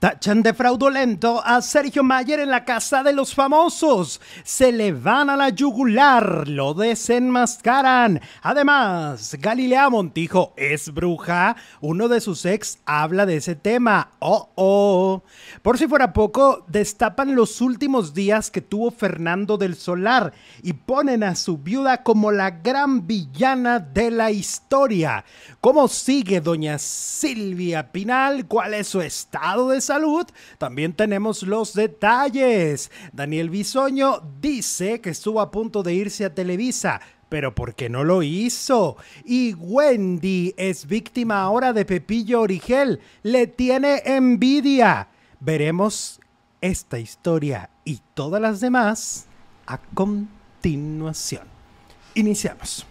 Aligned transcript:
Tachan 0.00 0.44
de 0.44 0.54
fraudulento 0.54 1.42
a 1.44 1.60
Sergio 1.60 2.04
Mayer 2.04 2.38
en 2.38 2.50
la 2.50 2.64
casa 2.64 3.02
de 3.02 3.12
los 3.12 3.34
famosos. 3.34 4.20
Se 4.44 4.70
le 4.70 4.92
van 4.92 5.28
a 5.28 5.36
la 5.36 5.48
yugular, 5.48 6.46
lo 6.46 6.72
desenmascaran. 6.72 8.20
Además, 8.42 9.34
Galilea 9.40 9.90
Montijo 9.90 10.52
es 10.56 10.94
bruja. 10.94 11.56
Uno 11.80 12.06
de 12.06 12.20
sus 12.20 12.46
ex 12.46 12.78
habla 12.86 13.26
de 13.26 13.38
ese 13.38 13.56
tema. 13.56 14.10
Oh, 14.20 14.50
oh. 14.54 15.24
Por 15.62 15.78
si 15.78 15.88
fuera 15.88 16.12
poco, 16.12 16.64
destapan 16.68 17.34
los 17.34 17.60
últimos 17.60 18.14
días 18.14 18.52
que 18.52 18.60
tuvo 18.60 18.92
Fernando 18.92 19.58
del 19.58 19.74
Solar 19.74 20.32
y 20.62 20.74
ponen 20.74 21.24
a 21.24 21.34
su 21.34 21.58
viuda 21.58 22.04
como 22.04 22.30
la 22.30 22.52
gran 22.52 23.08
villana 23.08 23.80
de 23.80 24.12
la 24.12 24.30
historia. 24.30 25.24
¿Cómo 25.60 25.88
sigue 25.88 26.40
doña 26.40 26.78
Silvia 26.78 27.90
Pinal? 27.90 28.46
¿Cuál 28.46 28.74
es 28.74 28.86
su 28.86 29.00
estado 29.00 29.70
de 29.70 29.87
también 30.58 30.92
tenemos 30.92 31.42
los 31.42 31.74
detalles. 31.74 32.90
Daniel 33.12 33.50
Bisoño 33.50 34.22
dice 34.40 35.00
que 35.00 35.10
estuvo 35.10 35.40
a 35.40 35.50
punto 35.50 35.82
de 35.82 35.94
irse 35.94 36.24
a 36.24 36.34
Televisa, 36.34 37.00
pero 37.28 37.54
¿por 37.54 37.74
qué 37.74 37.88
no 37.88 38.04
lo 38.04 38.22
hizo? 38.22 38.96
Y 39.24 39.54
Wendy 39.54 40.54
es 40.56 40.86
víctima 40.86 41.42
ahora 41.42 41.72
de 41.72 41.84
Pepillo 41.84 42.40
Origel. 42.40 43.00
Le 43.22 43.46
tiene 43.46 44.02
envidia. 44.04 45.08
Veremos 45.40 46.20
esta 46.60 46.98
historia 46.98 47.70
y 47.84 48.00
todas 48.14 48.40
las 48.40 48.60
demás 48.60 49.26
a 49.66 49.78
continuación. 49.94 51.46
Iniciamos. 52.14 52.86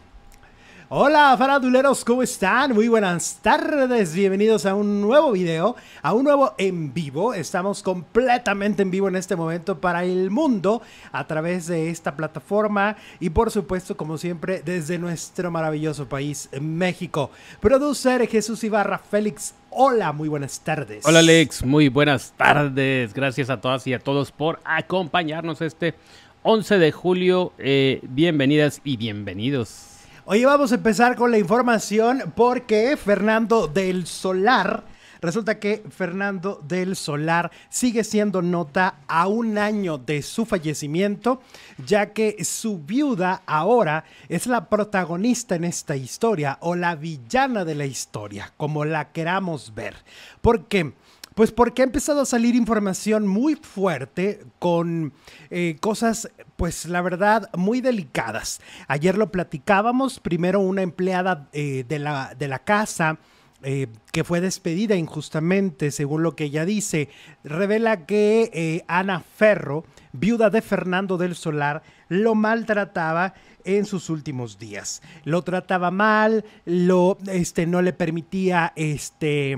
Hola 0.90 1.36
faraduleros, 1.38 2.06
¿cómo 2.06 2.24
están? 2.24 2.74
Muy 2.74 2.88
buenas 2.88 3.40
tardes, 3.42 4.16
bienvenidos 4.16 4.66
a 4.66 4.74
un 4.74 5.02
nuevo 5.02 5.34
video, 5.34 5.76
a 6.02 6.14
un 6.14 6.24
nuevo 6.24 6.54
en 6.58 6.94
vivo. 6.94 7.34
Estamos 7.34 7.84
completamente 7.84 8.84
en 8.84 8.92
vivo 8.92 9.10
en 9.10 9.18
este 9.18 9.36
momento 9.36 9.82
para 9.82 10.06
el 10.06 10.32
mundo 10.32 10.82
a 11.12 11.28
través 11.28 11.68
de 11.68 11.90
esta 11.90 12.16
plataforma 12.16 12.96
y 13.20 13.32
por 13.32 13.52
supuesto, 13.52 13.98
como 13.98 14.18
siempre, 14.18 14.62
desde 14.64 14.98
nuestro 14.98 15.52
maravilloso 15.52 16.08
país, 16.08 16.48
México. 16.62 17.32
Producer 17.60 18.26
Jesús 18.26 18.64
Ibarra 18.64 18.98
Félix, 18.98 19.56
hola, 19.72 20.14
muy 20.14 20.30
buenas 20.30 20.62
tardes. 20.62 21.06
Hola 21.06 21.20
Alex, 21.20 21.66
muy 21.66 21.90
buenas 21.90 22.34
tardes. 22.38 23.14
Gracias 23.14 23.50
a 23.50 23.60
todas 23.60 23.86
y 23.88 23.94
a 23.94 24.00
todos 24.00 24.32
por 24.32 24.62
acompañarnos 24.64 25.62
este 25.62 25.96
11 26.44 26.78
de 26.78 26.94
julio. 26.94 27.52
Eh, 27.58 28.00
bienvenidas 28.04 28.80
y 28.86 28.96
bienvenidos. 28.96 29.97
Hoy 30.30 30.44
vamos 30.44 30.74
a 30.74 30.76
empezar 30.76 31.16
con 31.16 31.32
la 31.32 31.38
información 31.38 32.34
porque 32.36 32.98
Fernando 32.98 33.70
del 33.70 34.06
Solar, 34.06 34.84
resulta 35.22 35.58
que 35.58 35.82
Fernando 35.90 36.62
del 36.68 36.98
Solar 36.98 37.50
sigue 37.70 38.04
siendo 38.04 38.42
nota 38.42 38.96
a 39.08 39.28
un 39.28 39.58
año 39.58 39.98
de 39.98 40.22
su 40.22 40.46
fallecimiento, 40.46 41.40
ya 41.86 42.08
que 42.12 42.44
su 42.44 42.80
viuda 42.80 43.42
ahora 43.46 44.04
es 44.28 44.48
la 44.48 44.68
protagonista 44.68 45.56
en 45.56 45.64
esta 45.64 45.96
historia 45.96 46.58
o 46.60 46.76
la 46.76 46.96
villana 46.98 47.64
de 47.64 47.76
la 47.76 47.86
historia, 47.86 48.52
como 48.58 48.84
la 48.84 49.14
queramos 49.14 49.74
ver. 49.76 49.96
¿Por 50.42 50.66
qué? 50.66 50.92
Pues 51.38 51.52
porque 51.52 51.84
ha 51.84 51.86
empezado 51.86 52.22
a 52.22 52.26
salir 52.26 52.56
información 52.56 53.28
muy 53.28 53.54
fuerte 53.54 54.44
con 54.58 55.14
eh, 55.52 55.78
cosas, 55.80 56.32
pues 56.56 56.88
la 56.88 57.04
verdad, 57.04 57.52
muy 57.56 57.80
delicadas. 57.80 58.60
Ayer 58.88 59.20
lo 59.20 59.32
platicábamos, 59.32 60.20
primero 60.20 60.60
una 60.62 60.82
empleada 60.82 61.48
eh, 61.54 61.86
de, 61.88 62.00
la, 62.00 62.34
de 62.34 62.48
la 62.48 62.58
casa. 62.58 63.20
Eh, 63.64 63.88
que 64.12 64.24
fue 64.24 64.40
despedida 64.40 64.96
injustamente, 64.96 65.90
según 65.90 66.22
lo 66.22 66.36
que 66.36 66.46
ella 66.46 66.64
dice, 66.64 67.10
revela 67.44 68.06
que 68.06 68.84
Ana 68.88 69.20
Ferro, 69.20 69.84
viuda 70.14 70.52
de 70.52 70.62
Fernando 70.62 71.18
del 71.18 71.36
Solar, 71.36 71.82
lo 72.08 72.36
maltrataba 72.36 73.34
en 73.64 73.86
sus 73.86 74.12
últimos 74.12 74.60
días. 74.60 75.02
Lo 75.24 75.42
trataba 75.42 75.90
mal, 75.90 76.46
lo, 76.66 77.18
este, 77.28 77.66
no 77.66 77.82
le 77.82 77.94
permitía, 77.94 78.74
este 78.76 79.56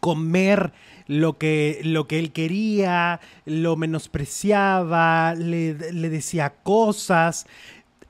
comer 0.00 0.72
lo 1.06 1.38
que, 1.38 1.80
lo 1.84 2.06
que 2.06 2.18
él 2.18 2.32
quería, 2.32 3.20
lo 3.44 3.76
menospreciaba, 3.76 5.34
le, 5.34 5.74
le 5.92 6.08
decía 6.08 6.54
cosas. 6.62 7.46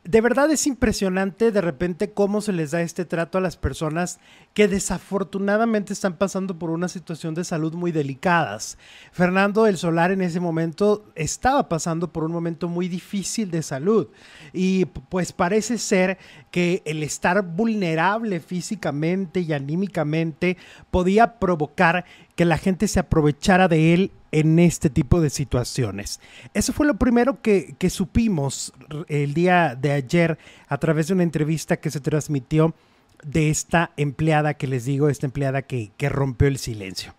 De 0.04 0.20
verdad 0.20 0.50
es 0.50 0.66
impresionante 0.66 1.50
de 1.50 1.60
repente 1.60 2.12
cómo 2.12 2.40
se 2.40 2.52
les 2.52 2.70
da 2.70 2.80
este 2.80 3.04
trato 3.04 3.38
a 3.38 3.40
las 3.40 3.56
personas 3.56 4.20
que 4.56 4.68
desafortunadamente 4.68 5.92
están 5.92 6.16
pasando 6.16 6.58
por 6.58 6.70
una 6.70 6.88
situación 6.88 7.34
de 7.34 7.44
salud 7.44 7.74
muy 7.74 7.92
delicadas. 7.92 8.78
Fernando 9.12 9.64
del 9.64 9.76
Solar 9.76 10.12
en 10.12 10.22
ese 10.22 10.40
momento 10.40 11.04
estaba 11.14 11.68
pasando 11.68 12.10
por 12.10 12.24
un 12.24 12.32
momento 12.32 12.66
muy 12.66 12.88
difícil 12.88 13.50
de 13.50 13.62
salud 13.62 14.08
y 14.54 14.86
pues 14.86 15.34
parece 15.34 15.76
ser 15.76 16.16
que 16.50 16.80
el 16.86 17.02
estar 17.02 17.42
vulnerable 17.42 18.40
físicamente 18.40 19.40
y 19.40 19.52
anímicamente 19.52 20.56
podía 20.90 21.38
provocar 21.38 22.06
que 22.34 22.46
la 22.46 22.56
gente 22.56 22.88
se 22.88 23.00
aprovechara 23.00 23.68
de 23.68 23.92
él 23.92 24.10
en 24.32 24.58
este 24.58 24.88
tipo 24.88 25.20
de 25.20 25.28
situaciones. 25.28 26.18
Eso 26.54 26.72
fue 26.72 26.86
lo 26.86 26.96
primero 26.96 27.42
que, 27.42 27.76
supimos 27.90 28.72
el 29.08 29.34
día 29.34 29.74
de 29.74 29.92
ayer 29.92 30.38
a 30.66 30.78
través 30.78 31.08
de 31.08 31.12
una 31.12 31.24
entrevista 31.24 31.76
que 31.76 31.90
se 31.90 32.00
transmitió 32.00 32.74
de 33.26 33.50
esta 33.50 33.90
empleada 33.96 34.54
que 34.54 34.66
les 34.66 34.84
digo, 34.84 35.08
esta 35.08 35.26
empleada 35.26 35.62
que, 35.62 35.90
que 35.96 36.08
rompió 36.08 36.48
el 36.48 36.58
silencio. 36.58 37.14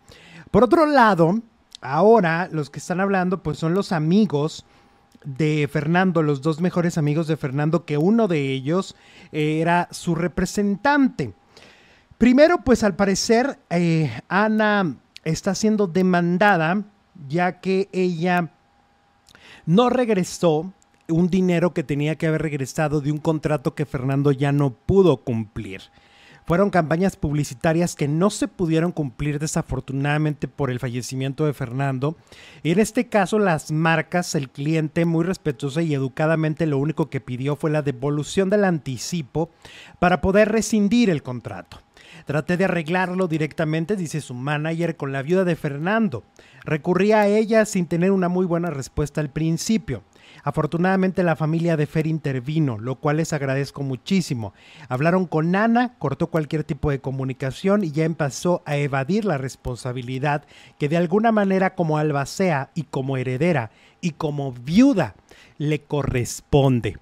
Por 0.50 0.64
otro 0.64 0.86
lado, 0.86 1.42
ahora 1.82 2.50
los 2.52 2.70
que 2.70 2.80
están 2.80 3.02
hablando 3.02 3.44
pues 3.44 3.60
son 3.60 3.74
los 3.74 3.92
amigos 3.92 4.66
de 5.26 5.68
Fernando, 5.72 6.24
los 6.24 6.42
dos 6.42 6.62
mejores 6.62 6.98
amigos 6.98 7.28
de 7.28 7.36
Fernando, 7.36 7.86
que 7.86 7.98
uno 7.98 8.28
de 8.28 8.52
ellos 8.52 8.96
era 9.32 9.90
su 9.92 10.16
representante. 10.16 11.34
Primero, 12.18 12.64
pues 12.64 12.84
al 12.84 12.96
parecer, 12.96 13.60
eh, 13.70 14.22
Ana 14.30 14.96
está 15.26 15.54
siendo 15.54 15.88
demandada 15.88 16.84
ya 17.28 17.60
que 17.60 17.90
ella 17.92 18.52
no 19.66 19.90
regresó 19.90 20.72
un 21.10 21.30
dinero 21.30 21.74
que 21.74 21.84
tenía 21.84 22.16
que 22.16 22.28
haber 22.28 22.42
regresado 22.42 23.02
de 23.02 23.12
un 23.12 23.18
contrato 23.18 23.76
que 23.76 23.86
Fernando 23.86 24.32
ya 24.32 24.52
no 24.52 24.72
pudo 24.72 25.18
cumplir. 25.18 25.82
Fueron 26.48 26.70
campañas 26.70 27.18
publicitarias 27.18 27.94
que 27.94 28.08
no 28.08 28.30
se 28.30 28.48
pudieron 28.48 28.94
cumplir 28.94 29.38
desafortunadamente 29.38 30.48
por 30.48 30.72
el 30.72 30.80
fallecimiento 30.80 31.46
de 31.46 31.54
Fernando. 31.54 32.16
En 32.64 32.80
este 32.80 33.08
caso 33.08 33.38
las 33.38 33.70
marcas, 33.70 34.34
el 34.34 34.50
cliente 34.50 35.04
muy 35.04 35.26
respetuoso 35.26 35.82
y 35.82 35.94
educadamente 35.94 36.66
lo 36.66 36.78
único 36.78 37.10
que 37.10 37.20
pidió 37.20 37.58
fue 37.58 37.70
la 37.70 37.82
devolución 37.82 38.50
del 38.50 38.64
anticipo 38.64 39.50
para 40.00 40.22
poder 40.22 40.50
rescindir 40.50 41.10
el 41.10 41.22
contrato. 41.22 41.82
Traté 42.26 42.56
de 42.56 42.64
arreglarlo 42.64 43.28
directamente, 43.28 43.98
dice 43.98 44.22
su 44.22 44.34
manager, 44.34 44.96
con 44.96 45.12
la 45.12 45.24
viuda 45.24 45.44
de 45.44 45.58
Fernando. 45.58 46.24
Recurrí 46.64 47.12
a 47.12 47.28
ella 47.28 47.66
sin 47.66 47.88
tener 47.88 48.12
una 48.12 48.30
muy 48.30 48.46
buena 48.46 48.70
respuesta 48.70 49.20
al 49.20 49.30
principio. 49.30 50.04
Afortunadamente 50.48 51.24
la 51.24 51.36
familia 51.36 51.76
de 51.76 51.88
Fer 51.88 52.08
intervino, 52.08 52.78
lo 52.80 52.96
cual 52.96 53.18
les 53.18 53.34
agradezco 53.34 53.84
muchísimo. 53.84 54.54
Hablaron 54.88 55.26
con 55.26 55.54
Ana, 55.58 55.96
cortó 56.00 56.28
cualquier 56.28 56.64
tipo 56.64 56.90
de 56.90 57.02
comunicación 57.02 57.84
y 57.84 57.92
ya 57.92 58.06
empezó 58.06 58.62
a 58.66 58.78
evadir 58.78 59.26
la 59.26 59.38
responsabilidad 59.38 60.46
que 60.80 60.88
de 60.88 60.96
alguna 60.96 61.34
manera 61.34 61.76
como 61.76 61.98
albacea 61.98 62.70
y 62.76 62.84
como 62.84 63.18
heredera 63.18 63.72
y 64.00 64.12
como 64.12 64.54
viuda 64.54 65.16
le 65.58 65.82
corresponde. 65.82 66.96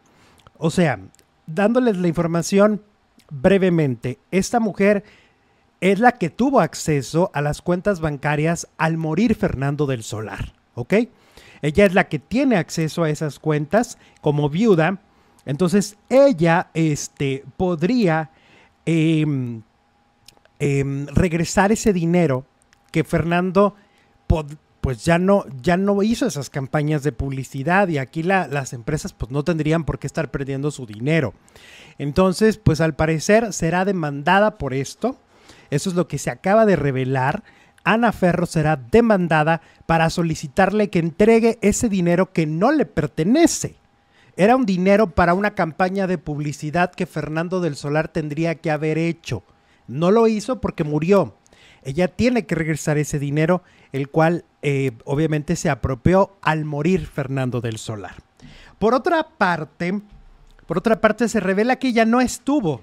O 0.57 0.71
sea, 0.71 0.99
dándoles 1.45 1.97
la 1.97 2.07
información, 2.07 2.81
brevemente, 3.29 4.17
esta 4.31 4.59
mujer 4.59 5.03
es 5.81 5.99
la 5.99 6.13
que 6.13 6.31
tuvo 6.31 6.61
acceso 6.61 7.29
a 7.35 7.43
las 7.43 7.61
cuentas 7.61 7.99
bancarias 7.99 8.67
al 8.79 8.97
morir 8.97 9.35
Fernando 9.35 9.85
del 9.85 10.01
Solar, 10.01 10.53
¿ok? 10.73 10.95
Ella 11.61 11.85
es 11.85 11.93
la 11.93 12.07
que 12.07 12.19
tiene 12.19 12.57
acceso 12.57 13.03
a 13.03 13.09
esas 13.09 13.39
cuentas 13.39 13.97
como 14.21 14.49
viuda, 14.49 14.99
entonces 15.45 15.97
ella 16.09 16.69
este, 16.73 17.43
podría 17.57 18.31
em, 18.85 19.61
em, 20.59 21.07
regresar 21.07 21.71
ese 21.71 21.93
dinero 21.93 22.45
que 22.91 23.03
Fernando 23.03 23.75
pues 24.85 25.03
ya 25.03 25.17
no, 25.17 25.45
ya 25.63 25.77
no 25.77 26.03
hizo 26.03 26.27
esas 26.27 26.51
campañas 26.51 27.01
de 27.01 27.11
publicidad 27.11 27.87
y 27.87 27.97
aquí 27.97 28.21
las 28.21 28.71
empresas 28.71 29.13
pues 29.13 29.31
no 29.31 29.43
tendrían 29.43 29.83
por 29.83 29.97
qué 29.97 30.05
estar 30.05 30.29
perdiendo 30.29 30.69
su 30.69 30.85
dinero. 30.85 31.33
Entonces, 31.97 32.57
pues 32.57 32.81
al 32.81 32.95
parecer 32.95 33.51
será 33.51 33.83
demandada 33.83 34.59
por 34.59 34.75
esto. 34.75 35.17
Eso 35.71 35.89
es 35.89 35.95
lo 35.95 36.07
que 36.07 36.19
se 36.19 36.29
acaba 36.29 36.67
de 36.67 36.75
revelar. 36.75 37.43
Ana 37.85 38.11
Ferro 38.11 38.45
será 38.47 38.75
demandada 38.75 39.61
para 39.85 40.09
solicitarle 40.09 40.89
que 40.89 40.99
entregue 40.99 41.59
ese 41.61 41.87
dinero 41.87 42.33
que 42.33 42.45
no 42.45 42.71
le 42.71 42.85
pertenece. 42.85 43.75
Era 44.35 44.57
un 44.57 44.65
dinero 44.65 45.11
para 45.11 45.33
una 45.33 45.51
campaña 45.51 46.07
de 46.07 46.17
publicidad 46.17 46.91
que 46.91 47.05
Fernando 47.05 47.61
del 47.61 47.77
Solar 47.77 48.09
tendría 48.09 48.55
que 48.55 48.71
haber 48.71 48.97
hecho. 48.97 49.43
No 49.87 50.11
lo 50.11 50.27
hizo 50.27 50.59
porque 50.59 50.83
murió. 50.83 51.35
ella 51.83 52.07
tiene 52.07 52.47
que 52.47 52.55
regresar 52.55 52.97
ese 52.97 53.19
dinero, 53.19 53.61
el 53.91 54.09
cual 54.09 54.43
eh, 54.63 54.91
obviamente 55.05 55.55
se 55.55 55.69
apropió 55.69 56.35
al 56.41 56.65
morir 56.65 57.05
Fernando 57.05 57.61
del 57.61 57.77
Solar. 57.77 58.15
Por 58.79 58.95
otra 58.95 59.27
parte, 59.37 60.01
por 60.65 60.79
otra 60.79 60.99
parte 60.99 61.29
se 61.29 61.39
revela 61.39 61.77
que 61.77 61.89
ella 61.89 62.05
no 62.05 62.19
estuvo 62.19 62.81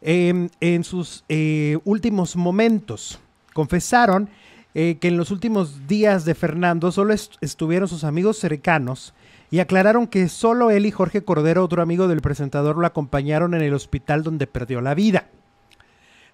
em, 0.00 0.48
en 0.60 0.82
sus 0.82 1.24
eh, 1.28 1.78
últimos 1.84 2.34
momentos. 2.34 3.20
Confesaron 3.52 4.28
eh, 4.74 4.96
que 5.00 5.08
en 5.08 5.16
los 5.16 5.30
últimos 5.30 5.86
días 5.86 6.24
de 6.24 6.34
Fernando 6.34 6.92
solo 6.92 7.12
estuvieron 7.12 7.88
sus 7.88 8.04
amigos 8.04 8.38
cercanos 8.38 9.14
y 9.50 9.60
aclararon 9.60 10.06
que 10.06 10.28
solo 10.28 10.70
él 10.70 10.86
y 10.86 10.90
Jorge 10.90 11.24
Cordero, 11.24 11.62
otro 11.62 11.82
amigo 11.82 12.08
del 12.08 12.22
presentador, 12.22 12.78
lo 12.78 12.86
acompañaron 12.86 13.52
en 13.52 13.60
el 13.60 13.74
hospital 13.74 14.22
donde 14.22 14.46
perdió 14.46 14.80
la 14.80 14.94
vida. 14.94 15.28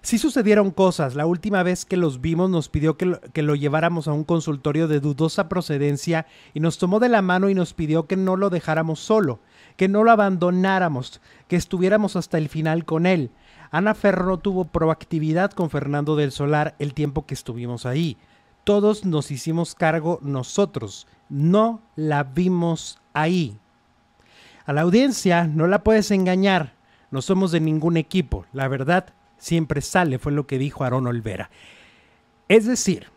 Sí 0.01 0.17
sucedieron 0.17 0.71
cosas. 0.71 1.15
La 1.15 1.25
última 1.25 1.61
vez 1.61 1.83
que 1.83 1.97
los 1.97 2.21
vimos 2.21 2.49
nos 2.49 2.69
pidió 2.69 2.95
que 2.95 3.05
lo, 3.05 3.19
que 3.19 3.41
lo, 3.41 3.55
lleváramos 3.55 4.07
a 4.07 4.13
un 4.13 4.23
consultorio 4.23 4.87
de 4.87 5.01
dudosa 5.01 5.49
procedencia 5.49 6.25
y 6.53 6.61
nos 6.61 6.77
tomó 6.77 7.01
de 7.01 7.09
la 7.09 7.21
mano 7.21 7.49
y 7.49 7.53
nos 7.53 7.73
pidió 7.73 8.07
que 8.07 8.15
no 8.15 8.37
lo 8.37 8.49
dejáramos 8.49 9.01
solo, 9.01 9.41
que 9.75 9.89
no 9.89 10.05
lo 10.05 10.11
abandonáramos, 10.11 11.19
que 11.49 11.57
estuviéramos 11.57 12.15
hasta 12.15 12.37
el 12.37 12.47
final 12.47 12.85
con 12.85 13.05
él. 13.05 13.31
Ana 13.71 13.93
Ferro 13.93 14.37
tuvo 14.37 14.65
proactividad 14.65 15.51
con 15.51 15.69
Fernando 15.69 16.15
del 16.15 16.31
Solar 16.31 16.75
el 16.79 16.93
tiempo 16.93 17.25
que 17.25 17.35
estuvimos 17.35 17.85
ahí. 17.85 18.17
Todos 18.63 19.05
nos 19.05 19.29
hicimos 19.29 19.75
cargo 19.75 20.19
nosotros, 20.23 21.07
no 21.29 21.81
la 21.95 22.23
vimos 22.23 22.99
ahí. 23.13 23.57
A 24.65 24.73
la 24.73 24.81
audiencia 24.81 25.45
no 25.47 25.67
la 25.67 25.83
puedes 25.83 26.09
engañar, 26.11 26.73
no 27.11 27.21
somos 27.21 27.51
de 27.51 27.59
ningún 27.59 27.97
equipo, 27.97 28.45
la 28.53 28.67
verdad 28.67 29.13
siempre 29.37 29.81
sale, 29.81 30.19
fue 30.19 30.31
lo 30.31 30.47
que 30.47 30.57
dijo 30.57 30.83
Aaron 30.83 31.07
Olvera. 31.07 31.49
Es 32.47 32.65
decir, 32.65 33.07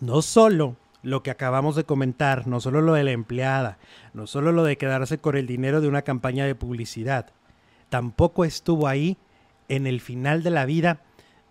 no 0.00 0.20
solo 0.22 0.76
lo 1.02 1.22
que 1.22 1.30
acabamos 1.30 1.76
de 1.76 1.84
comentar, 1.84 2.46
no 2.46 2.60
solo 2.60 2.82
lo 2.82 2.92
de 2.92 3.04
la 3.04 3.12
empleada, 3.12 3.78
no 4.12 4.26
solo 4.26 4.52
lo 4.52 4.64
de 4.64 4.76
quedarse 4.76 5.18
con 5.18 5.36
el 5.36 5.46
dinero 5.46 5.80
de 5.80 5.88
una 5.88 6.02
campaña 6.02 6.44
de 6.44 6.54
publicidad, 6.54 7.32
tampoco 7.88 8.44
estuvo 8.44 8.86
ahí 8.86 9.16
en 9.70 9.86
el 9.86 10.00
final 10.00 10.42
de 10.42 10.50
la 10.50 10.66
vida 10.66 11.00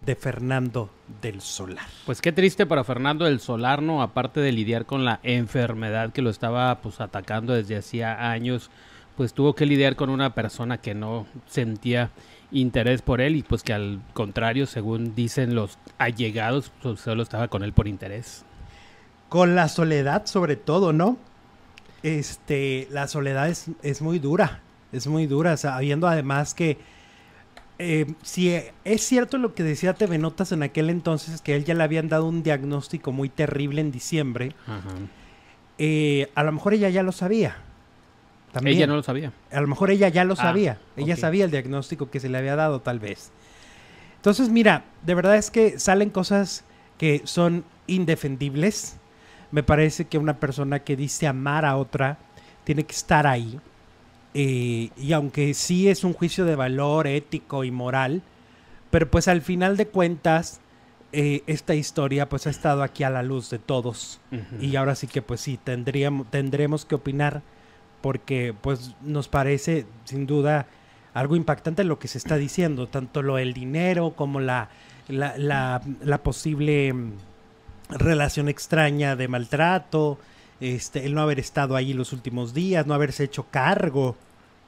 de 0.01 0.15
Fernando 0.15 0.89
del 1.21 1.41
Solar. 1.41 1.87
Pues 2.05 2.21
qué 2.21 2.31
triste 2.31 2.65
para 2.65 2.83
Fernando 2.83 3.25
del 3.25 3.39
Solar, 3.39 3.81
¿no? 3.81 4.01
Aparte 4.01 4.39
de 4.41 4.51
lidiar 4.51 4.85
con 4.85 5.05
la 5.05 5.19
enfermedad 5.23 6.11
que 6.11 6.21
lo 6.21 6.29
estaba 6.29 6.79
pues 6.81 7.01
atacando 7.01 7.53
desde 7.53 7.77
hacía 7.77 8.29
años, 8.31 8.69
pues 9.17 9.33
tuvo 9.33 9.55
que 9.55 9.65
lidiar 9.65 9.95
con 9.95 10.09
una 10.09 10.35
persona 10.35 10.79
que 10.79 10.93
no 10.93 11.25
sentía 11.47 12.11
interés 12.51 13.01
por 13.01 13.21
él 13.21 13.35
y 13.35 13.43
pues 13.43 13.63
que 13.63 13.73
al 13.73 14.01
contrario, 14.13 14.65
según 14.65 15.15
dicen 15.15 15.55
los 15.55 15.77
allegados, 15.97 16.71
pues 16.81 16.99
solo 16.99 17.23
estaba 17.23 17.47
con 17.47 17.63
él 17.63 17.73
por 17.73 17.87
interés. 17.87 18.45
Con 19.29 19.55
la 19.55 19.69
soledad 19.69 20.25
sobre 20.25 20.55
todo, 20.55 20.91
¿no? 20.91 21.17
Este, 22.03 22.87
la 22.91 23.07
soledad 23.07 23.49
es, 23.49 23.67
es 23.81 24.01
muy 24.01 24.19
dura, 24.19 24.61
es 24.91 25.07
muy 25.07 25.25
dura, 25.25 25.55
sabiendo 25.57 26.07
además 26.07 26.53
que 26.53 26.77
eh, 27.79 28.13
si 28.23 28.53
es 28.83 29.01
cierto 29.01 29.37
lo 29.37 29.55
que 29.55 29.63
decía 29.63 29.93
TV 29.93 30.17
Notas 30.17 30.51
en 30.51 30.63
aquel 30.63 30.89
entonces, 30.89 31.41
que 31.41 31.55
él 31.55 31.63
ya 31.63 31.73
le 31.73 31.83
habían 31.83 32.09
dado 32.09 32.25
un 32.25 32.43
diagnóstico 32.43 33.13
muy 33.13 33.29
terrible 33.29 33.79
en 33.79 33.89
diciembre, 33.89 34.53
eh, 35.77 36.29
a 36.35 36.43
lo 36.43 36.51
mejor 36.51 36.73
ella 36.73 36.89
ya 36.89 37.03
lo 37.03 37.13
sabía. 37.13 37.55
Ella 38.65 38.85
no 38.85 38.95
lo 38.95 39.03
sabía. 39.03 39.31
A 39.51 39.61
lo 39.61 39.67
mejor 39.67 39.91
ella 39.91 40.09
ya 40.09 40.25
lo 40.25 40.33
ah, 40.33 40.37
sabía. 40.37 40.79
Ella 40.97 41.15
sabía 41.15 41.45
el 41.45 41.51
diagnóstico 41.51 42.09
que 42.09 42.19
se 42.19 42.27
le 42.27 42.37
había 42.37 42.57
dado, 42.57 42.81
tal 42.81 42.99
vez. 42.99 43.31
Entonces, 44.17 44.49
mira, 44.49 44.83
de 45.05 45.15
verdad 45.15 45.37
es 45.37 45.49
que 45.49 45.79
salen 45.79 46.09
cosas 46.09 46.65
que 46.97 47.21
son 47.23 47.63
indefendibles. 47.87 48.97
Me 49.51 49.63
parece 49.63 50.05
que 50.05 50.17
una 50.17 50.37
persona 50.37 50.79
que 50.79 50.97
dice 50.97 51.27
amar 51.27 51.63
a 51.63 51.77
otra 51.77 52.17
tiene 52.65 52.83
que 52.83 52.93
estar 52.93 53.25
ahí. 53.25 53.57
Eh, 54.33 54.89
y 54.95 55.13
aunque 55.13 55.53
sí 55.53 55.89
es 55.89 56.03
un 56.03 56.13
juicio 56.13 56.45
de 56.45 56.55
valor 56.55 57.07
ético 57.07 57.63
y 57.63 57.71
moral, 57.71 58.21
pero 58.91 59.09
pues 59.09 59.27
al 59.27 59.41
final 59.41 59.77
de 59.77 59.87
cuentas, 59.87 60.61
eh, 61.11 61.41
esta 61.47 61.73
historia 61.73 62.29
pues 62.29 62.45
ha 62.47 62.51
estado 62.51 62.83
aquí 62.83 63.03
a 63.03 63.09
la 63.09 63.23
luz 63.23 63.49
de 63.49 63.59
todos. 63.59 64.19
Y 64.59 64.75
ahora 64.75 64.95
sí 64.95 65.07
que 65.07 65.21
pues 65.21 65.41
sí, 65.41 65.59
tendríamos, 65.63 66.29
tendremos 66.29 66.85
que 66.85 66.95
opinar 66.95 67.41
porque 68.01 68.53
pues 68.59 68.95
nos 69.01 69.27
parece 69.27 69.85
sin 70.05 70.25
duda 70.25 70.67
algo 71.13 71.35
impactante 71.35 71.83
lo 71.83 71.99
que 71.99 72.07
se 72.07 72.17
está 72.17 72.37
diciendo, 72.37 72.87
tanto 72.87 73.23
lo 73.23 73.37
del 73.37 73.53
dinero 73.53 74.13
como 74.15 74.39
la, 74.39 74.69
la, 75.07 75.81
la 76.01 76.17
posible 76.19 76.93
mm, 76.93 77.11
relación 77.89 78.47
extraña 78.47 79.15
de 79.15 79.27
maltrato, 79.27 80.19
este, 80.61 81.05
el 81.05 81.13
no 81.13 81.21
haber 81.21 81.39
estado 81.39 81.75
ahí 81.75 81.93
los 81.93 82.13
últimos 82.13 82.53
días, 82.53 82.85
no 82.85 82.93
haberse 82.93 83.23
hecho 83.23 83.45
cargo 83.49 84.15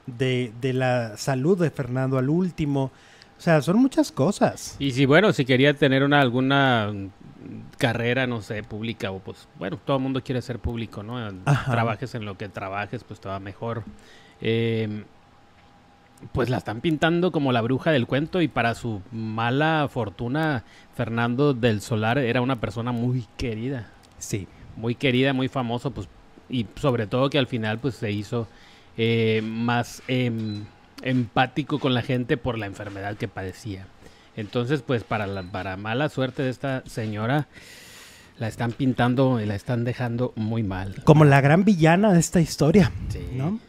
de, 0.06 0.52
de 0.60 0.72
la 0.72 1.16
salud 1.16 1.58
de 1.58 1.70
Fernando 1.70 2.18
al 2.18 2.28
último. 2.28 2.90
O 3.38 3.40
sea, 3.40 3.60
son 3.60 3.76
muchas 3.76 4.12
cosas. 4.12 4.76
Y 4.78 4.92
si, 4.92 5.04
bueno, 5.04 5.32
si 5.32 5.44
quería 5.44 5.74
tener 5.74 6.04
una 6.04 6.20
alguna 6.20 6.92
carrera, 7.76 8.26
no 8.26 8.40
sé, 8.40 8.62
pública, 8.62 9.10
o 9.10 9.18
pues, 9.18 9.48
bueno, 9.58 9.78
todo 9.84 9.96
el 9.96 10.02
mundo 10.02 10.22
quiere 10.22 10.40
ser 10.42 10.60
público, 10.60 11.02
¿no? 11.02 11.18
Trabajes 11.66 12.14
en 12.14 12.24
lo 12.24 12.38
que 12.38 12.48
trabajes, 12.48 13.02
pues 13.04 13.20
te 13.20 13.28
va 13.28 13.40
mejor. 13.40 13.82
Eh, 14.40 15.04
pues 16.30 16.50
la 16.50 16.58
están 16.58 16.80
pintando 16.80 17.32
como 17.32 17.50
la 17.50 17.62
bruja 17.62 17.90
del 17.90 18.06
cuento 18.06 18.40
y 18.42 18.46
para 18.46 18.76
su 18.76 19.02
mala 19.10 19.88
fortuna, 19.90 20.62
Fernando 20.94 21.52
del 21.52 21.80
Solar 21.80 22.18
era 22.18 22.40
una 22.40 22.60
persona 22.60 22.92
muy 22.92 23.26
querida. 23.36 23.90
Sí 24.18 24.46
muy 24.76 24.94
querida, 24.94 25.32
muy 25.32 25.48
famoso, 25.48 25.90
pues, 25.90 26.08
y 26.48 26.66
sobre 26.76 27.06
todo 27.06 27.30
que 27.30 27.38
al 27.38 27.46
final, 27.46 27.78
pues, 27.78 27.94
se 27.94 28.10
hizo 28.10 28.46
eh, 28.96 29.40
más 29.44 30.02
em, 30.08 30.64
empático 31.02 31.78
con 31.78 31.94
la 31.94 32.02
gente 32.02 32.36
por 32.36 32.58
la 32.58 32.66
enfermedad 32.66 33.16
que 33.16 33.28
padecía. 33.28 33.86
Entonces, 34.36 34.82
pues, 34.82 35.04
para 35.04 35.26
la 35.26 35.42
para 35.42 35.76
mala 35.76 36.08
suerte 36.08 36.42
de 36.42 36.50
esta 36.50 36.82
señora, 36.86 37.48
la 38.38 38.48
están 38.48 38.72
pintando 38.72 39.40
y 39.40 39.46
la 39.46 39.54
están 39.54 39.84
dejando 39.84 40.32
muy 40.36 40.62
mal. 40.62 41.02
Como 41.04 41.24
la 41.24 41.40
gran 41.40 41.64
villana 41.64 42.12
de 42.12 42.20
esta 42.20 42.40
historia, 42.40 42.90
¿no? 43.32 43.60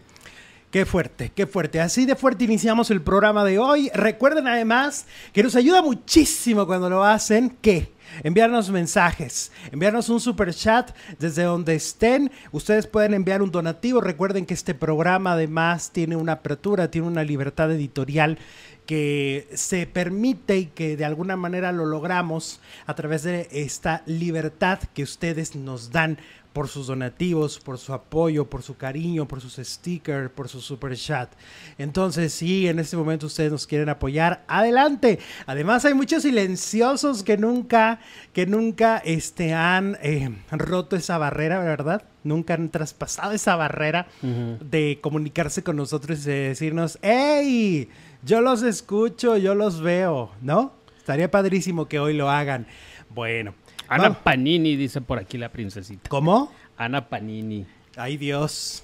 Qué 0.73 0.87
fuerte, 0.87 1.31
qué 1.35 1.45
fuerte. 1.45 1.79
Así 1.79 2.05
de 2.07 2.15
fuerte 2.15 2.45
iniciamos 2.45 2.89
el 2.89 3.03
programa 3.03 3.45
de 3.45 3.59
hoy. 3.59 3.91
Recuerden 3.93 4.47
además 4.47 5.05
que 5.31 5.43
nos 5.43 5.55
ayuda 5.55 5.83
muchísimo 5.83 6.65
cuando 6.65 6.89
lo 6.89 7.03
hacen 7.03 7.51
que 7.61 7.92
enviarnos 8.23 8.69
mensajes, 8.69 9.51
enviarnos 9.71 10.09
un 10.09 10.19
super 10.19 10.53
chat 10.53 10.91
desde 11.19 11.43
donde 11.43 11.75
estén. 11.75 12.31
Ustedes 12.51 12.87
pueden 12.87 13.13
enviar 13.13 13.41
un 13.41 13.51
donativo. 13.51 14.01
Recuerden 14.01 14.45
que 14.45 14.53
este 14.53 14.73
programa 14.73 15.33
además 15.33 15.91
tiene 15.91 16.15
una 16.15 16.33
apertura, 16.33 16.91
tiene 16.91 17.07
una 17.07 17.23
libertad 17.23 17.71
editorial 17.71 18.37
que 18.85 19.47
se 19.53 19.87
permite 19.87 20.57
y 20.57 20.65
que 20.65 20.97
de 20.97 21.05
alguna 21.05 21.37
manera 21.37 21.71
lo 21.71 21.85
logramos 21.85 22.59
a 22.85 22.93
través 22.95 23.23
de 23.23 23.47
esta 23.51 24.03
libertad 24.05 24.79
que 24.93 25.03
ustedes 25.03 25.55
nos 25.55 25.91
dan 25.91 26.17
por 26.53 26.67
sus 26.67 26.87
donativos, 26.87 27.59
por 27.59 27.79
su 27.79 27.93
apoyo, 27.93 28.47
por 28.49 28.61
su 28.61 28.77
cariño, 28.77 29.27
por 29.27 29.41
sus 29.41 29.55
stickers, 29.55 30.29
por 30.29 30.47
su 30.47 30.61
super 30.61 30.95
chat. 30.95 31.31
Entonces, 31.79 32.31
si 32.31 32.67
en 32.67 32.79
este 32.79 32.95
momento 32.95 33.25
ustedes 33.25 33.51
nos 33.51 33.65
quieren 33.65 33.89
apoyar, 33.89 34.43
adelante. 34.47 35.19
Además, 35.47 35.83
hay 35.85 35.95
muchos 35.95 36.21
silenciosos 36.23 37.23
que 37.23 37.37
nunca, 37.37 37.99
que 38.33 38.45
nunca 38.45 38.99
este, 38.99 39.53
han 39.53 39.97
eh, 40.03 40.29
roto 40.51 40.95
esa 40.95 41.17
barrera, 41.17 41.59
¿verdad? 41.59 42.03
Nunca 42.23 42.53
han 42.53 42.69
traspasado 42.69 43.33
esa 43.33 43.55
barrera 43.55 44.07
de 44.21 44.99
comunicarse 45.01 45.63
con 45.63 45.75
nosotros 45.75 46.19
y 46.19 46.29
de 46.29 46.47
decirnos, 46.49 46.97
¡Hey! 47.01 47.89
Yo 48.23 48.39
los 48.39 48.63
escucho, 48.63 49.35
yo 49.35 49.55
los 49.55 49.81
veo, 49.81 50.31
¿no? 50.41 50.71
Estaría 50.97 51.29
padrísimo 51.29 51.89
que 51.89 51.99
hoy 51.99 52.13
lo 52.13 52.29
hagan. 52.29 52.65
Bueno, 53.09 53.53
Ana 53.93 54.13
Panini, 54.13 54.75
dice 54.75 55.01
por 55.01 55.19
aquí 55.19 55.37
la 55.37 55.49
princesita. 55.49 56.09
¿Cómo? 56.09 56.51
Ana 56.77 57.09
Panini. 57.09 57.65
Ay, 57.95 58.17
Dios. 58.17 58.83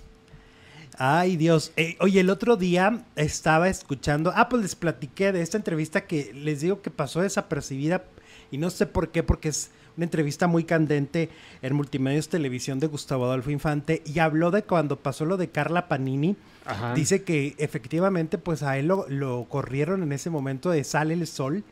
Ay, 0.98 1.38
Dios. 1.38 1.72
Eh, 1.78 1.96
oye, 2.00 2.20
el 2.20 2.30
otro 2.30 2.58
día 2.58 3.06
estaba 3.16 3.70
escuchando. 3.70 4.34
Ah, 4.36 4.50
pues 4.50 4.62
les 4.62 4.76
platiqué 4.76 5.32
de 5.32 5.42
esta 5.42 5.58
entrevista 5.58 6.06
que 6.06 6.34
les 6.34 6.62
digo 6.62 6.82
que 6.82 6.92
pasó 6.92 7.22
desapercibida. 7.22 8.04
Y 8.52 8.58
no 8.58 8.70
sé 8.70 8.86
por 8.86 9.10
qué, 9.10 9.24
porque 9.24 9.50
es 9.50 9.72
una 9.96 10.06
entrevista 10.06 10.48
muy 10.48 10.64
candente 10.64 11.30
en 11.62 11.76
Multimedios 11.76 12.30
Televisión 12.30 12.80
de 12.80 12.88
Gustavo 12.88 13.26
Adolfo 13.26 13.50
Infante. 13.50 14.02
Y 14.06 14.20
habló 14.20 14.52
de 14.52 14.64
cuando 14.64 14.98
pasó 14.98 15.26
lo 15.26 15.38
de 15.38 15.50
Carla 15.50 15.88
Panini. 15.88 16.36
Dice 16.94 17.24
que 17.24 17.56
efectivamente, 17.58 18.38
pues 18.38 18.62
a 18.62 18.78
él 18.78 18.88
lo, 18.88 19.08
lo 19.10 19.46
corrieron 19.50 20.04
en 20.04 20.12
ese 20.12 20.30
momento 20.30 20.70
de 20.70 20.84
Sale 20.84 21.16
el 21.16 21.26
Sol 21.26 21.64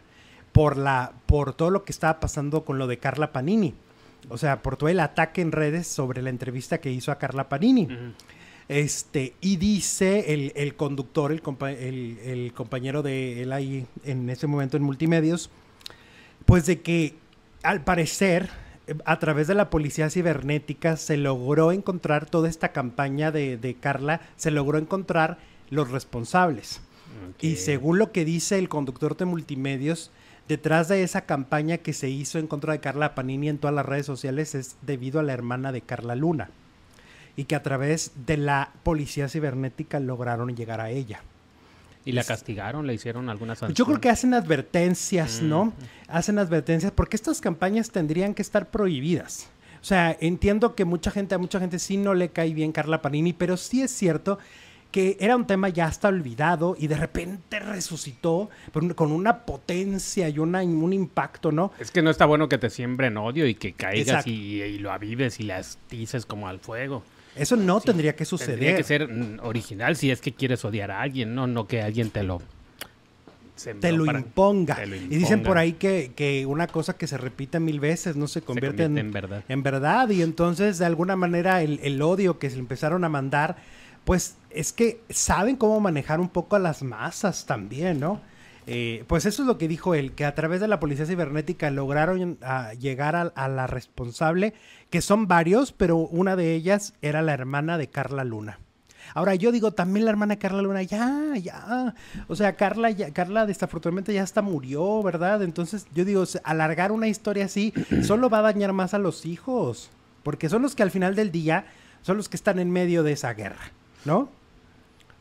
por, 0.58 0.76
la, 0.76 1.14
por 1.28 1.54
todo 1.54 1.70
lo 1.70 1.84
que 1.84 1.92
estaba 1.92 2.20
pasando 2.20 2.66
con 2.66 2.80
lo 2.80 2.88
de 2.88 2.98
Carla 2.98 3.32
Panini. 3.32 3.76
O 4.28 4.40
sea, 4.40 4.64
por 4.64 4.76
todo 4.76 4.90
el 4.90 5.00
ataque 5.00 5.42
en 5.42 5.52
redes 5.52 5.86
sobre 5.86 6.24
la 6.24 6.32
entrevista 6.32 6.80
que 6.80 6.92
hizo 6.92 7.12
a 7.12 7.20
Carla 7.20 7.48
Panini. 7.48 7.88
Este, 8.68 9.36
y 9.40 9.58
dice 9.58 10.34
el, 10.56 10.76
conductor, 10.76 11.32
el, 11.32 12.18
el, 12.24 12.54
compañero 12.54 13.04
de 13.04 13.44
él 13.44 13.54
ahí 13.54 13.86
en 14.04 14.32
ese 14.32 14.48
momento 14.48 14.78
en 14.78 14.84
multimedios, 14.84 15.52
pues 16.48 16.66
de 16.66 16.82
que 16.82 17.14
al 17.62 17.84
parecer, 17.84 18.50
a 19.06 19.20
través 19.20 19.46
de 19.46 19.54
la 19.54 19.70
policía 19.70 20.10
cibernética 20.10 20.98
se 20.98 21.18
logró 21.18 21.72
encontrar 21.72 22.28
toda 22.28 22.50
esta 22.50 22.70
campaña 22.72 23.32
de, 23.32 23.78
Carla, 23.80 24.22
se 24.38 24.50
logró 24.50 24.80
encontrar 24.80 25.38
los 25.70 25.92
responsables. 25.92 26.82
Y 27.40 27.58
según 27.58 28.00
lo 28.00 28.12
que 28.12 28.26
dice 28.26 28.58
el 28.58 28.70
conductor 28.70 29.16
de 29.16 29.26
multimedios, 29.26 30.10
detrás 30.48 30.88
de 30.88 31.04
esa 31.04 31.22
campaña 31.22 31.77
que 31.77 31.94
se 31.94 32.10
hizo 32.10 32.39
en 32.39 32.48
contra 32.48 32.74
de 32.74 32.80
Carla 32.80 33.16
Panini 33.16 33.50
en 33.50 33.58
todas 33.58 33.75
las 33.75 33.86
redes 33.86 34.06
sociales 34.06 34.56
es 34.56 34.77
debido 34.82 35.20
a 35.20 35.24
la 35.24 35.34
hermana 35.34 35.72
de 35.72 35.82
Carla 35.82 36.16
Luna. 36.16 36.50
Y 37.36 37.44
que 37.44 37.56
a 37.56 37.62
través 37.62 38.12
de 38.25 38.38
la 38.38 38.72
policía 38.84 39.30
cibernética 39.30 40.00
lograron 40.00 40.56
llegar 40.56 40.82
a 40.82 40.89
ella. 40.89 41.22
¿Y 42.04 42.13
la 42.13 42.24
castigaron? 42.24 42.88
¿Le 42.88 42.94
hicieron 42.94 43.30
algunas 43.30 43.60
sanción? 43.60 43.75
Yo 43.75 43.86
creo 43.86 44.00
que 44.00 44.10
hacen 44.10 44.34
advertencias, 44.34 45.42
¿no? 45.42 45.66
Mm. 45.66 45.74
Hacen 46.08 46.39
advertencias 46.39 46.92
porque 46.94 47.18
estas 47.18 47.42
campañas 47.42 47.92
tendrían 47.92 48.34
que 48.34 48.42
estar 48.42 48.70
prohibidas. 48.70 49.50
O 49.82 49.86
sea, 49.86 50.16
entiendo 50.20 50.74
que 50.74 50.86
mucha 50.86 51.12
gente, 51.12 51.36
a 51.36 51.38
mucha 51.38 51.60
gente 51.60 51.80
sí 51.80 51.98
no 51.98 52.13
le 52.13 52.30
cae 52.30 52.54
bien 52.54 52.72
Carla 52.72 53.01
Panini, 53.01 53.34
pero 53.34 53.58
sí 53.58 53.82
es 53.82 53.92
cierto 53.92 54.39
que 54.91 55.17
era 55.20 55.36
un 55.36 55.46
tema 55.46 55.70
ya 55.70 55.86
hasta 55.86 56.08
olvidado 56.08 56.75
y 56.79 56.88
de 56.88 56.96
repente 56.96 57.60
resucitó 57.60 58.50
con 58.96 59.12
una 59.12 59.46
potencia 59.46 60.29
y 60.29 60.39
una, 60.39 60.62
un 60.62 60.94
impacto, 60.94 61.51
¿no? 61.51 61.72
Es 61.79 61.91
que 61.91 62.01
no 62.01 62.10
está 62.10 62.25
bueno 62.25 62.50
que 62.50 62.58
te 62.58 62.70
siembren 62.70 63.17
odio 63.17 63.48
y 63.48 63.56
que 63.56 63.74
caigas 63.74 64.25
y, 64.27 64.62
y, 64.62 64.79
lo 64.79 64.91
avives 64.91 65.39
y 65.39 65.44
las 65.44 65.77
dices 65.89 66.25
como 66.25 66.48
al 66.48 66.60
fuego. 66.60 67.03
Eso 67.36 67.56
no 67.56 67.79
tendría 67.82 68.15
que 68.15 68.25
suceder. 68.25 68.56
Tendría 68.56 68.77
que 68.77 68.84
ser 68.84 69.08
mm, 69.08 69.39
original 69.44 69.96
si 69.96 70.10
es 70.10 70.22
que 70.22 70.34
quieres 70.34 70.63
odiar 70.65 70.91
a 70.91 71.01
alguien, 71.01 71.36
no, 71.36 71.48
no 71.48 71.67
que 71.67 71.82
alguien 71.82 72.10
te 72.10 72.24
lo 72.24 72.41
te 73.79 73.91
lo, 73.91 74.06
imponga. 74.06 74.77
Y 74.86 75.17
dicen 75.17 75.44
por 75.44 75.58
ahí 75.58 75.74
que, 75.74 76.46
una 76.48 76.67
cosa 76.67 76.94
que 76.96 77.08
se 77.08 77.17
repite 77.17 77.60
mil 77.60 77.79
veces 77.79 78.15
no 78.15 78.27
se 78.27 78.41
convierte, 78.41 78.84
en, 78.84 79.12
verdad. 79.12 79.44
en 79.48 79.63
verdad. 79.63 80.10
Y 80.10 80.22
entonces, 80.22 80.77
de 80.77 80.86
alguna 80.86 81.15
manera, 81.15 81.62
el, 81.62 81.79
el, 81.82 82.01
odio 82.01 82.39
que 82.39 82.50
se 82.50 82.60
empezaron 82.60 83.03
a 83.03 83.10
mandar, 83.10 83.58
pues 84.08 84.38
es 84.52 84.72
que 84.72 85.02
saben 85.10 85.58
cómo 85.58 85.82
manejar 85.82 86.22
un 86.22 86.30
poco 86.30 86.56
a 86.56 86.60
las 86.60 86.82
masas 86.82 87.46
también, 87.46 88.00
¿no? 88.00 88.22
Eh, 88.66 89.04
pues 89.08 89.26
eso 89.26 89.42
es 89.42 89.48
lo 89.48 89.58
que 89.58 89.68
dijo 89.68 89.96
él, 89.96 90.14
que 90.14 90.24
a 90.24 90.34
través 90.34 90.62
de 90.62 90.70
la 90.70 90.80
policía 90.80 91.06
cibernética 91.06 91.70
lograron 91.72 92.38
ah, 92.42 92.72
llegar 92.80 93.18
a, 93.18 93.48
la 93.50 93.68
responsable, 93.68 94.54
que 94.90 95.02
son 95.02 95.28
varios, 95.28 95.74
pero 95.74 95.98
una 95.98 96.38
de 96.38 96.54
ellas 96.54 96.94
era 97.02 97.22
la 97.22 97.34
hermana 97.34 97.78
de 97.78 97.90
Carla 97.90 98.24
Luna. 98.24 98.62
Ahora 99.14 99.36
yo 99.36 99.52
digo, 99.52 99.72
también 99.74 100.06
la 100.06 100.12
hermana 100.12 100.36
de 100.36 100.40
Carla 100.40 100.62
Luna, 100.62 100.84
ya, 100.84 101.34
ya. 101.36 101.94
O 102.30 102.36
sea, 102.38 102.56
Carla, 102.56 102.92
ya, 102.92 103.12
Carla 103.12 103.46
desafortunadamente 103.46 104.14
ya 104.14 104.24
hasta 104.24 104.42
murió, 104.42 105.04
¿verdad? 105.04 105.44
Entonces 105.44 105.86
yo 105.94 106.06
digo, 106.06 106.24
alargar 106.46 106.94
una 106.94 107.10
historia 107.10 107.44
así 107.44 107.74
solo 108.04 108.30
va 108.30 108.40
a 108.40 108.44
dañar 108.44 108.72
más 108.72 108.94
a 108.94 109.00
los 109.00 109.26
hijos, 109.26 109.90
porque 110.24 110.48
son 110.48 110.62
los 110.62 110.76
que 110.76 110.84
al 110.84 110.92
final 110.92 111.14
del 111.14 111.30
día 111.30 111.66
son 112.08 112.16
los 112.16 112.30
que 112.30 112.38
están 112.38 112.58
en 112.60 112.72
medio 112.72 113.04
de 113.04 113.12
esa 113.12 113.34
guerra, 113.34 113.74
¿no? 114.08 114.38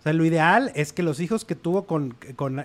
sea, 0.06 0.12
lo 0.12 0.24
ideal 0.24 0.70
es 0.76 0.92
que 0.92 1.02
los 1.02 1.18
hijos 1.18 1.44
que 1.44 1.56
tuvo 1.56 1.86
con, 1.86 2.14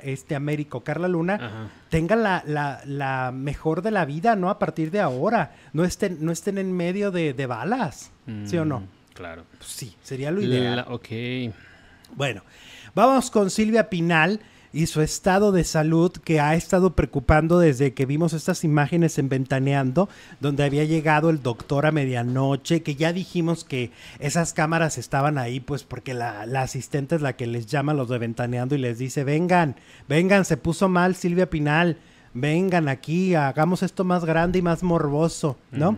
este 0.03 0.35
Américo, 0.35 0.81
Carla 0.83 1.07
Luna, 1.07 1.71
tengan 1.89 2.21
la, 2.23 3.31
mejor 3.33 3.81
de 3.81 3.89
la 3.89 4.05
vida, 4.05 4.35
¿no? 4.35 4.51
A 4.51 4.59
partir 4.59 4.91
de 4.91 4.99
ahora. 4.99 5.55
No 5.73 5.83
estén, 5.83 6.23
no 6.23 6.31
estén 6.31 6.59
en 6.59 6.71
medio 6.71 7.09
de, 7.09 7.45
balas. 7.47 8.11
¿Sí 8.45 8.57
o 8.57 8.65
no? 8.65 8.81
Mm, 8.81 8.87
claro. 9.15 9.43
Pues 9.57 9.69
sí, 9.71 9.95
sería 10.03 10.29
lo 10.29 10.41
ideal. 10.41 10.85
ok. 10.87 11.07
Bueno, 12.15 12.43
vamos 12.93 13.31
con 13.31 13.49
Silvia 13.49 13.89
Pinal 13.89 14.39
y 14.73 14.87
su 14.87 15.01
estado 15.01 15.51
de 15.51 15.63
salud 15.63 16.11
que 16.11 16.39
ha 16.39 16.55
estado 16.55 16.95
preocupando 16.95 17.59
desde 17.59 17.93
que 17.93 18.05
vimos 18.05 18.33
estas 18.33 18.63
imágenes 18.63 19.17
en 19.17 19.27
Ventaneando, 19.27 20.07
donde 20.39 20.63
había 20.63 20.85
llegado 20.85 21.29
el 21.29 21.43
doctor 21.43 21.85
a 21.85 21.91
medianoche, 21.91 22.81
que 22.81 22.95
ya 22.95 23.11
dijimos 23.11 23.63
que 23.63 23.91
esas 24.19 24.53
cámaras 24.53 24.97
estaban 24.97 25.37
ahí, 25.37 25.59
pues 25.59 25.83
porque 25.83 26.13
la, 26.13 26.41
asistente 26.61 27.15
es 27.15 27.21
la 27.21 27.35
que 27.35 27.47
les 27.47 27.65
llama 27.65 27.91
a 27.91 27.95
los 27.95 28.09
de 28.09 28.17
Ventaneando 28.17 28.75
y 28.75 28.79
les 28.79 28.97
dice, 28.97 29.23
vengan, 29.23 29.75
vengan, 30.07 30.45
se 30.45 30.57
puso 30.57 30.87
mal 30.87 31.15
Silvia 31.15 31.49
Pinal, 31.49 31.97
vengan 32.33 32.87
aquí, 32.87 33.35
hagamos 33.35 33.83
esto 33.83 34.03
más 34.03 34.23
grande 34.23 34.59
y 34.59 34.61
más 34.61 34.83
morboso, 34.83 35.57
¿no? 35.71 35.97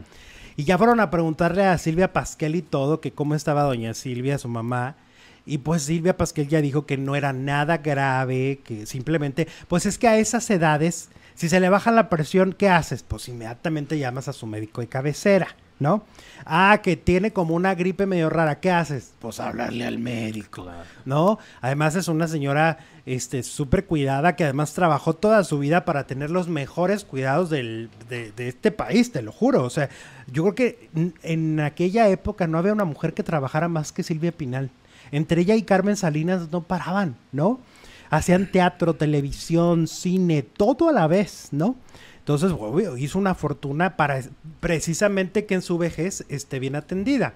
Y 0.56 0.66
ya 0.66 0.78
fueron 0.78 1.00
a 1.00 1.10
preguntarle 1.10 1.66
a 1.66 1.78
Silvia 1.78 2.14
Pasquel 2.14 2.56
y 2.56 2.62
todo, 2.62 3.02
que 3.02 3.12
cómo 3.12 3.36
estaba 3.36 3.64
doña 3.64 3.94
Silvia, 3.94 4.38
su 4.38 4.48
mamá, 4.48 4.96
y 5.46 5.60
pues 5.60 5.84
Silvia 5.84 6.16
Pasquel 6.16 6.48
ya 6.48 6.62
dijo 6.62 6.86
que 6.86 6.98
no 6.98 7.16
era 7.16 7.34
nada 7.34 7.78
grave, 7.78 8.62
que 8.64 8.86
simplemente, 8.86 9.48
pues 9.68 9.86
es 9.86 9.98
que 9.98 10.08
a 10.08 10.18
esas 10.18 10.50
edades, 10.50 11.10
si 11.36 11.50
se 11.50 11.60
le 11.60 11.70
baja 11.70 11.92
la 11.92 12.10
presión, 12.10 12.54
¿qué 12.54 12.70
haces? 12.70 13.04
Pues 13.04 13.28
inmediatamente 13.28 13.98
llamas 14.00 14.28
a 14.28 14.34
su 14.34 14.48
médico 14.48 14.80
de 14.80 14.88
cabecera, 14.88 15.56
¿no? 15.80 16.04
Ah, 16.46 16.80
que 16.82 16.96
tiene 16.96 17.34
como 17.34 17.56
una 17.56 17.76
gripe 17.76 18.06
medio 18.06 18.30
rara, 18.30 18.62
¿qué 18.62 18.72
haces? 18.72 19.14
Pues 19.20 19.42
hablarle 19.42 19.86
al 19.86 20.00
médico, 20.00 20.66
¿no? 21.04 21.40
Además 21.60 21.96
es 21.96 22.08
una 22.08 22.30
señora 22.30 22.78
este 23.06 23.44
súper 23.44 23.86
cuidada 23.86 24.38
que 24.38 24.46
además 24.46 24.74
trabajó 24.74 25.14
toda 25.14 25.44
su 25.44 25.60
vida 25.60 25.84
para 25.84 26.08
tener 26.08 26.30
los 26.30 26.48
mejores 26.48 27.04
cuidados 27.04 27.50
del, 27.50 27.90
de, 28.08 28.32
de, 28.32 28.48
este 28.48 28.72
país, 28.72 29.12
te 29.12 29.22
lo 29.22 29.34
juro. 29.34 29.64
O 29.64 29.70
sea, 29.70 29.90
yo 30.32 30.44
creo 30.44 30.56
que 30.56 30.90
en 31.24 31.60
aquella 31.60 32.08
época 32.08 32.48
no 32.48 32.58
había 32.58 32.72
una 32.72 32.86
mujer 32.86 33.14
que 33.14 33.24
trabajara 33.24 33.68
más 33.68 33.92
que 33.92 34.04
Silvia 34.04 34.32
Pinal 34.32 34.70
entre 35.12 35.42
ella 35.42 35.56
y 35.56 35.64
Carmen 35.64 35.96
Salinas 35.96 36.52
no 36.52 36.64
paraban, 36.64 37.16
¿no? 37.32 37.60
Hacían 38.10 38.52
teatro, 38.52 38.96
televisión, 38.96 39.88
cine, 39.88 40.44
todo 40.44 40.90
a 40.90 40.92
la 40.92 41.08
vez, 41.08 41.50
¿no? 41.52 41.76
Entonces, 42.20 42.54
hizo 42.98 43.20
una 43.20 43.36
fortuna 43.36 43.98
para 43.98 44.22
precisamente 44.60 45.46
que 45.46 45.56
en 45.56 45.62
su 45.62 45.78
vejez 45.78 46.26
esté 46.30 46.60
bien 46.60 46.76
atendida. 46.76 47.34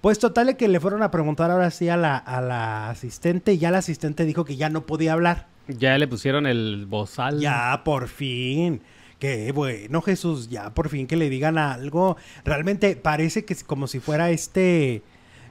Pues 0.00 0.18
total 0.18 0.56
que 0.56 0.68
le 0.68 0.80
fueron 0.80 1.02
a 1.02 1.10
preguntar 1.10 1.50
ahora 1.50 1.70
sí 1.70 1.88
a 1.88 1.96
la, 1.96 2.16
a 2.16 2.40
la 2.40 2.90
asistente 2.90 3.54
y 3.54 3.58
ya 3.58 3.70
la 3.70 3.78
asistente 3.78 4.24
dijo 4.24 4.44
que 4.44 4.56
ya 4.56 4.70
no 4.70 4.86
podía 4.86 5.14
hablar. 5.14 5.48
Ya 5.68 5.98
le 5.98 6.08
pusieron 6.08 6.46
el 6.46 6.86
bozal. 6.86 7.40
Ya, 7.40 7.82
por 7.84 8.08
fin. 8.08 8.80
Qué 9.18 9.52
bueno, 9.52 10.00
Jesús, 10.00 10.48
ya 10.48 10.72
por 10.72 10.88
fin 10.88 11.06
que 11.06 11.16
le 11.16 11.28
digan 11.28 11.58
algo. 11.58 12.16
Realmente 12.44 12.96
parece 12.96 13.44
que 13.44 13.52
es 13.52 13.62
como 13.62 13.86
si 13.86 14.00
fuera 14.00 14.30
este 14.30 15.02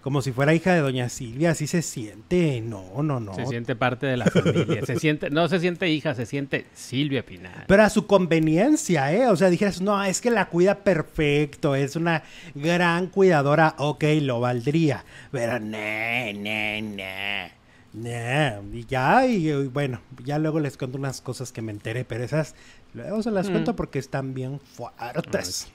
como 0.01 0.21
si 0.21 0.31
fuera 0.31 0.53
hija 0.53 0.73
de 0.73 0.79
doña 0.79 1.09
Silvia, 1.09 1.51
así 1.51 1.67
se 1.67 1.81
siente. 1.81 2.61
No, 2.61 3.03
no, 3.03 3.19
no. 3.19 3.33
Se 3.33 3.45
siente 3.45 3.75
parte 3.75 4.07
de 4.07 4.17
la 4.17 4.25
familia. 4.25 4.85
se 4.85 4.97
siente, 4.99 5.29
no 5.29 5.47
se 5.47 5.59
siente 5.59 5.89
hija, 5.89 6.15
se 6.15 6.25
siente 6.25 6.65
Silvia 6.73 7.25
Pinal. 7.25 7.65
Pero 7.67 7.83
a 7.83 7.89
su 7.89 8.07
conveniencia, 8.07 9.13
¿eh? 9.13 9.27
O 9.27 9.35
sea, 9.35 9.49
dijeras, 9.49 9.81
no, 9.81 10.01
es 10.03 10.21
que 10.21 10.31
la 10.31 10.47
cuida 10.49 10.79
perfecto, 10.79 11.75
es 11.75 11.95
una 11.95 12.23
gran 12.55 13.07
cuidadora, 13.07 13.75
ok, 13.77 14.03
lo 14.21 14.39
valdría. 14.39 15.03
Pero 15.31 15.59
ne, 15.59 16.33
ne, 16.33 16.81
ne. 16.81 17.51
ne. 17.93 18.59
Y 18.73 18.85
ya, 18.85 19.25
y, 19.25 19.51
bueno, 19.67 20.01
ya 20.23 20.39
luego 20.39 20.59
les 20.59 20.77
cuento 20.77 20.97
unas 20.97 21.21
cosas 21.21 21.51
que 21.51 21.61
me 21.61 21.71
enteré, 21.71 22.05
pero 22.05 22.23
esas 22.23 22.55
luego 22.93 23.21
se 23.21 23.31
las 23.31 23.49
mm. 23.49 23.51
cuento 23.51 23.75
porque 23.75 23.99
están 23.99 24.33
bien 24.33 24.59
fuertes. 24.59 25.67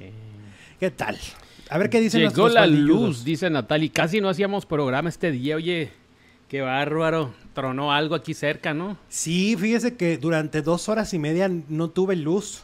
¿Qué 0.80 0.90
tal? 0.90 1.18
A 1.74 1.78
ver 1.78 1.90
qué 1.90 2.00
dicen 2.00 2.20
Llegó 2.20 2.48
la 2.48 2.68
luz, 2.68 3.24
dice 3.24 3.50
Natalie. 3.50 3.90
Casi 3.90 4.20
no 4.20 4.28
hacíamos 4.28 4.64
programa 4.64 5.08
este 5.08 5.32
día. 5.32 5.56
Oye, 5.56 5.90
qué 6.48 6.60
bárbaro. 6.60 7.34
Tronó 7.52 7.92
algo 7.92 8.14
aquí 8.14 8.32
cerca, 8.32 8.72
¿no? 8.72 8.96
Sí, 9.08 9.56
fíjese 9.58 9.96
que 9.96 10.16
durante 10.16 10.62
dos 10.62 10.88
horas 10.88 11.12
y 11.14 11.18
media 11.18 11.50
no 11.68 11.90
tuve 11.90 12.14
luz. 12.14 12.62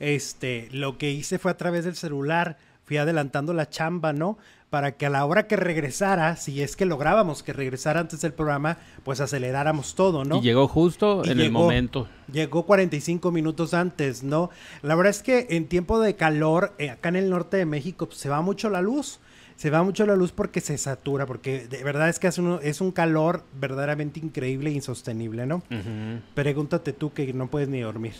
Este, 0.00 0.68
lo 0.72 0.98
que 0.98 1.12
hice 1.12 1.38
fue 1.38 1.52
a 1.52 1.56
través 1.56 1.84
del 1.84 1.94
celular. 1.94 2.58
Fui 2.82 2.96
adelantando 2.96 3.54
la 3.54 3.70
chamba, 3.70 4.12
¿no? 4.12 4.38
Para 4.70 4.96
que 4.96 5.06
a 5.06 5.10
la 5.10 5.24
hora 5.24 5.46
que 5.46 5.56
regresara, 5.56 6.36
si 6.36 6.62
es 6.62 6.76
que 6.76 6.84
lográbamos 6.84 7.42
que 7.42 7.52
regresara 7.52 8.00
antes 8.00 8.20
del 8.20 8.34
programa, 8.34 8.78
pues 9.02 9.20
aceleráramos 9.20 9.94
todo, 9.94 10.24
¿no? 10.24 10.38
Y 10.38 10.40
llegó 10.42 10.68
justo 10.68 11.24
en 11.24 11.40
el 11.40 11.50
momento. 11.50 12.06
Llegó 12.30 12.66
45 12.66 13.30
minutos 13.32 13.72
antes, 13.72 14.22
¿no? 14.22 14.50
La 14.82 14.94
verdad 14.94 15.10
es 15.10 15.22
que 15.22 15.46
en 15.50 15.66
tiempo 15.68 16.00
de 16.00 16.16
calor, 16.16 16.74
eh, 16.78 16.90
acá 16.90 17.08
en 17.08 17.16
el 17.16 17.30
norte 17.30 17.56
de 17.56 17.64
México, 17.64 18.06
pues, 18.06 18.18
se 18.18 18.28
va 18.28 18.42
mucho 18.42 18.68
la 18.68 18.82
luz. 18.82 19.20
Se 19.56 19.70
va 19.70 19.82
mucho 19.82 20.06
la 20.06 20.14
luz 20.14 20.30
porque 20.30 20.60
se 20.60 20.78
satura, 20.78 21.26
porque 21.26 21.66
de 21.66 21.82
verdad 21.82 22.08
es 22.08 22.20
que 22.20 22.28
es 22.28 22.38
un, 22.38 22.60
es 22.62 22.80
un 22.80 22.92
calor 22.92 23.42
verdaderamente 23.58 24.20
increíble 24.20 24.70
e 24.70 24.74
insostenible, 24.74 25.46
¿no? 25.46 25.64
Pregúntate 26.34 26.92
tú 26.92 27.12
que 27.12 27.32
no 27.32 27.48
puedes 27.48 27.68
ni 27.68 27.80
dormir. 27.80 28.12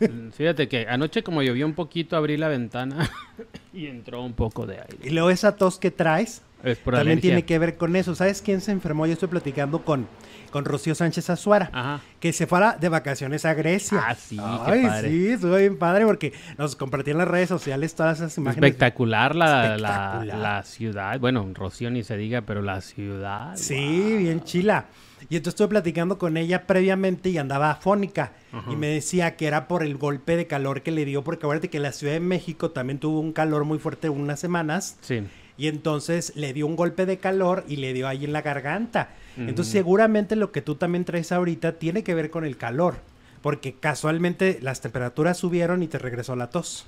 Mm, 0.00 0.30
fíjate 0.30 0.68
que 0.68 0.86
anoche 0.86 1.22
como 1.22 1.42
llovió 1.42 1.64
un 1.64 1.72
poquito 1.72 2.16
abrí 2.16 2.36
la 2.36 2.48
ventana 2.48 3.08
y 3.74 3.86
entró 3.86 4.22
un 4.22 4.32
poco 4.32 4.66
de 4.66 4.80
aire. 4.80 4.98
Y 5.02 5.10
luego 5.10 5.30
esa 5.30 5.56
tos 5.56 5.78
que 5.78 5.90
traes 5.90 6.42
también 6.84 7.20
tiene 7.20 7.44
que 7.44 7.58
ver 7.58 7.76
con 7.76 7.94
eso. 7.96 8.14
¿Sabes 8.14 8.40
quién 8.40 8.60
se 8.60 8.72
enfermó? 8.72 9.06
Yo 9.06 9.12
estoy 9.12 9.28
platicando 9.28 9.84
con, 9.84 10.06
con 10.50 10.64
Rocío 10.64 10.94
Sánchez 10.94 11.28
Azuara, 11.28 12.00
que 12.20 12.32
se 12.32 12.46
fue 12.46 12.60
de 12.80 12.88
vacaciones 12.88 13.44
a 13.44 13.54
Grecia. 13.54 14.02
Ah, 14.06 14.14
sí, 14.14 14.38
Ay, 14.40 14.86
sí, 15.02 15.28
estuvo 15.28 15.56
bien 15.56 15.78
padre 15.78 16.06
porque 16.06 16.32
nos 16.56 16.76
compartí 16.76 17.10
en 17.10 17.18
las 17.18 17.28
redes 17.28 17.48
sociales 17.48 17.94
todas 17.94 18.18
esas 18.18 18.36
imágenes. 18.38 18.70
Espectacular 18.70 19.34
la, 19.34 19.76
La, 19.76 20.24
la, 20.24 20.62
ciudad. 20.62 21.18
Bueno, 21.20 21.46
Rocío 21.52 21.90
ni 21.90 22.02
se 22.02 22.16
diga, 22.16 22.42
pero 22.42 22.62
la 22.62 22.80
ciudad. 22.80 23.56
Sí, 23.56 24.16
bien 24.18 24.42
chila. 24.42 24.86
Y 25.28 25.36
entonces 25.36 25.54
estuve 25.54 25.68
platicando 25.68 26.18
con 26.18 26.36
ella 26.36 26.66
previamente 26.66 27.30
y 27.30 27.38
andaba 27.38 27.70
afónica. 27.70 28.32
Y 28.70 28.76
me 28.76 28.88
decía 28.88 29.36
que 29.36 29.46
era 29.46 29.66
por 29.66 29.82
el 29.82 29.96
golpe 29.96 30.36
de 30.36 30.46
calor 30.46 30.82
que 30.82 30.92
le 30.92 31.04
dio, 31.04 31.24
porque 31.24 31.46
acuérdate 31.46 31.70
que 31.70 31.80
la 31.80 31.92
Ciudad 31.92 32.12
de 32.12 32.20
México 32.20 32.70
también 32.70 32.98
tuvo 32.98 33.20
un 33.20 33.32
calor 33.32 33.64
muy 33.64 33.78
fuerte 33.78 34.08
unas 34.08 34.38
semanas. 34.38 34.96
Sí. 35.00 35.24
Y 35.56 35.68
entonces 35.68 36.32
le 36.36 36.52
dio 36.52 36.66
un 36.66 36.76
golpe 36.76 37.06
de 37.06 37.18
calor 37.18 37.64
y 37.68 37.76
le 37.76 37.92
dio 37.92 38.08
ahí 38.08 38.24
en 38.24 38.32
la 38.32 38.42
garganta. 38.42 39.10
Entonces 39.36 39.72
seguramente 39.72 40.36
lo 40.36 40.52
que 40.52 40.62
tú 40.62 40.76
también 40.76 41.04
traes 41.04 41.32
ahorita 41.32 41.78
tiene 41.78 42.04
que 42.04 42.14
ver 42.14 42.30
con 42.30 42.44
el 42.44 42.56
calor. 42.56 42.96
Porque 43.42 43.74
casualmente 43.74 44.58
las 44.62 44.80
temperaturas 44.80 45.36
subieron 45.36 45.82
y 45.82 45.88
te 45.88 45.98
regresó 45.98 46.34
la 46.34 46.50
tos. 46.50 46.86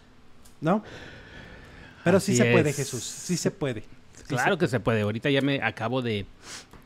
¿No? 0.60 0.82
Pero 2.02 2.20
sí 2.20 2.36
se 2.36 2.44
puede, 2.46 2.72
Jesús. 2.72 3.02
Sí 3.02 3.36
se 3.36 3.50
puede. 3.50 3.84
claro 4.26 4.56
que 4.58 4.68
se 4.68 4.80
puede. 4.80 5.02
Ahorita 5.02 5.28
ya 5.28 5.40
me 5.42 5.60
acabo 5.62 6.02
de 6.02 6.24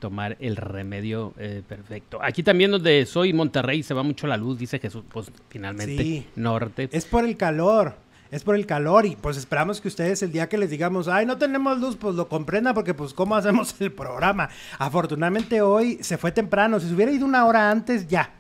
tomar 0.01 0.37
el 0.41 0.57
remedio 0.57 1.35
eh, 1.39 1.63
perfecto. 1.67 2.19
Aquí 2.21 2.43
también 2.43 2.73
donde 2.73 3.07
soy, 3.07 3.33
Monterrey, 3.33 3.85
se 3.85 3.95
va 3.95 4.03
mucho 4.03 4.27
la 4.27 4.37
luz, 4.37 4.59
dice 4.59 4.81
Jesús, 4.81 5.05
pues 5.13 5.31
finalmente 5.49 6.27
norte. 6.35 6.89
Es 6.91 7.05
por 7.05 7.25
el 7.25 7.37
calor, 7.37 7.95
es 8.33 8.43
por 8.43 8.57
el 8.57 8.67
calor 8.67 9.07
y 9.07 9.15
pues 9.15 9.37
esperamos 9.37 9.81
que 9.81 9.89
ustedes 9.89 10.23
el 10.23 10.33
día 10.33 10.49
que 10.49 10.59
les 10.59 10.71
digamos, 10.71 11.07
ay, 11.07 11.27
no 11.27 11.39
tenemos 11.39 11.79
luz, 11.79 11.97
pues 11.97 12.17
lo 12.17 12.29
comprendan 12.29 12.75
porque 12.75 12.95
pues 12.95 13.15
cómo 13.15 13.37
hacemos 13.37 13.77
el 13.81 13.93
programa. 13.93 14.49
Afortunadamente 14.79 15.63
hoy 15.63 15.99
se 16.03 16.19
fue 16.19 16.33
temprano, 16.33 16.81
si 16.81 16.89
se 16.89 16.95
hubiera 16.95 17.13
ido 17.13 17.27
una 17.27 17.45
hora 17.45 17.71
antes 17.71 18.09
ya, 18.09 18.31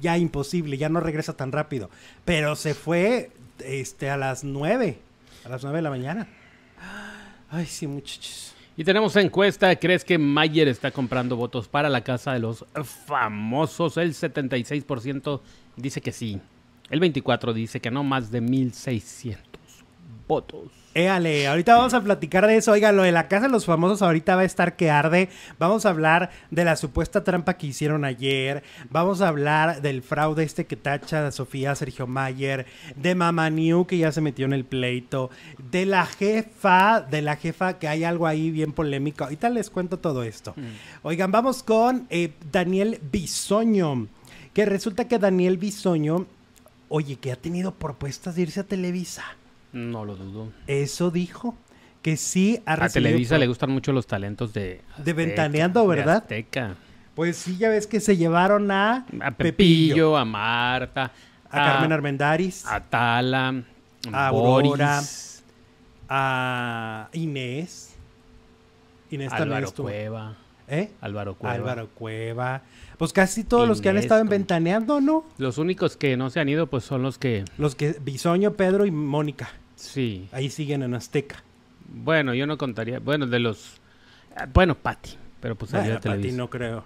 ya 0.00 0.18
imposible, 0.18 0.78
ya 0.78 0.88
no 0.88 1.00
regresa 1.00 1.34
tan 1.34 1.52
rápido. 1.52 1.90
Pero 2.24 2.56
se 2.56 2.74
fue 2.74 3.30
este, 3.64 4.10
a 4.10 4.16
las 4.16 4.42
nueve, 4.42 4.98
a 5.44 5.50
las 5.50 5.62
nueve 5.62 5.78
de 5.78 5.82
la 5.82 5.90
mañana. 5.90 6.26
Ay, 7.50 7.66
sí, 7.66 7.86
muchachos. 7.86 8.54
Y 8.80 8.84
tenemos 8.84 9.14
encuesta, 9.16 9.76
¿crees 9.76 10.06
que 10.06 10.16
Mayer 10.16 10.66
está 10.66 10.90
comprando 10.90 11.36
votos 11.36 11.68
para 11.68 11.90
la 11.90 12.02
casa 12.02 12.32
de 12.32 12.38
los 12.38 12.64
famosos? 13.06 13.98
El 13.98 14.14
76% 14.14 15.42
dice 15.76 16.00
que 16.00 16.12
sí. 16.12 16.40
El 16.88 16.98
24% 16.98 17.52
dice 17.52 17.78
que 17.78 17.90
no, 17.90 18.02
más 18.04 18.30
de 18.30 18.40
1.600 18.40 19.36
votos. 20.26 20.79
Éale, 20.92 21.46
ahorita 21.46 21.76
vamos 21.76 21.94
a 21.94 22.02
platicar 22.02 22.48
de 22.48 22.56
eso. 22.56 22.72
Oiga, 22.72 22.90
lo 22.90 23.04
de 23.04 23.12
la 23.12 23.28
casa 23.28 23.46
de 23.46 23.52
los 23.52 23.64
famosos 23.64 24.02
ahorita 24.02 24.34
va 24.34 24.42
a 24.42 24.44
estar 24.44 24.74
que 24.74 24.90
arde. 24.90 25.28
Vamos 25.56 25.86
a 25.86 25.90
hablar 25.90 26.30
de 26.50 26.64
la 26.64 26.74
supuesta 26.74 27.22
trampa 27.22 27.54
que 27.54 27.68
hicieron 27.68 28.04
ayer. 28.04 28.64
Vamos 28.90 29.20
a 29.20 29.28
hablar 29.28 29.82
del 29.82 30.02
fraude 30.02 30.42
este 30.42 30.66
que 30.66 30.74
tacha 30.74 31.28
a 31.28 31.30
Sofía 31.30 31.76
Sergio 31.76 32.08
Mayer. 32.08 32.66
De 32.96 33.14
Mama 33.14 33.50
New 33.50 33.86
que 33.86 33.98
ya 33.98 34.10
se 34.10 34.20
metió 34.20 34.46
en 34.46 34.52
el 34.52 34.64
pleito. 34.64 35.30
De 35.70 35.86
la 35.86 36.06
jefa, 36.06 37.00
de 37.00 37.22
la 37.22 37.36
jefa 37.36 37.78
que 37.78 37.86
hay 37.86 38.02
algo 38.02 38.26
ahí 38.26 38.50
bien 38.50 38.72
polémico. 38.72 39.22
Ahorita 39.22 39.48
les 39.48 39.70
cuento 39.70 40.00
todo 40.00 40.24
esto. 40.24 40.54
Mm. 40.56 41.06
Oigan, 41.06 41.30
vamos 41.30 41.62
con 41.62 42.08
eh, 42.10 42.32
Daniel 42.50 43.00
Bisoño. 43.12 44.08
Que 44.52 44.66
resulta 44.66 45.06
que 45.06 45.20
Daniel 45.20 45.56
Bisoño, 45.56 46.26
oye, 46.88 47.14
que 47.14 47.30
ha 47.30 47.36
tenido 47.36 47.76
propuestas 47.76 48.34
de 48.34 48.42
irse 48.42 48.58
a 48.58 48.64
Televisa. 48.64 49.22
No 49.72 50.04
lo 50.04 50.16
dudo. 50.16 50.52
Eso 50.66 51.10
dijo. 51.10 51.56
Que 52.02 52.16
sí 52.16 52.62
ha 52.64 52.82
A 52.82 52.88
Televisa 52.88 53.36
le 53.36 53.46
gustan 53.46 53.70
mucho 53.70 53.92
los 53.92 54.06
talentos 54.06 54.54
de... 54.54 54.80
de 54.96 55.12
Ventaneando, 55.12 55.86
¿verdad? 55.86 56.22
Azteca. 56.22 56.74
Pues 57.14 57.36
sí, 57.36 57.58
ya 57.58 57.68
ves 57.68 57.86
que 57.86 58.00
se 58.00 58.16
llevaron 58.16 58.70
a... 58.70 59.04
A 59.20 59.30
Pepillo, 59.32 60.16
a 60.16 60.24
Marta. 60.24 61.12
A, 61.50 61.50
Carmen 61.50 61.92
Armendaris. 61.92 62.64
A 62.64 62.80
Tala. 62.80 63.62
A 64.10 64.28
Aurora. 64.28 65.02
A 66.08 67.10
Inés. 67.12 67.94
Inés 69.10 69.30
Álvaro 69.32 69.70
Cueva. 69.72 70.36
¿Eh? 70.68 70.92
Álvaro 71.02 71.34
Cueva. 71.34 71.54
Álvaro 71.54 71.88
Cueva. 71.90 72.62
Pues 72.96 73.12
casi 73.12 73.44
todos 73.44 73.68
los 73.68 73.82
que 73.82 73.90
han 73.90 73.98
estado 73.98 74.22
en 74.22 74.30
Ventaneando, 74.30 75.02
¿no? 75.02 75.26
Los 75.36 75.58
únicos 75.58 75.98
que 75.98 76.16
no 76.16 76.30
se 76.30 76.40
han 76.40 76.48
ido, 76.48 76.68
pues 76.68 76.84
son 76.84 77.02
los 77.02 77.18
que... 77.18 77.44
Los 77.58 77.74
que... 77.74 77.96
Bisoño, 78.00 78.54
Pedro 78.54 78.86
y 78.86 78.90
Mónica. 78.90 79.50
Sí. 79.80 80.28
Ahí 80.32 80.50
siguen 80.50 80.82
en 80.82 80.94
Azteca. 80.94 81.42
Bueno, 81.88 82.34
yo 82.34 82.46
no 82.46 82.58
contaría... 82.58 83.00
Bueno, 83.00 83.26
de 83.26 83.40
los... 83.40 83.80
Bueno, 84.52 84.76
Patti. 84.76 85.16
Pero 85.40 85.56
pues 85.56 85.70
salió 85.70 85.96
a 85.96 86.00
Televisa. 86.00 86.28
Patti 86.28 86.36
no 86.36 86.50
creo. 86.50 86.84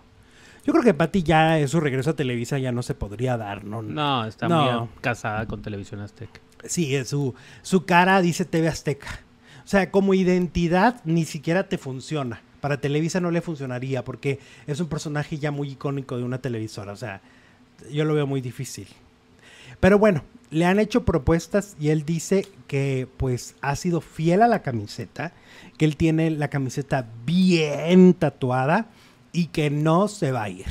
Yo 0.65 0.73
creo 0.73 0.85
que 0.85 0.95
Patti 0.95 1.23
ya 1.23 1.67
su 1.69 1.81
regreso 1.81 2.11
a 2.11 2.17
Televisa 2.17 2.59
ya 2.59 2.73
no 2.73 2.83
se 2.83 2.95
podría 2.95 3.37
dar, 3.37 3.65
¿no? 3.65 3.83
No, 3.83 4.25
está 4.25 4.49
muy 4.49 4.89
casada 5.01 5.47
con 5.47 5.61
Televisión 5.61 6.01
Azteca. 6.01 6.41
Sí, 6.65 7.05
su, 7.05 7.35
su 7.63 7.85
cara 7.85 8.23
dice 8.23 8.45
TV 8.47 8.69
Azteca. 8.69 9.21
O 9.65 9.69
sea, 9.69 9.91
como 9.91 10.15
identidad 10.15 11.01
ni 11.05 11.25
siquiera 11.25 11.69
te 11.69 11.77
funciona. 11.77 12.41
Para 12.61 12.81
Televisa 12.81 13.21
no 13.21 13.31
le 13.31 13.43
funcionaría 13.43 14.05
porque 14.05 14.39
es 14.67 14.81
un 14.81 14.89
personaje 14.89 15.39
ya 15.39 15.51
muy 15.51 15.73
icónico 15.73 16.17
de 16.17 16.23
una 16.23 16.39
televisora. 16.39 16.93
O 16.93 16.97
sea, 16.97 17.21
yo 17.91 18.05
lo 18.05 18.15
veo 18.15 18.27
muy 18.27 18.41
difícil. 18.41 18.87
Pero 19.81 19.99
bueno, 19.99 20.25
le 20.51 20.67
han 20.67 20.79
hecho 20.79 21.05
propuestas 21.05 21.77
y 21.81 21.89
él 21.89 22.05
dice 22.05 22.47
que 22.69 23.09
pues 23.17 23.57
ha 23.61 23.75
sido 23.77 24.01
fiel 24.01 24.43
a 24.43 24.49
la 24.49 24.63
camiseta, 24.63 25.33
que 25.77 25.85
él 25.85 25.97
tiene 25.97 26.31
la 26.31 26.49
camiseta 26.49 27.09
bien 27.27 28.15
tatuada 28.15 28.87
y 29.33 29.47
que 29.47 29.71
no 29.71 30.07
se 30.09 30.31
va 30.31 30.45
a 30.45 30.49
ir. 30.49 30.67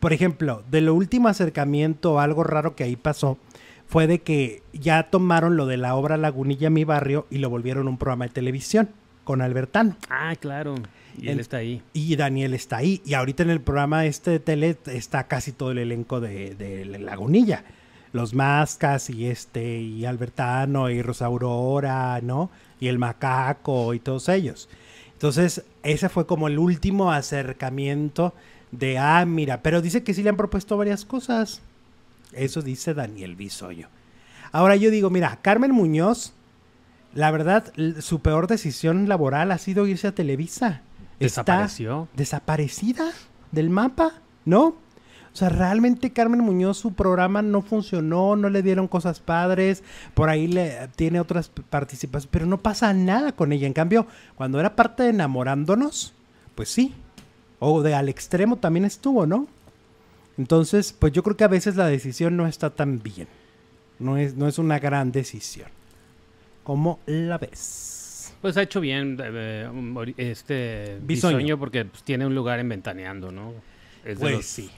Por 0.00 0.12
ejemplo, 0.12 0.64
de 0.70 0.80
lo 0.80 0.94
último 0.94 1.28
acercamiento, 1.28 2.20
algo 2.20 2.44
raro 2.44 2.76
que 2.76 2.84
ahí 2.84 2.96
pasó, 2.96 3.38
fue 3.86 4.06
de 4.06 4.20
que 4.20 4.62
ya 4.72 5.04
tomaron 5.04 5.56
lo 5.56 5.64
de 5.64 5.76
la 5.76 5.94
obra 5.94 6.16
Lagunilla 6.16 6.68
Mi 6.68 6.84
Barrio 6.84 7.26
y 7.30 7.38
lo 7.38 7.48
volvieron 7.48 7.88
un 7.88 7.96
programa 7.96 8.26
de 8.26 8.32
televisión 8.32 8.90
con 9.24 9.40
Albertano. 9.40 9.96
Ah, 10.10 10.34
claro. 10.38 10.74
Y 11.16 11.28
él 11.28 11.40
está 11.40 11.58
ahí. 11.58 11.82
Y 11.94 12.16
Daniel 12.16 12.52
está 12.52 12.76
ahí. 12.78 13.00
Y 13.06 13.14
ahorita 13.14 13.44
en 13.44 13.50
el 13.50 13.60
programa 13.60 14.04
este 14.04 14.32
de 14.32 14.40
tele 14.40 14.76
está 14.86 15.26
casi 15.26 15.52
todo 15.52 15.70
el 15.70 15.78
elenco 15.78 16.20
de, 16.20 16.54
de 16.54 16.84
Lagunilla. 16.98 17.64
Los 18.12 18.34
Mascas 18.34 19.10
y 19.10 19.26
este, 19.26 19.80
y 19.80 20.04
Albertano 20.04 20.90
y 20.90 21.02
Rosa 21.02 21.26
Aurora, 21.26 22.20
¿no? 22.22 22.50
Y 22.80 22.88
el 22.88 22.98
Macaco 22.98 23.94
y 23.94 24.00
todos 24.00 24.28
ellos. 24.28 24.68
Entonces, 25.12 25.64
ese 25.82 26.08
fue 26.08 26.26
como 26.26 26.48
el 26.48 26.58
último 26.58 27.12
acercamiento 27.12 28.34
de, 28.70 28.98
ah, 28.98 29.24
mira, 29.26 29.62
pero 29.62 29.82
dice 29.82 30.02
que 30.02 30.14
sí 30.14 30.22
le 30.22 30.30
han 30.30 30.36
propuesto 30.36 30.76
varias 30.76 31.04
cosas. 31.04 31.60
Eso 32.32 32.62
dice 32.62 32.94
Daniel 32.94 33.36
Bisoyo. 33.36 33.88
Ahora 34.52 34.76
yo 34.76 34.90
digo, 34.90 35.10
mira, 35.10 35.38
Carmen 35.42 35.72
Muñoz 35.72 36.32
la 37.14 37.30
verdad, 37.30 37.72
su 38.00 38.20
peor 38.20 38.46
decisión 38.46 39.08
laboral 39.08 39.50
ha 39.52 39.58
sido 39.58 39.86
irse 39.86 40.08
a 40.08 40.12
Televisa. 40.12 40.82
Desapareció. 41.18 42.02
Está 42.02 42.16
desaparecida 42.16 43.10
del 43.50 43.70
mapa, 43.70 44.12
¿no? 44.44 44.76
O 45.38 45.42
sea, 45.46 45.50
realmente 45.50 46.12
Carmen 46.12 46.40
Muñoz, 46.40 46.78
su 46.78 46.94
programa 46.94 47.42
no 47.42 47.62
funcionó, 47.62 48.34
no 48.34 48.50
le 48.50 48.60
dieron 48.60 48.88
cosas 48.88 49.20
padres, 49.20 49.84
por 50.14 50.30
ahí 50.30 50.48
le 50.48 50.88
tiene 50.96 51.20
otras 51.20 51.48
participaciones, 51.48 52.28
pero 52.28 52.44
no 52.44 52.58
pasa 52.58 52.92
nada 52.92 53.30
con 53.30 53.52
ella. 53.52 53.68
En 53.68 53.72
cambio, 53.72 54.08
cuando 54.34 54.58
era 54.58 54.74
parte 54.74 55.04
de 55.04 55.10
Enamorándonos, 55.10 56.12
pues 56.56 56.70
sí. 56.70 56.92
O 57.60 57.82
de 57.82 57.94
Al 57.94 58.08
Extremo 58.08 58.56
también 58.56 58.84
estuvo, 58.84 59.26
¿no? 59.26 59.46
Entonces, 60.38 60.92
pues 60.92 61.12
yo 61.12 61.22
creo 61.22 61.36
que 61.36 61.44
a 61.44 61.48
veces 61.48 61.76
la 61.76 61.86
decisión 61.86 62.36
no 62.36 62.48
está 62.48 62.70
tan 62.70 63.00
bien. 63.00 63.28
No 64.00 64.16
es, 64.16 64.34
no 64.34 64.48
es 64.48 64.58
una 64.58 64.80
gran 64.80 65.12
decisión. 65.12 65.68
¿Cómo 66.64 66.98
la 67.06 67.38
ves? 67.38 68.34
Pues 68.42 68.56
ha 68.56 68.62
hecho 68.62 68.80
bien 68.80 69.16
eh, 69.22 69.70
este 70.16 70.98
Bisoño, 71.00 71.60
porque 71.60 71.84
pues, 71.84 72.02
tiene 72.02 72.26
un 72.26 72.34
lugar 72.34 72.58
en 72.58 72.70
Ventaneando, 72.70 73.30
¿no? 73.30 73.52
Es 74.04 74.18
de 74.18 74.20
pues 74.20 74.32
los 74.32 74.44
sí. 74.44 74.68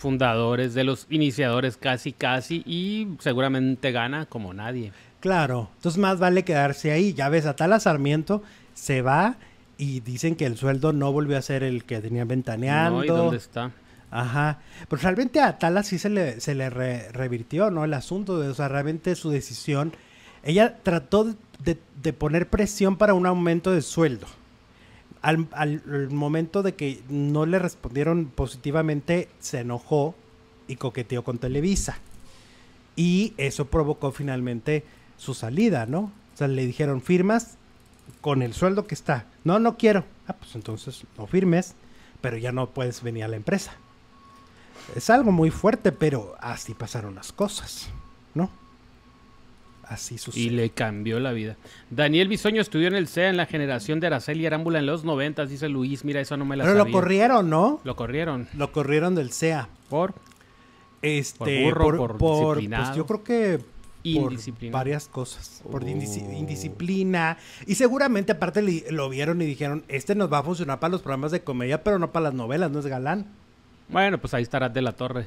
Fundadores, 0.00 0.74
de 0.74 0.84
los 0.84 1.06
iniciadores 1.10 1.76
casi 1.76 2.12
casi 2.12 2.62
y 2.66 3.08
seguramente 3.20 3.92
gana 3.92 4.26
como 4.26 4.52
nadie. 4.52 4.92
Claro, 5.20 5.70
entonces 5.76 6.00
más 6.00 6.18
vale 6.18 6.44
quedarse 6.44 6.90
ahí. 6.90 7.12
Ya 7.12 7.28
ves, 7.28 7.46
Atala 7.46 7.78
Sarmiento 7.78 8.42
se 8.74 9.02
va 9.02 9.36
y 9.78 10.00
dicen 10.00 10.34
que 10.34 10.46
el 10.46 10.56
sueldo 10.56 10.92
no 10.92 11.12
volvió 11.12 11.36
a 11.38 11.42
ser 11.42 11.62
el 11.62 11.84
que 11.84 12.00
tenía 12.00 12.24
ventaneando. 12.24 12.98
No, 12.98 13.04
¿y 13.04 13.08
dónde 13.08 13.36
está? 13.36 13.70
Ajá. 14.10 14.58
Pero 14.88 15.02
realmente 15.02 15.40
a 15.40 15.48
Atala 15.48 15.82
sí 15.82 15.98
se 15.98 16.10
le, 16.10 16.40
se 16.40 16.54
le 16.54 16.70
revirtió, 16.70 17.70
¿no? 17.70 17.84
El 17.84 17.94
asunto, 17.94 18.40
de, 18.40 18.48
o 18.48 18.54
sea, 18.54 18.68
realmente 18.68 19.14
su 19.14 19.30
decisión 19.30 19.92
ella 20.42 20.78
trató 20.82 21.34
de, 21.58 22.12
poner 22.12 22.48
presión 22.48 22.96
para 22.96 23.14
un 23.14 23.26
aumento 23.26 23.72
de 23.72 23.82
sueldo. 23.82 24.26
Al, 25.22 26.08
momento 26.10 26.62
de 26.62 26.74
que 26.74 27.02
no 27.08 27.44
le 27.44 27.58
respondieron 27.58 28.26
positivamente, 28.26 29.28
se 29.38 29.60
enojó 29.60 30.14
y 30.66 30.76
coqueteó 30.76 31.24
con 31.24 31.38
Televisa. 31.38 31.98
Y 32.96 33.34
eso 33.36 33.66
provocó 33.66 34.12
finalmente 34.12 34.84
su 35.16 35.34
salida, 35.34 35.86
¿no? 35.86 36.12
O 36.34 36.36
sea, 36.36 36.48
le 36.48 36.66
dijeron, 36.66 37.02
firmas 37.02 37.58
con 38.20 38.42
el 38.42 38.54
sueldo 38.54 38.86
que 38.86 38.94
está. 38.94 39.26
No, 39.44 39.58
no 39.58 39.76
quiero. 39.76 40.04
Ah, 40.26 40.34
pues 40.34 40.54
entonces 40.54 41.04
no 41.18 41.26
firmes, 41.26 41.74
pero 42.20 42.36
ya 42.36 42.52
no 42.52 42.70
puedes 42.70 43.02
venir 43.02 43.24
a 43.24 43.28
la 43.28 43.36
empresa. 43.36 43.72
Es 44.96 45.10
algo 45.10 45.32
muy 45.32 45.50
fuerte, 45.50 45.92
pero 45.92 46.34
así 46.40 46.74
pasaron 46.74 47.14
las 47.14 47.32
cosas, 47.32 47.88
¿no? 48.34 48.50
Así 49.90 50.16
sucede. 50.16 50.42
Y 50.42 50.50
le 50.50 50.70
cambió 50.70 51.20
la 51.20 51.32
vida. 51.32 51.56
Daniel 51.90 52.28
Bisoño 52.28 52.62
estudió 52.62 52.88
en 52.88 52.94
el 52.94 53.06
CEA 53.08 53.28
en 53.28 53.36
la 53.36 53.44
generación 53.46 54.00
de 54.00 54.06
Araceli 54.06 54.46
Arámbula 54.46 54.78
en 54.78 54.86
los 54.86 55.04
90, 55.04 55.44
dice 55.46 55.68
Luis. 55.68 56.04
Mira, 56.04 56.20
eso 56.20 56.36
no 56.38 56.44
me 56.46 56.56
la 56.56 56.64
Pero 56.64 56.78
sabía. 56.78 56.92
lo 56.92 56.98
corrieron, 56.98 57.50
¿no? 57.50 57.80
Lo 57.84 57.96
corrieron. 57.96 58.48
Lo 58.56 58.72
corrieron 58.72 59.14
del 59.14 59.32
CEA. 59.32 59.68
¿Por? 59.90 60.14
Este, 61.02 61.64
burro, 61.64 61.96
por 61.96 62.18
pues 62.18 62.40
disciplinado. 62.40 62.94
yo 62.96 63.06
creo 63.06 63.24
que 63.24 63.60
por 64.14 64.34
varias 64.70 65.08
cosas, 65.08 65.62
por 65.70 65.84
Oh. 65.84 65.88
indisciplina 65.88 67.36
y 67.66 67.74
seguramente 67.74 68.32
aparte 68.32 68.62
li- 68.62 68.84
lo 68.90 69.08
vieron 69.08 69.40
y 69.42 69.44
dijeron, 69.46 69.84
este 69.88 70.14
nos 70.14 70.32
va 70.32 70.38
a 70.38 70.42
funcionar 70.42 70.78
para 70.80 70.92
los 70.92 71.02
programas 71.02 71.32
de 71.32 71.42
comedia, 71.42 71.82
pero 71.84 71.98
no 71.98 72.10
para 72.12 72.24
las 72.24 72.34
novelas, 72.34 72.70
no 72.70 72.78
es 72.80 72.86
galán. 72.86 73.26
Bueno, 73.88 74.18
pues 74.18 74.34
ahí 74.34 74.42
estará 74.42 74.68
de 74.68 74.82
la 74.82 74.92
torre. 74.92 75.26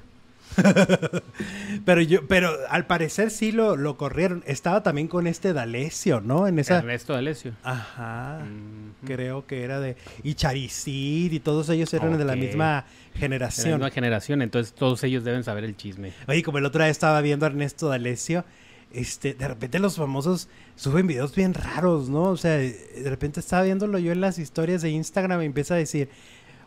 Pero 1.86 2.02
yo, 2.02 2.26
pero 2.28 2.56
al 2.70 2.86
parecer 2.86 3.30
sí 3.30 3.52
lo, 3.52 3.76
lo 3.76 3.98
corrieron. 3.98 4.44
Estaba 4.46 4.84
también 4.84 5.08
con 5.08 5.28
este 5.28 5.54
D'Alessio, 5.54 6.22
¿no? 6.22 6.48
En 6.48 6.60
esa. 6.60 6.78
Ernesto 6.78 7.14
D'Alessio. 7.14 7.54
Ajá. 7.64 8.40
Mm, 8.40 9.06
Creo 9.06 9.46
que 9.46 9.64
era 9.64 9.80
de. 9.80 9.98
Y 10.24 10.36
Charicid 10.36 11.32
y 11.32 11.40
todos 11.40 11.70
ellos 11.70 11.94
eran 11.94 12.18
de 12.18 12.24
la 12.26 12.36
misma 12.36 12.86
de 12.86 13.14
la 13.14 13.20
generación. 13.20 13.74
misma 13.74 13.92
generación, 13.92 14.42
entonces 14.42 14.74
todos 14.74 15.04
ellos 15.04 15.24
deben 15.24 15.44
saber 15.44 15.64
el 15.64 15.76
chisme. 15.76 16.14
Oye, 16.28 16.42
como 16.44 16.58
el 16.58 16.66
otro 16.66 16.82
día 16.82 16.90
estaba 16.90 17.20
viendo 17.22 17.46
a 17.46 17.50
Ernesto 17.50 17.90
D'Alessio, 17.90 18.46
este, 18.94 19.34
de 19.34 19.48
repente 19.48 19.80
los 19.80 19.98
famosos 19.98 20.48
suben 20.76 21.08
videos 21.08 21.36
bien 21.36 21.54
raros, 21.54 22.10
¿no? 22.10 22.24
O 22.24 22.38
sea, 22.38 22.58
de 22.58 23.04
repente 23.06 23.40
estaba 23.40 23.64
viéndolo 23.64 23.98
yo 24.00 24.12
en 24.12 24.22
las 24.22 24.38
historias 24.40 24.82
de 24.84 24.92
Instagram 24.92 25.42
y 25.42 25.46
empieza 25.46 25.74
a 25.74 25.78
decir, 25.78 26.10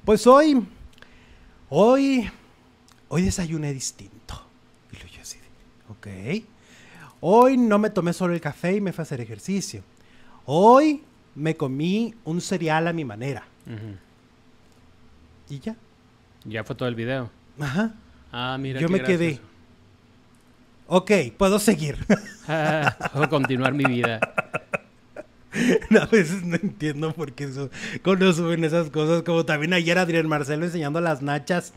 pues 0.05 0.27
hoy, 0.27 0.63
hoy, 1.69 2.29
hoy 3.09 3.23
desayuné 3.23 3.73
distinto. 3.73 4.43
Y 4.93 4.97
lo 5.03 5.07
yo 5.09 5.21
así, 5.23 5.39
de, 5.39 6.43
ok. 6.43 6.45
Hoy 7.21 7.57
no 7.57 7.79
me 7.79 7.91
tomé 7.91 8.13
solo 8.13 8.35
el 8.35 8.41
café 8.41 8.75
y 8.77 8.81
me 8.81 8.93
fui 8.93 9.03
a 9.03 9.05
hacer 9.05 9.21
ejercicio. 9.21 9.83
Hoy 10.45 11.03
me 11.35 11.57
comí 11.57 12.15
un 12.25 12.41
cereal 12.41 12.87
a 12.89 12.93
mi 12.93 13.05
manera. 13.05 13.45
Ujú. 13.67 13.97
Y 15.49 15.61
ya. 15.61 15.77
Ya 16.45 16.63
fue 16.65 16.77
todo 16.77 16.89
el 16.89 16.95
video. 16.95 17.31
Ajá. 17.61 17.95
Ah, 18.33 18.57
mira. 18.61 18.81
yo 18.81 18.87
qué 18.89 18.93
me 18.93 19.03
quedé. 19.03 19.41
Ok, 20.89 21.11
puedo 21.37 21.59
seguir. 21.59 21.97
Ah, 22.47 22.97
puedo 23.13 23.29
continuar 23.29 23.73
mi 23.75 23.85
vida. 23.85 24.21
A 26.01 26.07
veces 26.07 26.45
no 26.45 26.57
entiendo 26.57 27.13
por 27.15 27.33
qué 27.33 27.51
su- 27.51 27.71
cuando 28.05 28.31
suben 28.33 28.63
esas 28.63 28.91
cosas. 28.91 29.23
Como 29.23 29.45
también 29.47 29.73
ayer 29.73 29.99
Adrián 29.99 30.29
Marcelo 30.29 30.65
enseñando 30.67 31.01
las 31.01 31.23
nachas. 31.23 31.73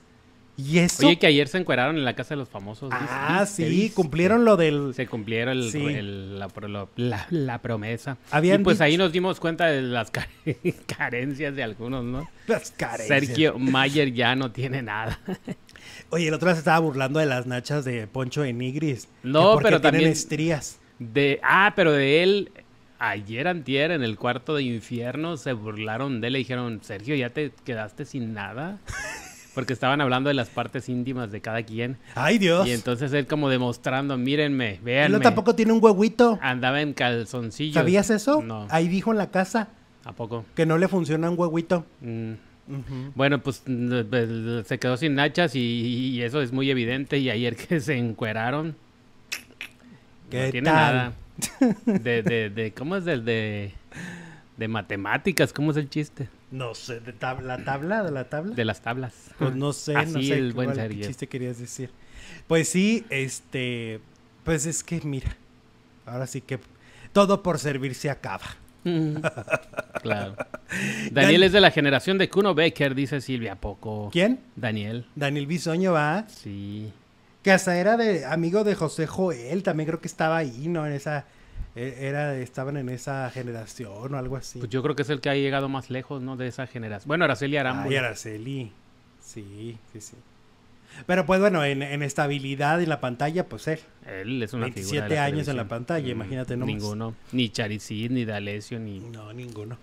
¿Y 0.61 0.79
eso? 0.79 1.05
Oye, 1.07 1.17
que 1.17 1.27
ayer 1.27 1.47
se 1.47 1.57
encueraron 1.57 1.95
en 1.97 2.03
la 2.03 2.15
casa 2.15 2.29
de 2.33 2.37
los 2.37 2.49
famosos. 2.49 2.89
ah, 2.91 3.45
sí, 3.47 3.91
cumplieron 3.95 4.43
lo 4.43 4.57
del... 4.57 4.93
Se 4.93 5.07
cumplieron 5.07 5.57
el- 5.57 5.71
Sí. 5.71 5.85
el- 5.85 6.37
la, 6.37 7.59
promesa. 7.61 8.17
Habían 8.31 8.61
y 8.61 8.63
pues 8.65 8.81
ahí 8.81 8.97
nos 8.97 9.11
dimos 9.13 9.39
cuenta 9.39 9.67
de 9.67 9.81
las 9.81 10.11
ca- 10.11 10.27
carencias 10.85 11.55
de 11.55 11.63
algunos, 11.63 12.03
¿no? 12.03 12.29
Las 12.47 12.71
carencias. 12.71 13.07
Sergio 13.25 13.57
Mayer 13.57 14.11
ya 14.13 14.35
no 14.35 14.51
tiene 14.51 14.81
nada. 14.81 15.19
Oye, 16.09 16.27
el 16.27 16.33
otro 16.33 16.47
día 16.49 16.55
se 16.55 16.59
estaba 16.59 16.79
burlando 16.79 17.19
de 17.19 17.25
las 17.25 17.45
nachas 17.45 17.85
de 17.85 18.05
Poncho 18.07 18.41
de 18.41 18.51
Nigris. 18.51 19.07
No, 19.23 19.51
que 19.51 19.53
porque 19.53 19.63
pero 19.67 19.81
tienen 19.81 19.93
también- 20.01 20.11
estrías. 20.11 20.79
De, 20.99 21.39
ah, 21.43 21.71
pero 21.75 21.93
de 21.93 22.23
él, 22.23 22.51
ayer 22.97 23.47
antier 23.47 23.91
en 23.91 24.03
el 24.03 24.17
cuarto 24.17 24.55
de 24.55 24.63
infierno 24.63 25.37
se 25.37 25.53
burlaron 25.53 26.19
de 26.19 26.27
él. 26.27 26.33
Le 26.33 26.39
dijeron, 26.39 26.79
Sergio, 26.83 27.15
¿ya 27.15 27.29
te 27.29 27.51
quedaste 27.63 28.03
sin 28.03 28.33
nada? 28.33 28.79
Porque 29.55 29.73
estaban 29.73 29.99
hablando 29.99 30.27
de 30.29 30.35
las 30.35 30.49
partes 30.49 30.87
íntimas 30.89 31.31
de 31.31 31.41
cada 31.41 31.63
quien. 31.63 31.97
Ay, 32.15 32.37
Dios. 32.37 32.67
Y 32.67 32.71
entonces 32.71 33.11
él 33.13 33.25
como 33.27 33.49
demostrando, 33.49 34.17
mírenme, 34.17 34.75
Él 34.75 34.79
véanme. 34.83 35.17
no 35.17 35.21
tampoco 35.21 35.55
tiene 35.55 35.71
un 35.73 35.83
huevito. 35.83 36.37
Andaba 36.41 36.81
en 36.81 36.93
calzoncillos. 36.93 37.73
¿Sabías 37.73 38.09
eso? 38.09 38.41
No. 38.41 38.67
Ahí 38.69 38.87
dijo 38.87 39.11
en 39.11 39.17
la 39.17 39.31
casa 39.31 39.69
¿A 40.05 40.13
poco? 40.13 40.45
que 40.55 40.65
no 40.65 40.77
le 40.77 40.87
funciona 40.87 41.29
un 41.29 41.37
huevito. 41.39 41.85
Mm. 42.01 42.33
Bueno, 43.15 43.39
pues 43.41 43.63
se 44.65 44.77
quedó 44.79 44.95
sin 44.95 45.15
nachas 45.15 45.55
y, 45.55 45.59
y 45.59 46.21
eso 46.21 46.39
es 46.41 46.51
muy 46.53 46.69
evidente. 46.69 47.17
Y 47.17 47.31
ayer 47.31 47.55
que 47.55 47.79
se 47.79 47.97
encueraron, 47.97 48.75
¿Qué 50.29 50.45
no 50.45 50.51
tiene 50.51 50.65
tal? 50.69 50.75
nada. 50.95 51.13
De, 51.87 52.21
de, 52.21 52.49
de, 52.51 52.71
¿cómo 52.73 52.95
es 52.97 53.07
el 53.07 53.25
de, 53.25 53.71
de 54.57 54.67
matemáticas? 54.67 55.51
¿Cómo 55.51 55.71
es 55.71 55.77
el 55.77 55.89
chiste? 55.89 56.29
No 56.51 56.73
sé, 56.73 56.99
¿de 56.99 57.13
tab- 57.13 57.41
¿la 57.41 57.63
tabla? 57.63 58.03
¿De 58.03 58.11
la 58.11 58.23
tabla? 58.29 58.55
De 58.55 58.65
las 58.65 58.81
tablas. 58.81 59.13
Pues 59.37 59.55
no 59.55 59.71
sé, 59.73 59.95
Así 59.95 60.13
no 60.13 60.21
sé 60.21 60.33
el 60.37 60.47
qué- 60.49 60.53
buen 60.53 60.73
Sergio. 60.75 61.05
chiste 61.07 61.27
querías 61.27 61.59
decir. 61.59 61.91
Pues 62.47 62.69
sí, 62.69 63.05
este, 63.09 63.99
pues 64.43 64.65
es 64.65 64.83
que 64.83 64.99
mira, 65.01 65.35
ahora 66.05 66.25
sí 66.27 66.41
que 66.41 66.59
todo 67.13 67.43
por 67.43 67.59
servir 67.59 67.93
se 67.95 68.09
acaba. 68.09 68.45
claro. 70.01 70.35
Daniel 71.11 71.43
es 71.43 71.51
de 71.51 71.61
la 71.61 71.71
generación 71.71 72.17
de 72.17 72.29
Kuno 72.29 72.53
Becker, 72.55 72.95
dice 72.95 73.21
Silvia. 73.21 73.53
¿A 73.53 73.55
poco? 73.55 74.09
¿Quién? 74.11 74.39
Daniel. 74.55 75.05
Daniel 75.15 75.47
Bisoño 75.47 75.93
va, 75.93 76.25
Sí. 76.29 76.91
que 77.43 77.51
hasta 77.51 77.77
era 77.77 77.97
de 77.97 78.25
amigo 78.25 78.63
de 78.63 78.75
José 78.75 79.05
Joel, 79.07 79.63
también 79.63 79.87
creo 79.87 80.01
que 80.01 80.07
estaba 80.07 80.37
ahí, 80.37 80.67
¿no? 80.67 80.85
En 80.87 80.93
esa, 80.93 81.25
era, 81.79 82.35
estaban 82.37 82.77
en 82.77 82.89
esa 82.89 83.29
generación 83.29 84.13
o 84.13 84.17
algo 84.17 84.35
así. 84.37 84.59
Pues 84.59 84.69
yo 84.71 84.81
creo 84.83 84.95
que 84.95 85.03
es 85.03 85.09
el 85.09 85.21
que 85.21 85.29
ha 85.29 85.35
llegado 85.35 85.69
más 85.69 85.89
lejos, 85.89 86.21
¿no? 86.21 86.35
De 86.37 86.47
esa 86.47 86.67
generación. 86.67 87.07
Bueno, 87.07 87.25
Araceli 87.25 87.55
Ay, 87.55 87.59
Arámbula. 87.61 87.99
Araceli. 87.99 88.71
Sí, 89.21 89.77
sí, 89.93 90.01
sí. 90.01 90.15
Pero 91.05 91.25
pues 91.25 91.39
bueno, 91.39 91.63
en, 91.63 91.81
en 91.83 92.01
estabilidad 92.01 92.81
en 92.81 92.89
la 92.89 92.99
pantalla, 92.99 93.47
pues 93.47 93.67
él. 93.67 93.79
Él 94.07 94.41
es 94.43 94.53
una 94.53 94.65
27 94.65 94.89
figura 94.91 95.07
de 95.07 95.15
la 95.15 95.23
años 95.25 95.47
en 95.47 95.55
la 95.57 95.67
pantalla, 95.67 96.07
Mm, 96.07 96.11
imagínate 96.11 96.57
nomás. 96.57 96.75
Ninguno. 96.75 97.15
Ni 97.31 97.49
Charicid, 97.49 98.11
ni 98.11 98.25
D'Alessio, 98.25 98.79
ni... 98.79 98.99
No, 98.99 99.31
ninguno. 99.31 99.77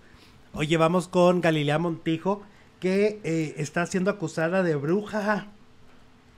Oye, 0.52 0.76
vamos 0.76 1.06
con 1.08 1.40
Galilea 1.40 1.78
Montijo, 1.78 2.42
que 2.80 3.20
eh, 3.22 3.54
está 3.58 3.86
siendo 3.86 4.10
acusada 4.10 4.62
de 4.62 4.74
bruja. 4.74 5.46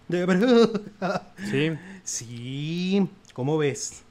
De 0.08 0.26
bruja. 0.26 1.32
Sí. 1.50 1.72
Sí, 2.04 3.08
¿cómo 3.32 3.58
ves? 3.58 4.04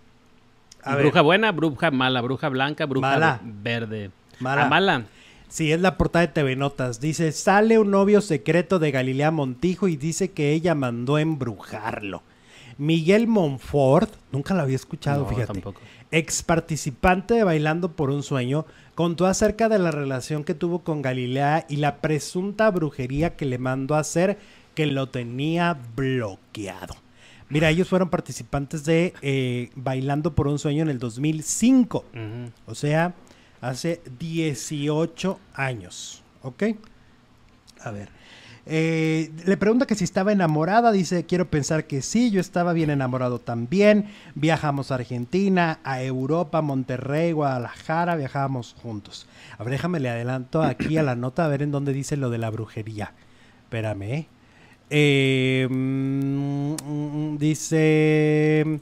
Bruja 0.86 1.22
buena, 1.22 1.52
bruja 1.52 1.92
mala, 1.92 2.22
bruja 2.22 2.50
blanca, 2.50 2.86
bruja 2.86 3.08
Mala. 3.10 3.42
verde. 3.44 4.12
Mala. 4.40 4.66
Ah, 4.66 4.70
mala. 4.70 5.06
Sí, 5.50 5.72
es 5.72 5.80
la 5.82 5.98
portada 5.98 6.26
de 6.28 6.34
TV 6.34 6.56
Notas. 6.56 7.00
Dice, 7.00 7.32
sale 7.32 7.80
un 7.80 7.92
novio 7.92 8.22
secreto 8.22 8.80
de 8.80 8.92
Galilea 8.92 9.32
Montijo 9.32 9.88
y 9.88 9.96
dice 9.96 10.32
que 10.32 10.52
ella 10.54 10.76
mandó 10.76 11.18
embrujarlo. 11.18 12.22
Miguel 12.78 13.28
Monfort, 13.28 14.14
nunca 14.32 14.54
lo 14.54 14.62
había 14.62 14.76
escuchado, 14.76 15.24
No, 15.24 15.30
fíjate. 15.30 15.54
tampoco. 15.54 15.82
Ex 16.12 16.44
participante 16.44 17.34
de 17.34 17.44
Bailando 17.44 17.92
por 17.94 18.10
un 18.12 18.24
Sueño, 18.24 18.66
contó 18.94 19.26
acerca 19.26 19.68
de 19.68 19.80
la 19.80 19.92
relación 19.92 20.44
que 20.44 20.54
tuvo 20.54 20.80
con 20.84 21.02
Galilea 21.02 21.66
y 21.70 21.78
la 21.78 21.98
presunta 21.98 22.70
brujería 22.70 23.36
que 23.36 23.46
le 23.46 23.58
mandó 23.58 23.96
a 23.96 24.00
hacer 24.00 24.38
que 24.76 24.86
lo 24.86 25.10
tenía 25.10 25.76
bloqueado. 25.96 26.96
Mira, 27.50 27.70
ellos 27.70 27.88
fueron 27.88 28.10
participantes 28.10 28.84
de 28.84 29.14
eh, 29.22 29.70
Bailando 29.76 30.36
por 30.36 30.48
un 30.48 30.60
Sueño 30.60 30.84
en 30.84 30.90
el 30.90 31.00
2005. 31.00 31.98
Ujú. 32.00 32.52
O 32.66 32.76
sea, 32.76 33.14
hace 33.62 34.02
18 34.20 35.40
años. 35.54 36.24
¿Ok? 36.44 36.64
A 37.82 37.92
ver. 37.92 38.10
Eh, 38.70 39.32
le 39.46 39.56
pregunta 39.56 39.86
que 39.86 39.96
si 39.96 40.04
estaba 40.04 40.34
enamorada. 40.34 40.92
Dice, 40.92 41.26
quiero 41.26 41.50
pensar 41.50 41.88
que 41.88 42.02
sí. 42.02 42.32
Yo 42.32 42.42
estaba 42.42 42.74
bien 42.74 42.90
enamorado 42.90 43.40
también. 43.40 44.10
Viajamos 44.36 44.92
a 44.92 44.96
Argentina, 44.96 45.80
a 45.86 46.04
Europa, 46.04 46.62
Monterrey, 46.62 47.32
Guadalajara. 47.32 48.18
Viajábamos 48.18 48.76
juntos. 48.82 49.26
A 49.58 49.64
ver, 49.64 49.72
déjame 49.72 50.02
le 50.02 50.10
adelanto 50.10 50.64
aquí 50.64 50.98
a 50.98 51.04
la 51.04 51.16
nota 51.16 51.46
a 51.46 51.48
ver 51.48 51.62
en 51.62 51.72
dónde 51.72 51.94
dice 51.94 52.18
lo 52.18 52.30
de 52.30 52.40
la 52.40 52.50
brujería. 52.50 53.14
Espérame. 53.64 54.04
¿eh? 54.04 54.28
Eh, 54.90 55.68
mm, 55.70 56.76
mm, 56.84 57.38
dice... 57.38 58.80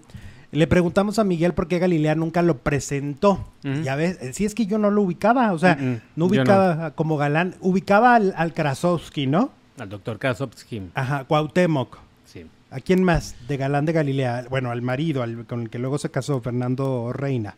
Le 0.51 0.67
preguntamos 0.67 1.19
a 1.19 1.25
Miguel 1.25 1.53
por 1.53 1.67
qué 1.67 1.79
Galilea 1.79 2.15
nunca 2.15 2.41
lo 2.41 2.59
presentó. 2.59 3.45
Ujú. 3.65 3.81
Ya 3.83 3.97
ves, 3.97 4.17
eh, 4.21 4.31
sí 4.31 4.45
es 4.45 4.55
que 4.55 4.65
yo 4.65 4.77
no 4.77 4.89
lo 4.89 5.01
ubicaba, 5.01 5.51
o 5.51 5.59
sea, 5.59 5.77
no 6.15 6.25
ubicaba 6.25 6.91
como 6.91 7.17
galán, 7.17 7.55
ubicaba 7.59 8.15
al, 8.15 8.33
al 8.37 8.53
Krasowski, 8.53 9.27
¿no? 9.27 9.51
Al 9.77 9.89
doctor 9.89 10.17
Krasovsky. 10.17 10.83
Ajá, 10.93 11.25
Cuauhtémoc. 11.25 11.97
Sí. 12.23 12.45
¿A 12.71 12.79
quién 12.79 13.03
más 13.03 13.35
de 13.49 13.57
galán 13.57 13.85
de 13.85 13.91
Galilea? 13.91 14.45
Bueno, 14.49 14.71
al 14.71 14.81
marido, 14.81 15.23
al, 15.23 15.45
con 15.45 15.63
el 15.63 15.69
que 15.69 15.79
luego 15.79 15.97
se 15.97 16.09
casó, 16.09 16.39
Fernando 16.39 17.11
Reina. 17.11 17.57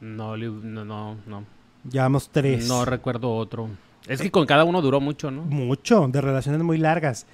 No, 0.00 0.36
no, 0.36 1.16
no. 1.26 1.44
Llevamos 1.90 2.30
tres. 2.30 2.66
No 2.66 2.86
recuerdo 2.86 3.34
otro. 3.34 3.68
Es 4.08 4.20
que 4.20 4.30
con 4.30 4.46
cada 4.46 4.64
uno 4.64 4.80
duró 4.80 5.00
mucho, 5.00 5.30
¿no? 5.30 5.42
Mucho, 5.42 6.08
de 6.08 6.20
relaciones 6.22 6.62
muy 6.62 6.78
largas. 6.78 7.26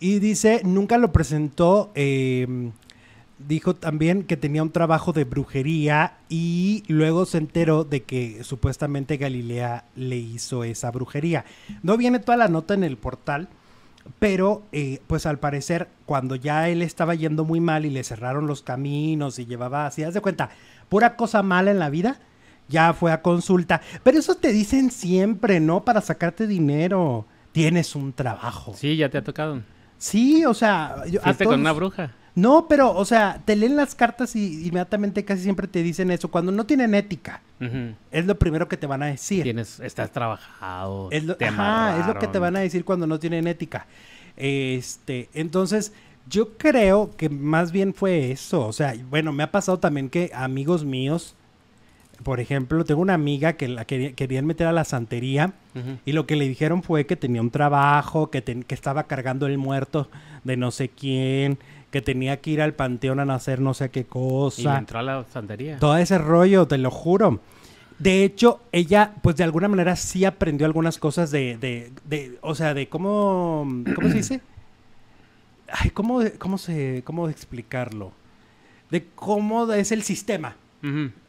Y 0.00 0.20
dice, 0.20 0.60
nunca 0.64 0.96
lo 0.98 1.12
presentó, 1.12 1.90
eh, 1.94 2.70
dijo 3.38 3.74
también 3.74 4.24
que 4.24 4.36
tenía 4.36 4.62
un 4.62 4.70
trabajo 4.70 5.12
de 5.12 5.24
brujería 5.24 6.18
y 6.28 6.84
luego 6.88 7.26
se 7.26 7.38
enteró 7.38 7.84
de 7.84 8.02
que 8.02 8.44
supuestamente 8.44 9.16
Galilea 9.16 9.84
le 9.96 10.16
hizo 10.16 10.64
esa 10.64 10.90
brujería. 10.90 11.44
No 11.82 11.96
viene 11.96 12.20
toda 12.20 12.36
la 12.38 12.48
nota 12.48 12.74
en 12.74 12.84
el 12.84 12.96
portal, 12.96 13.48
Pero, 14.18 14.62
eh, 14.72 15.00
pues 15.06 15.26
al 15.26 15.38
parecer, 15.38 15.88
cuando 16.06 16.34
ya 16.34 16.68
él 16.68 16.82
estaba 16.82 17.14
yendo 17.14 17.44
muy 17.44 17.60
mal 17.60 17.84
y 17.86 17.90
le 17.90 18.04
cerraron 18.04 18.46
los 18.46 18.62
caminos 18.62 19.38
y 19.38 19.46
llevaba 19.46 19.86
así, 19.86 20.02
haz 20.02 20.14
de 20.14 20.20
cuenta, 20.22 20.50
pura 20.88 21.16
cosa 21.16 21.42
mala 21.42 21.70
en 21.70 21.78
la 21.78 21.90
vida, 21.90 22.20
ya 22.68 22.92
fue 22.94 23.12
a 23.12 23.22
consulta. 23.22 23.82
Pero 24.02 24.18
eso 24.18 24.34
te 24.36 24.52
dicen 24.52 24.90
siempre, 24.90 25.60
¿no? 25.60 25.84
Para 25.84 26.00
sacarte 26.00 26.46
dinero. 26.46 27.26
Tienes 27.52 27.94
un 27.96 28.12
trabajo. 28.12 28.74
Sí, 28.74 28.96
ya 28.96 29.08
te 29.10 29.18
ha 29.18 29.24
tocado. 29.24 29.62
Sí, 29.98 30.44
o 30.44 30.54
sea... 30.54 31.04
Yo, 31.06 31.20
a 31.22 31.34
con 31.34 31.60
una 31.60 31.72
bruja? 31.72 32.12
No, 32.38 32.68
pero, 32.68 32.94
o 32.94 33.04
sea, 33.04 33.42
te 33.44 33.56
leen 33.56 33.74
las 33.74 33.96
cartas 33.96 34.36
y 34.36 34.68
inmediatamente 34.68 35.24
casi 35.24 35.42
siempre 35.42 35.66
te 35.66 35.82
dicen 35.82 36.12
eso. 36.12 36.30
Cuando 36.30 36.52
no 36.52 36.66
tienen 36.66 36.94
ética, 36.94 37.42
es 38.12 38.26
lo 38.26 38.38
primero 38.38 38.68
que 38.68 38.76
te 38.76 38.86
van 38.86 39.02
a 39.02 39.06
decir. 39.06 39.42
Tienes, 39.42 39.80
estás 39.80 40.12
trabajado. 40.12 41.08
Es 41.10 41.24
lo, 41.24 41.36
ajá, 41.40 41.98
es 41.98 42.06
lo 42.06 42.16
que 42.16 42.28
te 42.28 42.38
van 42.38 42.54
a 42.54 42.60
decir 42.60 42.84
cuando 42.84 43.08
no 43.08 43.18
tienen 43.18 43.48
ética. 43.48 43.88
Este, 44.36 45.28
entonces, 45.34 45.92
yo 46.28 46.56
creo 46.56 47.10
que 47.16 47.28
más 47.28 47.72
bien 47.72 47.92
fue 47.92 48.30
eso. 48.30 48.66
O 48.66 48.72
sea, 48.72 48.94
bueno, 49.10 49.32
me 49.32 49.42
ha 49.42 49.50
pasado 49.50 49.80
también 49.80 50.08
que 50.08 50.30
amigos 50.32 50.84
míos, 50.84 51.34
por 52.22 52.40
ejemplo, 52.40 52.84
tengo 52.84 53.00
una 53.00 53.14
amiga 53.14 53.54
que 53.54 53.68
la 53.68 53.84
querían 53.84 54.46
meter 54.46 54.66
a 54.66 54.72
la 54.72 54.84
santería 54.84 55.52
y 56.04 56.12
lo 56.12 56.26
que 56.26 56.34
le 56.34 56.48
dijeron 56.48 56.82
fue 56.82 57.06
que 57.06 57.14
tenía 57.14 57.40
un 57.40 57.50
trabajo, 57.50 58.30
que, 58.30 58.42
que 58.42 58.74
estaba 58.74 59.04
cargando 59.04 59.46
el 59.46 59.58
muerto 59.58 60.08
de 60.42 60.56
no 60.56 60.72
sé 60.72 60.88
quién, 60.88 61.58
que 61.92 62.02
tenía 62.02 62.40
que 62.40 62.50
ir 62.50 62.62
al 62.62 62.74
panteón 62.74 63.20
a 63.20 63.34
hacer 63.34 63.60
no 63.60 63.74
sé 63.74 63.90
qué 63.90 64.04
cosa. 64.04 64.74
Y 64.74 64.78
entró 64.78 64.98
a 64.98 65.02
la 65.02 65.24
santería. 65.32 65.78
Todo 65.78 65.96
ese 65.96 66.18
rollo, 66.18 66.66
te 66.66 66.78
lo 66.78 66.90
juro. 66.90 67.40
De 67.98 68.24
hecho, 68.24 68.60
ella, 68.72 69.12
pues 69.22 69.36
de 69.36 69.44
alguna 69.44 69.68
manera 69.68 69.96
sí 69.96 70.24
aprendió 70.24 70.66
algunas 70.66 70.98
cosas 70.98 71.30
de, 71.30 71.56
de, 71.58 71.92
de 72.04 72.38
o 72.42 72.54
sea, 72.54 72.74
de 72.74 72.88
cómo, 72.88 73.66
¿cómo 73.94 74.08
se 74.08 74.14
dice? 74.14 74.40
Ay, 75.72 75.90
¿cómo, 75.90 76.22
cómo, 76.38 76.58
se, 76.58 77.02
cómo 77.04 77.28
explicarlo? 77.28 78.12
De 78.90 79.06
cómo 79.14 79.70
es 79.72 79.92
el 79.92 80.02
sistema. 80.02 80.56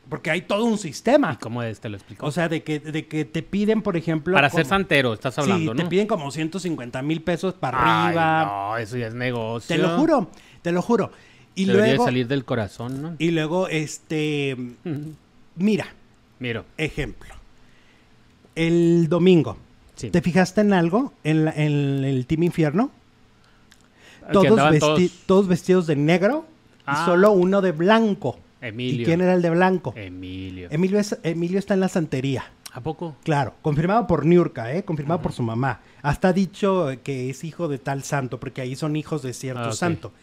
Porque 0.10 0.32
hay 0.32 0.41
todo 0.41 0.65
un 0.65 0.78
sistema. 0.78 1.34
¿Y 1.34 1.38
cómo 1.38 1.62
es? 1.62 1.80
Te 1.80 1.89
lo 1.89 1.98
explico. 1.98 2.26
O 2.26 2.32
sea, 2.32 2.50
de 2.50 2.63
que, 2.63 2.80
de 2.80 3.08
que 3.08 3.26
te 3.26 3.43
piden, 3.43 3.82
por 3.82 3.95
ejemplo... 3.95 4.34
Para 4.34 4.50
ser 4.50 4.65
santero, 4.65 5.13
estás 5.13 5.38
hablando, 5.38 5.74
sí, 5.74 5.78
te 5.78 5.86
piden 5.86 6.08
como 6.08 6.32
150 6.32 7.02
mil 7.04 7.22
pesos 7.22 7.54
para 7.54 8.08
arriba. 8.08 8.45
no, 8.45 8.78
eso 8.78 8.98
ya 8.98 9.08
es 9.08 9.13
negocio. 9.13 9.76
Te 9.76 9.82
lo 9.82 9.98
juro, 9.98 10.30
te 10.62 10.72
lo 10.72 10.82
juro. 10.82 11.12
Y 11.54 11.65
Debería 11.65 11.93
luego... 11.93 12.06
salir 12.06 12.28
del 12.28 12.43
corazón, 12.45 13.02
¿no? 13.02 13.15
Y 13.19 13.32
luego, 13.32 13.67
este... 13.67 14.58
Mira, 15.56 15.88
Miro. 16.39 16.65
Ejemplo. 16.78 17.36
El 18.56 19.08
domingo. 19.10 19.58
¿Te 19.95 20.22
fijaste 20.22 20.62
en 20.62 20.72
algo? 20.74 21.13
En, 21.24 21.48
el 21.50 22.26
Team 22.26 22.43
Infierno. 22.43 22.91
Todos, 24.32 25.48
vestidos 25.48 25.88
de 25.88 25.95
negro 25.95 26.45
y 26.82 26.84
ah. 26.86 27.06
solo 27.06 27.32
uno 27.32 27.62
de 27.62 27.74
blanco. 27.74 28.39
Emilio. 28.62 29.02
¿Y 29.02 29.06
quién 29.06 29.22
era 29.22 29.34
el 29.34 29.41
de 29.41 29.50
blanco? 29.50 29.93
Emilio. 29.95 30.67
Emilio, 30.72 31.00
Emilio 31.24 31.60
está 31.60 31.74
en 31.74 31.80
la 31.80 31.89
santería. 31.89 32.52
¿A 32.72 32.82
poco? 32.82 33.15
Claro, 33.24 33.56
confirmado 33.62 34.06
por 34.06 34.26
Niurka, 34.26 34.74
¿eh? 34.74 34.84
Confirmado 34.84 35.22
por 35.22 35.32
su 35.34 35.41
mamá. 35.41 35.80
Hasta 36.02 36.30
ha 36.30 36.34
dicho 36.34 36.88
que 37.04 37.30
es 37.30 37.43
hijo 37.43 37.67
de 37.67 37.80
tal 37.80 38.04
santo, 38.04 38.39
porque 38.39 38.62
ahí 38.62 38.76
son 38.76 38.95
hijos 38.95 39.24
de 39.24 39.34
cierto 39.34 39.69
ah, 39.69 39.74
santo. 39.74 40.13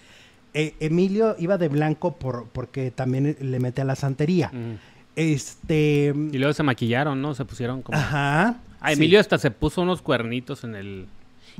Eh, 0.55 0.75
Emilio 0.79 1.35
iba 1.39 1.59
de 1.59 1.69
blanco 1.69 2.17
por, 2.17 2.49
porque 2.49 2.91
también 2.91 3.37
le 3.41 3.59
mete 3.59 3.83
a 3.83 3.85
la 3.85 3.97
santería. 3.97 4.53
Este. 5.17 6.15
Y 6.15 6.39
luego 6.39 6.53
se 6.53 6.63
maquillaron, 6.63 7.21
¿no? 7.21 7.35
Se 7.35 7.45
pusieron 7.45 7.83
como. 7.83 7.99
Ajá. 7.99 8.61
Ah, 8.81 8.93
Emilio 8.93 9.19
hasta 9.19 9.39
se 9.39 9.51
puso 9.51 9.83
unos 9.83 10.01
cuernitos 10.01 10.63
en 10.63 10.77
el. 10.77 11.09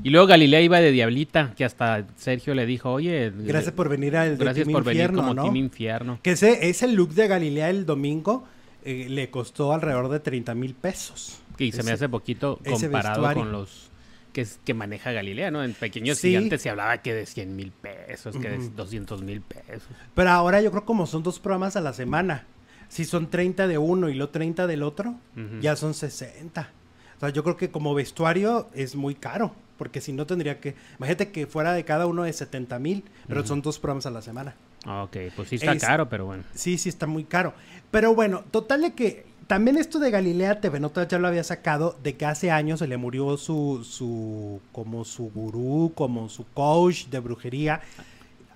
Y 0.03 0.09
luego 0.09 0.27
Galilea 0.27 0.61
iba 0.61 0.79
de 0.79 0.91
diablita, 0.91 1.53
que 1.55 1.65
hasta 1.65 2.05
Sergio 2.15 2.53
le 2.53 2.65
dijo, 2.65 2.91
oye. 2.91 3.31
Gracias 3.35 3.73
por 3.73 3.89
venir 3.89 4.15
al 4.15 4.37
Gracias 4.37 4.67
por 4.67 4.83
venir 4.83 5.11
como 5.11 5.35
Team 5.35 5.55
Infierno. 5.55 6.19
Que 6.21 6.31
ese, 6.31 6.69
ese 6.69 6.87
look 6.87 7.13
de 7.13 7.27
Galilea 7.27 7.69
el 7.69 7.85
domingo 7.85 8.45
eh, 8.85 9.07
le 9.09 9.29
costó 9.29 9.73
alrededor 9.73 10.09
de 10.09 10.19
30 10.19 10.55
mil 10.55 10.75
pesos. 10.75 11.39
Y 11.57 11.71
se 11.71 11.83
me 11.83 11.91
hace 11.91 12.07
poquito 12.07 12.59
comparado 12.63 13.33
con 13.33 13.51
los 13.51 13.89
que, 14.31 14.45
que 14.63 14.73
maneja 14.75 15.11
Galilea, 15.11 15.49
¿no? 15.49 15.63
En 15.63 15.73
Pequeños 15.73 16.19
Gigantes 16.19 16.61
se 16.61 16.69
hablaba 16.69 16.99
que 16.99 17.13
de 17.13 17.25
100 17.25 17.55
mil 17.55 17.71
pesos, 17.71 18.37
que 18.37 18.49
de 18.49 18.69
200 18.69 19.23
mil 19.23 19.41
pesos. 19.41 19.89
Pero 20.13 20.29
ahora 20.29 20.61
yo 20.61 20.69
creo 20.69 20.85
como 20.85 21.07
son 21.07 21.23
dos 21.23 21.39
programas 21.39 21.75
a 21.75 21.81
la 21.81 21.93
semana 21.93 22.45
si 22.89 23.05
son 23.05 23.29
30 23.29 23.67
de 23.67 23.77
uno 23.77 24.09
y 24.09 24.13
lo 24.13 24.29
30 24.29 24.67
del 24.67 24.83
otro, 24.83 25.15
ya 25.61 25.75
son 25.75 25.93
60. 25.93 26.69
O 27.17 27.19
sea, 27.19 27.29
yo 27.29 27.43
creo 27.43 27.57
que 27.57 27.71
como 27.71 27.93
vestuario 27.93 28.67
es 28.73 28.95
muy 28.95 29.15
caro, 29.15 29.53
porque 29.77 30.01
si 30.01 30.13
no 30.13 30.25
tendría 30.25 30.59
que... 30.59 30.75
Imagínate 30.97 31.31
que 31.31 31.47
fuera 31.47 31.73
de 31.73 31.83
cada 31.85 32.05
uno 32.05 32.23
de 32.23 32.33
70 32.33 32.79
mil, 32.79 33.03
pero 33.27 33.45
son 33.45 33.61
dos 33.61 33.79
programas 33.79 34.05
a 34.05 34.11
la 34.11 34.21
semana. 34.21 34.55
Ah, 34.85 35.03
ok, 35.03 35.17
pues 35.35 35.49
sí 35.49 35.55
está 35.55 35.77
caro, 35.77 36.09
pero 36.09 36.25
bueno. 36.25 36.43
Sí, 36.53 36.77
sí 36.77 36.89
está 36.89 37.07
muy 37.07 37.23
caro. 37.23 37.53
Pero 37.91 38.15
bueno, 38.15 38.43
total 38.51 38.81
de 38.81 38.93
que 38.93 39.25
también 39.47 39.77
esto 39.77 39.99
de 39.99 40.11
Galilea 40.11 40.59
TV 40.61 40.79
ya 41.09 41.19
lo 41.19 41.27
había 41.27 41.43
sacado 41.43 41.97
de 42.03 42.15
que 42.15 42.25
hace 42.25 42.51
años 42.51 42.79
se 42.79 42.87
le 42.87 42.97
murió 42.97 43.37
su, 43.37 43.85
su, 43.89 44.61
como 44.71 45.05
su 45.05 45.29
gurú, 45.29 45.93
como 45.95 46.29
su 46.29 46.45
coach 46.53 47.05
de 47.07 47.19
brujería 47.19 47.81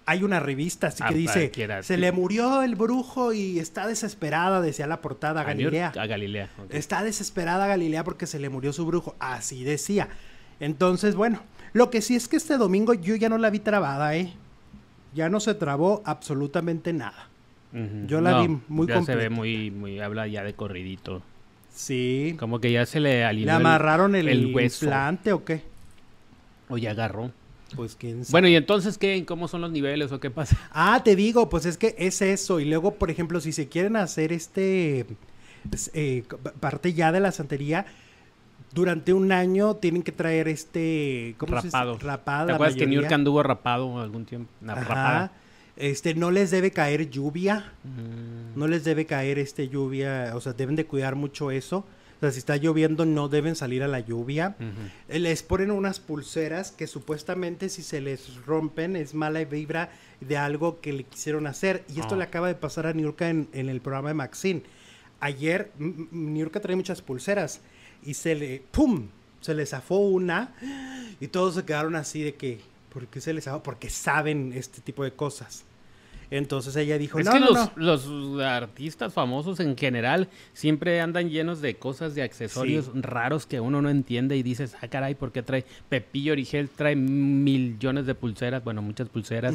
hay 0.06 0.24
una 0.24 0.40
revista 0.40 0.88
así 0.88 1.04
que 1.04 1.10
ah, 1.10 1.14
dice, 1.14 1.52
se 1.84 1.98
le 1.98 2.12
murió 2.12 2.64
el 2.64 2.76
brujo 2.76 3.34
y 3.34 3.60
está 3.60 3.88
desesperada, 3.88 4.60
decía 4.60 4.88
la 4.88 5.02
portada 5.02 5.44
Galilea. 5.44 5.94
A 5.98 6.06
Galilea. 6.06 6.50
Está 6.70 7.04
desesperada 7.04 7.68
Galilea 7.68 8.04
porque 8.04 8.28
se 8.28 8.40
le 8.40 8.50
murió 8.50 8.74
su 8.74 8.86
brujo, 8.86 9.16
así 9.20 9.64
decía. 9.64 10.10
Entonces, 10.62 11.15
bueno, 11.15 11.41
lo 11.74 11.89
que 11.89 12.02
sí 12.02 12.15
es 12.15 12.28
que 12.28 12.38
este 12.38 12.58
domingo 12.58 12.93
yo 12.93 13.15
ya 13.15 13.28
no 13.28 13.38
la 13.38 13.50
vi 13.50 13.60
trabada, 13.60 14.15
¿eh? 14.15 14.32
Ya 15.13 15.28
no 15.28 15.39
se 15.39 15.56
trabó 15.56 16.02
absolutamente 16.06 16.93
nada. 16.93 17.28
Yo 18.06 18.19
la 18.19 18.41
vi 18.41 18.60
muy 18.67 18.86
ya 18.86 19.02
se 19.02 19.15
ve 19.15 19.30
muy, 19.30 19.71
muy, 19.71 20.00
habla 20.00 20.28
ya 20.28 20.43
de 20.43 20.54
corridito. 20.54 21.21
Sí. 21.74 22.36
Como 22.38 22.60
que 22.60 22.71
ya 22.71 22.86
se 22.86 23.00
le 23.00 23.24
alineó 23.24 23.45
¿Le 23.45 23.52
amarraron 23.54 24.13
el, 24.13 24.28
el, 24.28 24.54
el 24.54 25.34
o 25.34 25.45
qué? 25.45 25.63
O 26.69 26.78
ya 26.78 26.91
agarró. 26.91 27.32
Pues 27.76 27.95
quién 27.95 28.24
Bueno, 28.30 28.50
y 28.50 28.56
entonces, 28.56 28.97
¿qué? 28.97 29.26
¿Cómo 29.26 29.47
son 29.47 29.62
los 29.62 29.71
niveles 29.71 30.12
o 30.12 30.19
qué 30.19 30.30
pasa? 30.30 30.58
Ah, 30.74 31.02
te 31.04 31.15
digo, 31.15 31.50
pues 31.50 31.65
es 31.65 31.78
que 31.78 31.95
es 31.97 32.21
eso. 32.21 32.60
Y 32.60 32.65
luego, 32.65 32.95
por 32.95 33.10
ejemplo, 33.10 33.39
si 33.39 33.52
se 33.52 33.67
quieren 33.67 33.95
hacer 33.95 34.32
este. 34.32 35.08
Eh, 35.93 36.24
parte 36.60 36.93
ya 36.93 37.12
de 37.12 37.19
la 37.19 37.32
santería, 37.32 37.86
durante 38.74 39.14
un 39.14 39.32
año 39.32 39.76
tienen 39.76 40.04
que 40.04 40.12
traer 40.12 40.48
este. 40.48 41.36
¿Cómo 41.38 41.56
rapado. 41.56 41.98
Se 41.98 42.06
rapado. 42.06 42.48
¿Te 42.48 42.54
acuerdas 42.54 42.76
que 42.76 42.88
New 42.88 43.04
anduvo 43.12 43.44
rapado 43.44 44.00
algún 44.00 44.26
tiempo? 44.26 44.52
Ajá. 44.68 45.32
Este, 45.78 46.14
no 46.14 46.32
les 46.32 46.52
debe 46.52 46.72
caer 46.72 47.10
lluvia. 47.10 47.74
Mm. 47.84 48.60
No 48.60 48.68
les 48.68 48.84
debe 48.84 49.06
caer 49.06 49.40
este 49.40 49.68
lluvia. 49.68 50.32
O 50.36 50.42
sea, 50.42 50.54
deben 50.54 50.76
de 50.76 50.86
cuidar 50.86 51.16
mucho 51.16 51.52
eso. 51.52 51.86
O 52.18 52.20
sea, 52.20 52.32
si 52.32 52.38
está 52.38 52.56
lloviendo 52.56 53.04
no 53.06 53.30
deben 53.30 53.56
salir 53.56 53.82
a 53.82 53.88
la 53.88 54.00
lluvia. 54.00 54.56
Eh, 55.10 55.18
les 55.18 55.42
ponen 55.42 55.72
unas 55.72 56.00
pulseras 56.00 56.72
que 56.72 56.86
supuestamente 56.86 57.68
si 57.68 57.82
se 57.82 58.00
les 58.00 58.46
rompen 58.46 58.96
es 58.96 59.16
mala 59.16 59.44
vibra 59.44 59.90
de 60.20 60.38
algo 60.38 60.82
que 60.82 60.94
le 60.94 61.04
quisieron 61.04 61.48
hacer. 61.48 61.84
Y 61.94 62.00
esto 62.00 62.14
ah. 62.14 62.18
le 62.20 62.24
acaba 62.26 62.48
de 62.48 62.54
pasar 62.54 62.86
a 62.86 62.94
Niurka 62.94 63.30
en, 63.30 63.50
en 63.54 63.70
el 63.70 63.82
programa 63.82 64.10
de 64.10 64.14
Maxine. 64.14 64.62
Ayer 65.20 65.72
Niurka 65.80 66.60
trae 66.60 66.76
muchas 66.76 67.02
pulseras 67.02 67.62
y 68.04 68.14
se 68.14 68.36
le, 68.36 68.64
¡pum! 68.72 69.08
Se 69.42 69.54
le 69.54 69.66
zafó 69.66 69.98
una 69.98 70.54
y 71.20 71.28
todos 71.28 71.56
se 71.56 71.66
quedaron 71.66 71.96
así 71.96 72.22
de 72.22 72.36
que, 72.36 72.60
¿por 72.94 73.08
qué 73.08 73.22
se 73.22 73.34
les 73.34 73.46
zafó? 73.46 73.64
Porque 73.64 73.90
saben 73.90 74.54
este 74.54 74.82
tipo 74.82 75.04
de 75.04 75.14
cosas. 75.14 75.64
Entonces 76.32 76.78
ella 76.78 76.98
dijo, 76.98 77.20
es 77.20 77.26
no, 77.26 77.34
que 77.34 77.39
no, 77.41 77.48
los, 77.76 78.06
los, 78.06 78.41
artistas 78.41 79.13
famosos 79.13 79.60
en 79.60 79.76
general 79.76 80.30
siempre 80.54 81.02
andan 81.02 81.30
llenos 81.30 81.60
de 81.60 81.76
cosas, 81.76 82.15
de 82.15 82.24
accesorios 82.24 82.89
raros 82.96 83.46
que 83.46 83.60
uno 83.60 83.82
no 83.82 83.89
entiende 83.89 84.38
y 84.38 84.41
dices, 84.41 84.78
ah, 84.82 84.88
caray, 84.88 85.13
¿por 85.13 85.34
qué 85.34 85.44
trae 85.44 85.65
Pepillo 85.89 86.32
Origel? 86.32 86.70
Trae 86.70 86.96
millones 86.96 88.06
de 88.06 88.15
pulseras, 88.15 88.63
bueno, 88.63 88.82
muchas 88.82 89.10
pulseras. 89.10 89.54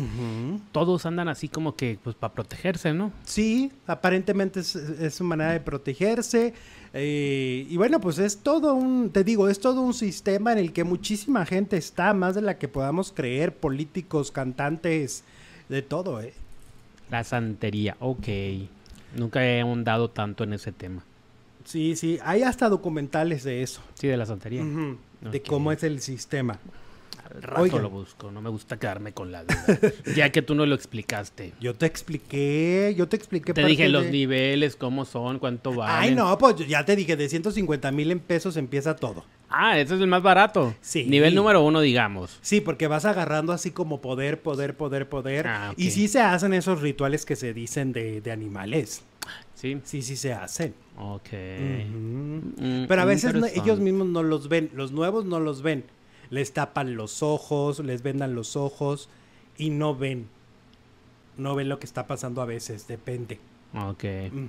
Todos 0.71 1.07
andan 1.07 1.29
así 1.29 1.49
como 1.49 1.75
que, 1.75 1.99
pues, 2.05 2.15
para 2.15 2.35
protegerse, 2.35 2.93
¿no? 2.93 3.11
Sí, 3.25 3.73
aparentemente 3.87 4.61
es, 4.61 5.15
su 5.15 5.25
manera 5.25 5.53
de 5.53 5.61
protegerse. 5.61 6.53
Eh, 6.93 7.67
y 7.71 7.77
bueno, 7.79 8.01
pues 8.01 8.19
es 8.19 8.39
todo 8.39 8.75
un, 8.75 9.11
te 9.11 9.25
digo, 9.25 9.49
es 9.49 9.61
todo 9.61 9.81
un 9.81 9.95
sistema 9.95 10.53
en 10.53 10.59
el 10.59 10.75
que 10.75 10.85
muchísima 10.85 11.47
gente 11.47 11.79
está, 11.79 12.13
más 12.13 12.35
de 12.35 12.43
la 12.43 12.59
que 12.59 12.69
podamos 12.69 13.13
creer, 13.13 13.55
políticos, 13.57 14.31
cantantes, 14.31 15.25
de 15.71 15.83
todo, 15.83 16.21
¿eh? 16.21 16.35
La 17.11 17.25
santería, 17.25 17.97
ok. 18.01 18.27
Nunca 19.17 19.45
he 19.45 19.61
ahondado 19.61 20.11
tanto 20.11 20.45
en 20.45 20.53
ese 20.53 20.73
tema. 20.73 21.05
Sí, 21.65 21.97
sí, 21.97 22.19
hay 22.23 22.43
hasta 22.43 22.69
documentales 22.69 23.43
de 23.43 23.63
eso. 23.63 23.81
Sí, 23.95 24.07
de 24.07 24.17
la 24.17 24.27
santería. 24.27 24.65
De 25.21 25.43
cómo 25.43 25.73
es 25.73 25.83
el 25.83 26.01
sistema. 26.01 26.59
Al 27.35 27.43
rato 27.43 27.79
lo 27.81 27.91
busco, 27.91 28.31
no 28.31 28.41
me 28.41 28.51
gusta 28.51 28.79
quedarme 28.79 29.13
con 29.13 29.33
la 29.33 29.43
duda. 29.43 29.67
ya 30.17 30.31
que 30.31 30.43
tú 30.43 30.55
no 30.55 30.65
lo 30.65 30.77
explicaste. 30.77 31.55
Yo 31.61 31.75
te 31.75 31.87
expliqué, 31.87 32.95
yo 32.97 33.09
te 33.09 33.17
expliqué. 33.17 33.53
Te 33.53 33.65
dije 33.65 33.89
los 33.89 34.07
niveles, 34.07 34.77
cómo 34.77 35.05
son, 35.05 35.41
cuánto 35.41 35.75
valen. 35.75 36.11
Ay, 36.11 36.15
no, 36.15 36.39
pues 36.39 36.57
ya 36.69 36.85
te 36.85 36.95
dije, 36.95 37.17
de 37.17 37.29
150 37.29 37.91
mil 37.91 38.13
en 38.13 38.21
pesos 38.21 38.57
empieza 38.57 38.95
todo. 38.95 39.25
Ah, 39.49 39.79
ese 39.79 39.95
es 39.95 40.01
el 40.01 40.07
más 40.09 40.23
barato. 40.23 40.75
Sí. 40.81 41.05
Nivel 41.05 41.35
número 41.35 41.63
uno, 41.63 41.81
digamos. 41.81 42.39
Sí, 42.43 42.61
porque 42.61 42.89
vas 42.89 43.05
agarrando 43.05 43.53
así 43.53 43.71
como 43.71 44.01
poder, 44.01 44.43
poder, 44.43 44.77
poder, 44.77 45.09
poder. 45.09 45.47
Ah, 45.47 45.71
ok. 45.73 45.79
Y 45.79 45.91
sí 45.93 46.09
se 46.09 46.21
hacen 46.21 46.53
esos 46.53 46.81
rituales 46.81 47.25
que 47.25 47.37
se 47.37 47.55
dicen 47.55 47.93
de, 47.93 48.21
de 48.21 48.33
animales. 48.33 49.03
Sí. 49.55 49.81
Sí, 49.85 50.03
sí 50.03 50.17
se 50.17 50.33
hacen. 50.33 50.75
Ok. 50.99 51.29
Mm, 51.33 52.87
Pero 52.89 53.03
a 53.03 53.05
veces 53.05 53.33
no- 53.33 53.39
interesante. 53.39 53.61
ellos 53.61 53.81
mismos 53.81 54.09
no 54.09 54.23
los 54.23 54.49
ven. 54.49 54.71
Los 54.75 54.93
nuevos 54.93 55.25
no 55.25 55.41
los 55.41 55.63
ven. 55.63 55.85
Les 56.31 56.53
tapan 56.53 56.97
los 56.97 57.23
ojos, 57.23 57.79
les 57.79 58.03
vendan 58.03 58.35
los 58.35 58.57
ojos 58.57 59.09
y 59.57 59.71
no 59.71 59.95
ven. 59.95 60.27
No 61.37 61.55
ven 61.55 61.69
lo 61.69 61.79
que 61.79 61.87
está 61.87 62.07
pasando 62.07 62.43
a 62.43 62.47
veces, 62.47 62.89
depende. 62.89 63.39
Ok. 63.75 64.05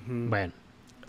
Bueno. 0.07 0.53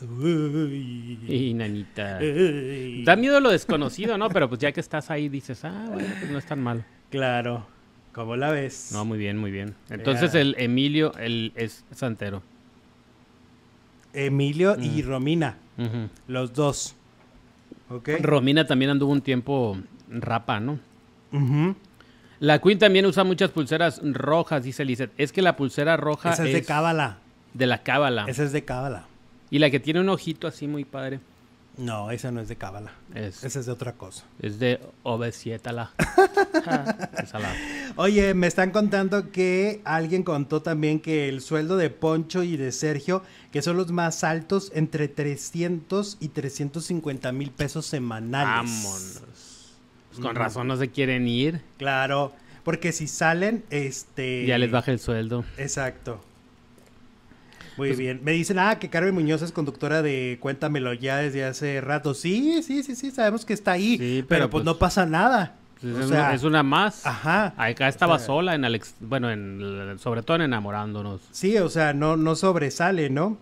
Uy. 0.02 1.18
Y 1.28 1.54
nanita. 1.54 2.18
Uy. 2.20 3.02
Da 3.04 3.16
miedo 3.16 3.40
lo 3.40 3.50
desconocido, 3.50 4.16
¿no? 4.18 4.28
Pero 4.28 4.48
pues 4.48 4.60
ya 4.60 4.72
que 4.72 4.80
estás 4.80 5.10
ahí 5.10 5.28
dices, 5.28 5.64
ah, 5.64 5.86
bueno, 5.92 6.08
pues 6.18 6.30
no 6.30 6.38
es 6.38 6.46
tan 6.46 6.60
malo. 6.60 6.84
Claro. 7.10 7.66
¿Cómo 8.12 8.36
la 8.36 8.50
ves? 8.50 8.90
No, 8.92 9.04
muy 9.04 9.18
bien, 9.18 9.38
muy 9.38 9.50
bien. 9.50 9.74
Entonces 9.90 10.34
el 10.34 10.56
Emilio 10.58 11.12
el, 11.18 11.52
es 11.54 11.84
santero. 11.92 12.42
Emilio 14.12 14.76
y. 14.80 15.02
Romina, 15.02 15.56
los 16.26 16.52
dos. 16.52 16.96
¿Ok? 17.90 18.10
Romina 18.20 18.66
también 18.66 18.90
anduvo 18.90 19.12
un 19.12 19.22
tiempo 19.22 19.78
rapa, 20.08 20.60
¿no? 20.60 20.78
La 22.40 22.60
Queen 22.60 22.78
también 22.78 23.06
usa 23.06 23.24
muchas 23.24 23.50
pulseras 23.50 24.00
rojas, 24.02 24.64
dice 24.64 24.84
Lizeth. 24.84 25.12
Es 25.16 25.32
que 25.32 25.42
la 25.42 25.56
pulsera 25.56 25.96
roja 25.96 26.32
Esa 26.32 26.46
es 26.46 26.52
de 26.52 26.64
cábala. 26.64 27.18
de 27.54 27.66
la 27.66 27.82
cábala. 27.82 28.24
Esa 28.28 28.44
es 28.44 28.52
de 28.52 28.64
cábala. 28.64 29.06
Y 29.50 29.58
la 29.58 29.70
que 29.70 29.80
tiene 29.80 30.00
un 30.00 30.08
ojito 30.08 30.46
así 30.46 30.66
muy 30.66 30.84
padre 30.84 31.20
No, 31.76 32.10
esa 32.10 32.30
no 32.30 32.40
es 32.40 32.48
de 32.48 32.56
cábala. 32.56 32.92
es, 33.14 33.44
Esa 33.44 33.60
es 33.60 33.66
de 33.66 33.72
otra 33.72 33.92
cosa. 33.92 34.24
es 34.40 34.58
de 34.58 34.80
obesiétala. 35.04 35.92
Oye, 37.96 38.34
me 38.34 38.46
están 38.46 38.70
contando 38.70 39.30
que 39.30 39.80
alguien 39.84 40.22
contó 40.22 40.62
también 40.62 41.00
que 41.00 41.28
el 41.28 41.40
sueldo 41.40 41.76
de 41.76 41.90
Poncho 41.90 42.42
y 42.42 42.56
de 42.56 42.72
Sergio, 42.72 43.22
que 43.52 43.62
son 43.62 43.76
los 43.76 43.90
más 43.92 44.24
altos, 44.24 44.70
entre 44.74 45.08
300 45.08 46.18
y 46.20 46.28
350 46.28 47.32
mil 47.32 47.50
pesos 47.50 47.86
semanales. 47.86 48.48
Vámonos. 48.84 49.22
Pues 50.10 50.20
con 50.20 50.32
Mm. 50.34 50.36
razón 50.36 50.68
no 50.68 50.76
se 50.76 50.88
quieren 50.88 51.26
ir. 51.28 51.60
Claro, 51.78 52.32
porque 52.64 52.92
si 52.92 53.06
salen, 53.08 53.64
este... 53.70 54.46
Ya 54.46 54.58
les 54.58 54.70
baja 54.70 54.90
el 54.90 54.98
sueldo. 54.98 55.44
Exacto. 55.56 56.20
Muy 57.78 57.88
Pues- 57.88 57.98
bien. 57.98 58.20
Me 58.22 58.32
dicen, 58.32 58.58
ah, 58.58 58.78
que 58.78 58.90
Carmen 58.90 59.14
Muñoz 59.14 59.40
es 59.40 59.52
conductora 59.52 60.02
de 60.02 60.36
Cuéntamelo 60.40 60.92
ya 60.92 61.16
desde 61.18 61.44
hace 61.44 61.80
rato. 61.80 62.12
Sí, 62.12 62.62
sí, 62.62 62.82
sí, 62.82 62.94
sí, 62.96 63.10
sabemos 63.10 63.44
que 63.46 63.54
está 63.54 63.72
ahí. 63.72 63.96
Sí, 63.96 64.24
pero, 64.26 64.26
pero 64.28 64.50
pues, 64.50 64.50
pues- 64.50 64.64
no 64.66 64.78
pasa 64.78 65.06
nada. 65.06 65.54
Pues 65.80 65.94
O 65.94 66.00
es, 66.00 66.08
sea, 66.08 66.18
una, 66.24 66.34
es 66.34 66.42
una 66.42 66.62
más. 66.64 67.06
Ajá. 67.06 67.54
Acá 67.56 67.86
estaba 67.88 68.16
O 68.16 68.18
sea- 68.18 68.26
sola 68.26 68.54
en 68.56 68.64
Alex, 68.64 68.96
bueno, 69.00 69.30
en, 69.30 69.96
sobre 70.00 70.22
todo 70.24 70.34
en 70.36 70.42
enamorándonos. 70.42 71.20
Sí, 71.30 71.56
o 71.58 71.68
sea, 71.68 71.92
no, 71.92 72.16
no 72.16 72.34
sobresale, 72.34 73.10
¿no? 73.10 73.38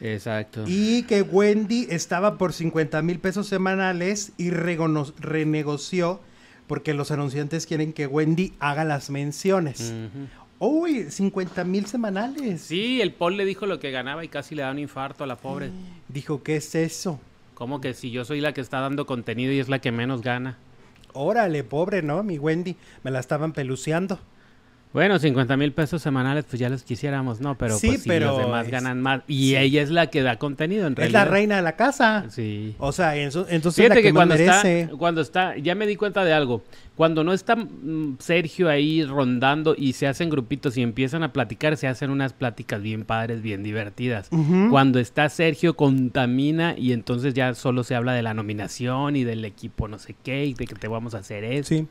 Exacto. 0.00 0.64
Y 0.66 1.02
que 1.02 1.22
Wendy 1.22 1.86
estaba 1.90 2.38
por 2.38 2.52
50 2.52 3.02
mil 3.02 3.18
pesos 3.18 3.48
semanales 3.48 4.32
y 4.38 4.50
renegoció 4.50 6.20
porque 6.66 6.94
los 6.94 7.10
anunciantes 7.10 7.66
quieren 7.66 7.92
que 7.92 8.06
Wendy 8.06 8.54
haga 8.60 8.84
las 8.84 9.10
menciones. 9.10 9.80
Ujú. 9.92 10.26
Uy, 10.62 11.10
50 11.10 11.64
mil 11.64 11.86
semanales. 11.86 12.60
Sí, 12.60 13.00
el 13.00 13.14
Paul 13.14 13.38
le 13.38 13.46
dijo 13.46 13.64
lo 13.64 13.80
que 13.80 13.90
ganaba 13.90 14.26
y 14.26 14.28
casi 14.28 14.54
le 14.54 14.60
da 14.60 14.70
un 14.70 14.78
infarto 14.78 15.24
a 15.24 15.26
la 15.26 15.36
pobre. 15.36 15.70
Dijo, 16.08 16.42
¿qué 16.42 16.56
es 16.56 16.74
eso? 16.74 17.18
¿Cómo 17.54 17.80
que 17.80 17.94
si 17.94 18.10
yo 18.10 18.26
soy 18.26 18.42
la 18.42 18.52
que 18.52 18.60
está 18.60 18.80
dando 18.80 19.06
contenido 19.06 19.52
y 19.54 19.58
es 19.58 19.70
la 19.70 19.78
que 19.78 19.90
menos 19.90 20.20
gana? 20.20 20.58
Órale, 21.14 21.64
pobre, 21.64 22.02
¿no? 22.02 22.22
Mi 22.22 22.38
Wendy. 22.38 22.76
Me 23.02 23.10
la 23.10 23.20
estaban 23.20 23.54
peluceando. 23.54 24.18
Bueno, 24.92 25.20
50 25.20 25.56
mil 25.56 25.72
pesos 25.72 26.02
semanales, 26.02 26.44
pues 26.50 26.58
ya 26.58 26.68
los 26.68 26.82
quisiéramos, 26.82 27.40
¿no? 27.40 27.56
Pero 27.56 27.78
Sí, 27.78 27.86
pues 27.88 28.02
si 28.02 28.08
pero 28.08 28.26
los 28.32 28.38
demás 28.38 28.66
es- 28.66 28.72
ganan 28.72 29.00
más. 29.00 29.22
Y 29.28 29.50
sí. 29.50 29.56
ella 29.56 29.82
es 29.82 29.90
la 29.90 30.08
que 30.08 30.20
da 30.22 30.36
contenido, 30.36 30.86
en 30.88 30.94
Es 30.94 30.98
realidad. 30.98 31.24
la 31.26 31.30
reina 31.30 31.56
de 31.56 31.62
la 31.62 31.76
casa. 31.76 32.24
Sí. 32.28 32.74
O 32.78 32.90
sea, 32.90 33.14
eso- 33.14 33.46
entonces 33.48 33.84
Fíjate 33.84 34.00
la 34.00 34.02
que, 34.08 34.12
cuando 34.12 34.34
merece. 34.34 34.80
está, 34.80 34.96
cuando 34.96 35.20
está, 35.20 35.56
ya 35.58 35.76
me 35.76 35.86
di 35.86 35.94
cuenta 35.94 36.24
de 36.24 36.32
algo. 36.32 36.64
Cuando 36.96 37.22
no 37.22 37.32
está 37.32 37.54
mm, 37.56 38.16
Sergio 38.18 38.68
ahí 38.68 39.04
rondando 39.04 39.76
y 39.78 39.92
se 39.92 40.08
hacen 40.08 40.28
grupitos 40.28 40.76
y 40.76 40.82
empiezan 40.82 41.22
a 41.22 41.32
platicar, 41.32 41.76
se 41.76 41.86
hacen 41.86 42.10
unas 42.10 42.32
pláticas 42.32 42.82
bien 42.82 43.04
padres, 43.04 43.42
bien 43.42 43.62
divertidas. 43.62 44.28
Cuando 44.70 44.98
está 44.98 45.28
Sergio 45.28 45.76
contamina 45.76 46.74
y 46.76 46.92
entonces 46.92 47.32
ya 47.34 47.54
solo 47.54 47.84
se 47.84 47.94
habla 47.94 48.12
de 48.12 48.22
la 48.22 48.34
nominación 48.34 49.14
y 49.14 49.22
del 49.24 49.44
equipo 49.44 49.86
no 49.86 49.98
sé 50.00 50.16
qué 50.24 50.46
y 50.46 50.54
de 50.54 50.66
que 50.66 50.74
te 50.74 50.88
vamos 50.88 51.14
a 51.14 51.18
hacer 51.18 51.44
eso. 51.44 51.68
Sí. 51.68 51.86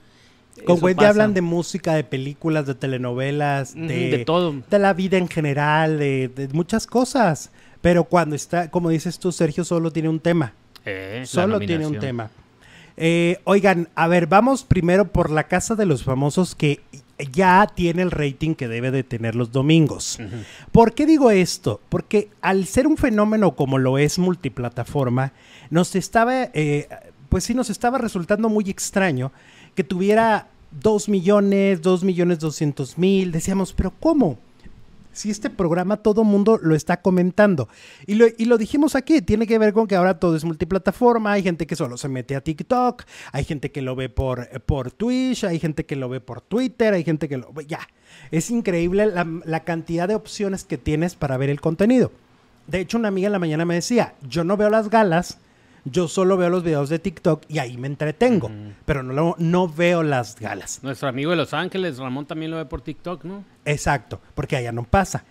Con 0.65 0.83
Wendy 0.83 0.97
pasa. 0.97 1.09
hablan 1.09 1.33
de 1.33 1.41
música, 1.41 1.93
de 1.93 2.03
películas, 2.03 2.65
de 2.65 2.75
telenovelas, 2.75 3.73
de, 3.75 4.09
de 4.11 4.25
todo. 4.25 4.55
de 4.69 4.79
la 4.79 4.93
vida 4.93 5.17
en 5.17 5.27
general, 5.27 5.99
de, 5.99 6.29
de 6.29 6.47
muchas 6.49 6.85
cosas. 6.87 7.51
Pero 7.81 8.03
cuando 8.03 8.35
está, 8.35 8.69
como 8.69 8.89
dices 8.89 9.19
tú, 9.19 9.31
Sergio 9.31 9.63
solo 9.63 9.91
tiene 9.91 10.09
un 10.09 10.19
tema. 10.19 10.53
Eh, 10.85 11.23
Solo 11.25 11.59
tiene 11.59 11.85
un 11.87 11.99
tema. 11.99 12.31
Eh, 12.97 13.39
oigan, 13.45 13.87
a 13.95 14.07
ver, 14.07 14.27
vamos 14.27 14.63
primero 14.63 15.05
por 15.11 15.29
la 15.29 15.47
Casa 15.47 15.75
de 15.75 15.85
los 15.85 16.03
Famosos 16.03 16.55
que 16.55 16.81
ya 17.31 17.67
tiene 17.73 18.01
el 18.01 18.11
rating 18.11 18.55
que 18.55 18.67
debe 18.67 18.91
de 18.91 19.03
tener 19.03 19.35
los 19.35 19.51
domingos. 19.51 20.19
¿Por 20.71 20.93
qué 20.93 21.05
digo 21.05 21.31
esto? 21.31 21.79
Porque 21.89 22.29
al 22.41 22.65
ser 22.65 22.87
un 22.87 22.97
fenómeno 22.97 23.55
como 23.55 23.77
lo 23.77 23.97
es 23.97 24.19
multiplataforma, 24.19 25.31
nos 25.69 25.95
estaba, 25.95 26.43
eh, 26.53 26.87
pues 27.29 27.43
sí, 27.45 27.53
nos 27.53 27.69
estaba 27.69 27.97
resultando 27.97 28.49
muy 28.49 28.69
extraño 28.69 29.31
que 29.75 29.83
tuviera 29.83 30.47
2 30.81 31.09
millones, 31.09 31.81
2 31.81 32.03
millones 32.03 32.39
200 32.39 32.97
mil. 32.97 33.31
Decíamos, 33.31 33.73
pero 33.73 33.93
¿cómo? 33.99 34.37
Si 35.11 35.31
este 35.31 35.49
programa 35.49 35.97
todo 35.97 36.23
mundo 36.23 36.59
lo 36.61 36.75
está 36.75 37.01
comentando. 37.01 37.67
Y 38.05 38.13
lo, 38.15 38.27
y 38.37 38.45
lo 38.45 38.57
dijimos 38.57 38.95
aquí, 38.95 39.21
tiene 39.21 39.47
que 39.47 39.57
ver 39.57 39.73
con 39.73 39.87
que 39.87 39.95
ahora 39.95 40.19
todo 40.19 40.35
es 40.35 40.45
multiplataforma, 40.45 41.33
hay 41.33 41.43
gente 41.43 41.67
que 41.67 41.75
solo 41.75 41.97
se 41.97 42.07
mete 42.07 42.35
a 42.35 42.41
TikTok, 42.41 43.03
hay 43.31 43.43
gente 43.43 43.71
que 43.71 43.81
lo 43.81 43.95
ve 43.95 44.07
por, 44.07 44.47
por 44.61 44.91
Twitch, 44.91 45.43
hay 45.43 45.59
gente 45.59 45.85
que 45.85 45.95
lo 45.95 46.09
ve 46.09 46.21
por 46.21 46.41
Twitter, 46.41 46.93
hay 46.93 47.03
gente 47.03 47.27
que 47.27 47.37
lo 47.37 47.51
ve... 47.51 47.65
Ya, 47.65 47.81
es 48.31 48.49
increíble 48.51 49.07
la, 49.07 49.27
la 49.43 49.63
cantidad 49.63 50.07
de 50.07 50.15
opciones 50.15 50.63
que 50.63 50.77
tienes 50.77 51.15
para 51.15 51.37
ver 51.37 51.49
el 51.49 51.59
contenido. 51.59 52.11
De 52.67 52.79
hecho, 52.79 52.99
una 52.99 53.07
amiga 53.07 53.25
en 53.25 53.33
la 53.33 53.39
mañana 53.39 53.65
me 53.65 53.75
decía, 53.75 54.13
yo 54.29 54.43
no 54.43 54.55
veo 54.55 54.69
las 54.69 54.89
galas, 54.89 55.39
yo 55.91 56.07
solo 56.07 56.37
veo 56.37 56.49
los 56.49 56.63
videos 56.63 56.89
de 56.89 56.99
TikTok 56.99 57.43
y 57.47 57.59
ahí 57.59 57.77
me 57.77 57.87
entretengo, 57.87 58.51
pero 58.85 59.03
no, 59.03 59.35
no 59.37 59.67
veo 59.67 60.03
las 60.03 60.35
galas. 60.39 60.79
Nuestro 60.83 61.07
amigo 61.09 61.31
de 61.31 61.37
Los 61.37 61.53
Ángeles, 61.53 61.97
Ramón, 61.97 62.25
también 62.25 62.51
lo 62.51 62.57
ve 62.57 62.65
por 62.65 62.81
TikTok, 62.81 63.23
¿no? 63.23 63.43
Exacto, 63.65 64.21
porque 64.35 64.55
allá 64.55 64.71
no 64.71 64.83
pasa. 64.83 65.23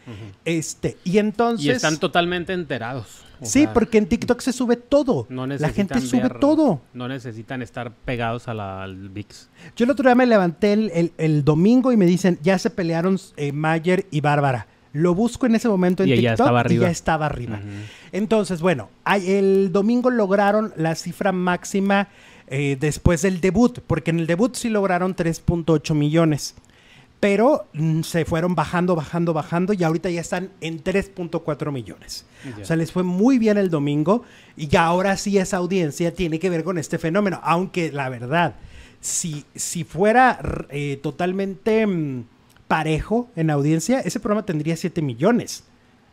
Este, 0.44 0.96
y 1.04 1.18
entonces... 1.18 1.66
Y 1.66 1.70
están 1.70 1.98
totalmente 1.98 2.52
enterados. 2.52 3.22
O 3.40 3.46
Sí, 3.46 3.60
sea, 3.62 3.72
porque 3.72 3.98
en 3.98 4.06
TikTok 4.06 4.40
se 4.40 4.52
sube 4.52 4.76
todo. 4.76 5.26
no 5.28 5.46
la 5.46 5.68
gente 5.70 6.00
sube 6.00 6.22
ver- 6.22 6.40
todo. 6.40 6.80
No 6.92 7.06
necesitan 7.06 7.62
estar 7.62 7.92
pegados 7.92 8.48
a 8.48 8.54
la, 8.54 8.82
al 8.82 9.10
VIX. 9.10 9.48
Yo 9.76 9.84
el 9.84 9.90
otro 9.92 10.08
día 10.08 10.16
me 10.16 10.26
levanté 10.26 10.72
el, 10.72 10.90
el- 10.92 11.12
el 11.18 11.44
domingo 11.44 11.92
y 11.92 11.96
me 11.96 12.04
dicen, 12.06 12.38
ya 12.42 12.58
se 12.58 12.70
pelearon 12.70 13.18
eh, 13.36 13.52
Mayer 13.52 14.06
y 14.10 14.20
Bárbara. 14.20 14.66
Lo 14.92 15.14
busco 15.14 15.46
en 15.46 15.54
ese 15.54 15.68
momento 15.68 16.02
en 16.02 16.08
Y 16.08 16.16
TikTok 16.16 16.32
estaba 16.32 16.64
y 16.72 16.78
ya 16.78 16.90
estaba 16.90 17.26
arriba. 17.26 17.60
Entonces, 18.12 18.60
bueno, 18.60 18.90
el 19.06 19.70
domingo 19.72 20.10
lograron 20.10 20.72
la 20.76 20.94
cifra 20.94 21.32
máxima 21.32 22.08
eh, 22.50 22.76
después 22.80 23.22
del 23.22 23.40
debut, 23.40 23.80
porque 23.86 24.10
en 24.10 24.20
el 24.20 24.26
debut 24.26 24.54
sí 24.54 24.70
lograron 24.70 25.14
3.8 25.14 25.94
millones. 25.94 26.54
Pero 27.20 27.66
mm, 27.74 28.02
se 28.02 28.24
fueron 28.24 28.54
bajando, 28.54 28.94
bajando, 28.94 29.34
bajando 29.34 29.72
y 29.72 29.82
ahorita 29.82 30.08
ya 30.08 30.20
están 30.20 30.50
en 30.60 30.82
3.4 30.82 31.72
millones. 31.72 32.24
O 32.60 32.64
sea, 32.64 32.76
les 32.76 32.92
fue 32.92 33.02
muy 33.02 33.38
bien 33.38 33.58
el 33.58 33.70
domingo 33.70 34.22
y 34.56 34.68
ya 34.68 34.84
ahora 34.84 35.16
sí 35.16 35.36
esa 35.36 35.56
audiencia 35.56 36.14
tiene 36.14 36.38
que 36.38 36.48
ver 36.48 36.64
con 36.64 36.78
este 36.78 36.96
fenómeno. 36.96 37.40
Aunque 37.42 37.90
la 37.92 38.08
verdad, 38.08 38.54
si, 39.00 39.44
si 39.54 39.84
fuera 39.84 40.66
eh, 40.70 40.98
totalmente 41.02 41.86
mm, 41.86 42.24
parejo 42.68 43.28
en 43.34 43.50
audiencia, 43.50 44.00
ese 44.00 44.20
programa 44.20 44.46
tendría 44.46 44.76
7 44.76 45.02
millones. 45.02 45.64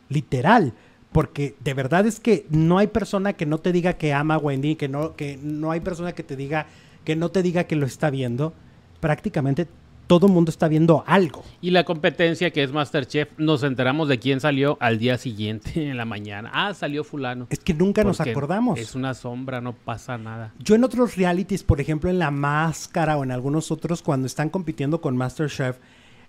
Literal. 0.08 0.74
Porque 1.16 1.54
de 1.60 1.72
verdad 1.72 2.06
es 2.06 2.20
que 2.20 2.44
no 2.50 2.76
hay 2.76 2.88
persona 2.88 3.32
que 3.32 3.46
no 3.46 3.56
te 3.56 3.72
diga 3.72 3.94
que 3.94 4.12
ama 4.12 4.34
a 4.34 4.38
Wendy, 4.38 4.76
que 4.76 4.86
no, 4.86 5.16
que 5.16 5.38
no 5.42 5.70
hay 5.70 5.80
persona 5.80 6.12
que 6.12 6.22
te 6.22 6.36
diga, 6.36 6.66
que 7.04 7.16
no 7.16 7.30
te 7.30 7.42
diga 7.42 7.64
que 7.64 7.74
lo 7.74 7.86
está 7.86 8.10
viendo. 8.10 8.52
Prácticamente 9.00 9.66
todo 10.06 10.26
el 10.26 10.34
mundo 10.34 10.50
está 10.50 10.68
viendo 10.68 11.04
algo. 11.06 11.42
Y 11.62 11.70
la 11.70 11.84
competencia 11.84 12.50
que 12.50 12.62
es 12.62 12.70
Masterchef, 12.70 13.30
nos 13.38 13.62
enteramos 13.62 14.08
de 14.08 14.18
quién 14.18 14.40
salió 14.40 14.76
al 14.78 14.98
día 14.98 15.16
siguiente 15.16 15.70
en 15.90 15.96
la 15.96 16.04
mañana. 16.04 16.50
Ah, 16.52 16.74
salió 16.74 17.02
fulano. 17.02 17.46
Es 17.48 17.60
que 17.60 17.72
nunca 17.72 18.04
nos 18.04 18.20
acordamos. 18.20 18.78
Es 18.78 18.94
una 18.94 19.14
sombra, 19.14 19.62
no 19.62 19.72
pasa 19.72 20.18
nada. 20.18 20.52
Yo 20.58 20.74
en 20.74 20.84
otros 20.84 21.16
realities, 21.16 21.62
por 21.62 21.80
ejemplo 21.80 22.10
en 22.10 22.18
La 22.18 22.30
Máscara 22.30 23.16
o 23.16 23.24
en 23.24 23.30
algunos 23.30 23.70
otros, 23.70 24.02
cuando 24.02 24.26
están 24.26 24.50
compitiendo 24.50 25.00
con 25.00 25.16
Masterchef, 25.16 25.78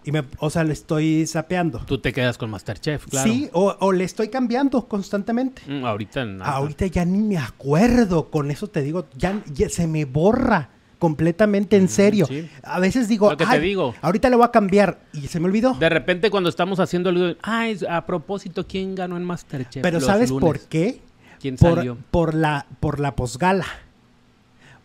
Y 0.07 0.11
me, 0.13 0.23
o 0.39 0.49
sea, 0.49 0.63
le 0.63 0.71
estoy 0.71 1.27
sapeando. 1.27 1.79
Tú 1.85 1.97
te 1.97 2.13
quedas 2.13 2.37
con 2.37 2.49
Masterchef, 2.49 3.07
claro. 3.07 3.29
Sí, 3.29 3.49
o, 3.51 3.75
o 3.79 3.91
le 3.91 4.05
estoy 4.05 4.29
cambiando 4.29 4.87
constantemente. 4.87 5.61
Mm, 5.67 5.83
ahorita 5.83 6.23
nada. 6.23 6.49
Ahorita 6.51 6.85
ya 6.87 7.03
ni 7.03 7.17
me 7.19 7.37
acuerdo, 7.37 8.29
con 8.29 8.49
eso 8.49 8.67
te 8.67 8.81
digo, 8.81 9.07
ya, 9.17 9.43
ya 9.53 9.67
se 9.67 9.85
me 9.85 10.05
borra 10.05 10.69
completamente 10.97 11.75
en 11.75 11.89
serio. 11.89 12.25
sí. 12.25 12.49
A 12.63 12.79
veces 12.79 13.09
digo, 13.09 13.29
Lo 13.31 13.35
que 13.37 13.45
te 13.45 13.51
"Ay, 13.51 13.59
digo. 13.59 13.93
ahorita 14.01 14.29
le 14.29 14.37
voy 14.37 14.45
a 14.45 14.51
cambiar 14.51 15.01
y 15.11 15.27
se 15.27 15.41
me 15.41 15.47
olvidó. 15.47 15.73
De 15.73 15.89
repente 15.89 16.31
cuando 16.31 16.49
estamos 16.49 16.79
haciendo 16.79 17.09
algo, 17.09 17.35
es- 17.65 17.83
a 17.83 18.05
propósito, 18.05 18.65
¿quién 18.65 18.95
ganó 18.95 19.17
en 19.17 19.25
Masterchef? 19.25 19.83
Pero 19.83 19.97
los 19.99 20.05
¿sabes 20.07 20.29
lunes? 20.29 20.41
por 20.47 20.59
qué? 20.69 21.01
¿Quién 21.41 21.57
Por, 21.57 21.75
salió? 21.75 21.97
por 22.11 22.33
la 22.33 22.65
por 22.79 22.99
la 23.01 23.13
posgala. 23.15 23.65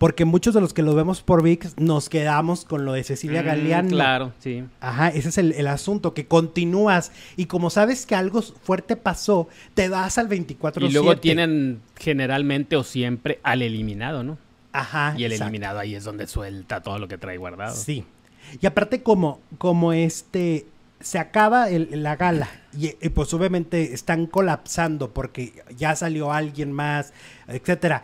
Porque 0.03 0.25
muchos 0.25 0.53
de 0.53 0.61
los 0.61 0.75
que 0.75 0.83
lo 0.83 0.95
vemos 0.97 1.23
por 1.23 1.43
VIX 1.45 1.79
nos 1.79 2.09
quedamos 2.09 2.65
con 2.65 2.85
lo 2.85 2.93
de 2.93 3.05
Cecilia 3.05 3.43
Mm, 3.43 3.47
Galeano. 3.47 3.89
Claro, 3.91 4.33
sí. 4.41 4.65
Ajá, 4.81 5.09
ese 5.11 5.29
es 5.29 5.39
el, 5.39 5.53
el 5.53 5.69
asunto, 5.69 6.13
que 6.13 6.27
continúas 6.27 7.13
y 7.37 7.47
como 7.47 7.71
sabes 7.71 8.05
que 8.05 8.17
algo 8.17 8.43
fuerte 8.43 8.97
pasó, 8.97 9.49
te 9.75 9.89
vas 9.89 10.19
al 10.19 10.27
24 10.27 10.85
Y 10.87 10.91
luego 10.93 11.17
tienen 11.19 11.81
generalmente 11.97 12.75
o 12.77 12.83
siempre 12.83 13.39
al 13.45 13.63
eliminado, 13.63 14.25
¿no? 14.25 14.39
Ajá. 14.73 15.15
Y 15.17 15.23
el 15.25 15.33
exacto. 15.33 15.49
eliminado 15.51 15.79
ahí 15.79 15.95
es 15.95 16.03
donde 16.03 16.27
suelta 16.27 16.83
todo 16.83 16.99
lo 16.99 17.07
que 17.07 17.17
trae 17.17 17.37
guardado. 17.37 17.77
Sí. 17.77 18.05
Y 18.61 18.67
aparte 18.67 19.03
como, 19.05 19.41
como 19.59 19.93
este, 19.93 20.67
se 20.99 21.21
acaba 21.21 21.71
el- 21.71 22.03
la 22.03 22.17
gala 22.17 22.49
y, 22.77 22.87
y, 23.01 23.09
pues 23.11 23.33
obviamente 23.35 23.95
están 23.95 24.27
colapsando 24.27 25.13
porque 25.13 25.63
ya 25.77 25.95
salió 25.95 26.33
alguien 26.33 26.73
más, 26.73 27.13
etcétera. 27.47 28.03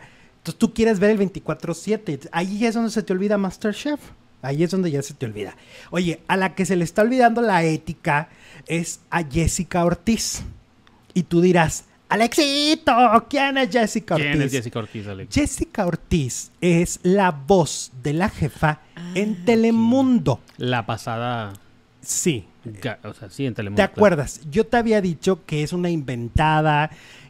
Entonces 0.49 0.57
tú 0.59 0.73
quieres 0.73 0.99
ver 0.99 1.11
el 1.11 1.17
24/7. 1.19 2.27
Ahí 2.31 2.65
es 2.65 2.73
donde 2.73 2.89
se 2.89 3.03
te 3.03 3.13
olvida 3.13 3.37
Masterchef. 3.37 3.99
Ahí 4.41 4.63
es 4.63 4.71
donde 4.71 4.89
ya 4.89 5.01
se 5.03 5.13
te 5.13 5.27
olvida. 5.27 5.55
Oye, 5.91 6.21
a 6.27 6.37
la 6.37 6.55
que 6.55 6.65
se 6.65 6.75
le 6.75 6.83
está 6.85 7.03
olvidando 7.03 7.41
la 7.43 7.63
ética 7.63 8.29
es 8.65 9.01
a 9.11 9.23
Jessica 9.23 9.85
Ortiz. 9.85 10.41
Y 11.13 11.23
tú 11.23 11.41
dirás, 11.41 11.83
Alexito, 12.07 12.91
¿quién 13.29 13.59
es 13.59 13.69
Jessica 13.69 14.15
Ortiz? 14.15 14.31
¿Quién 14.31 14.41
es 14.41 14.51
Jessica 14.51 14.79
Ortiz, 14.79 15.07
Alex? 15.07 15.35
Jessica 15.35 15.85
Ortiz 15.85 16.51
es 16.61 16.99
la 17.03 17.29
voz 17.29 17.91
de 18.01 18.13
la 18.13 18.29
jefa 18.29 18.81
Ah, 18.95 19.11
en 19.13 19.45
Telemundo. 19.45 20.39
La 20.57 20.85
pasada, 20.87 21.53
Sí. 22.01 22.45
o 23.03 23.13
sea, 23.13 23.29
sí, 23.29 23.45
en 23.45 23.53
Telemundo. 23.53 23.81
¿Te 23.83 23.87
claro. 23.87 23.93
acuerdas? 23.93 24.41
Yo 24.49 24.65
te 24.65 24.77
había 24.77 24.99
dicho 25.01 25.45
que 25.45 25.61
es 25.63 25.73
una 25.73 25.89
inventada, 25.91 26.89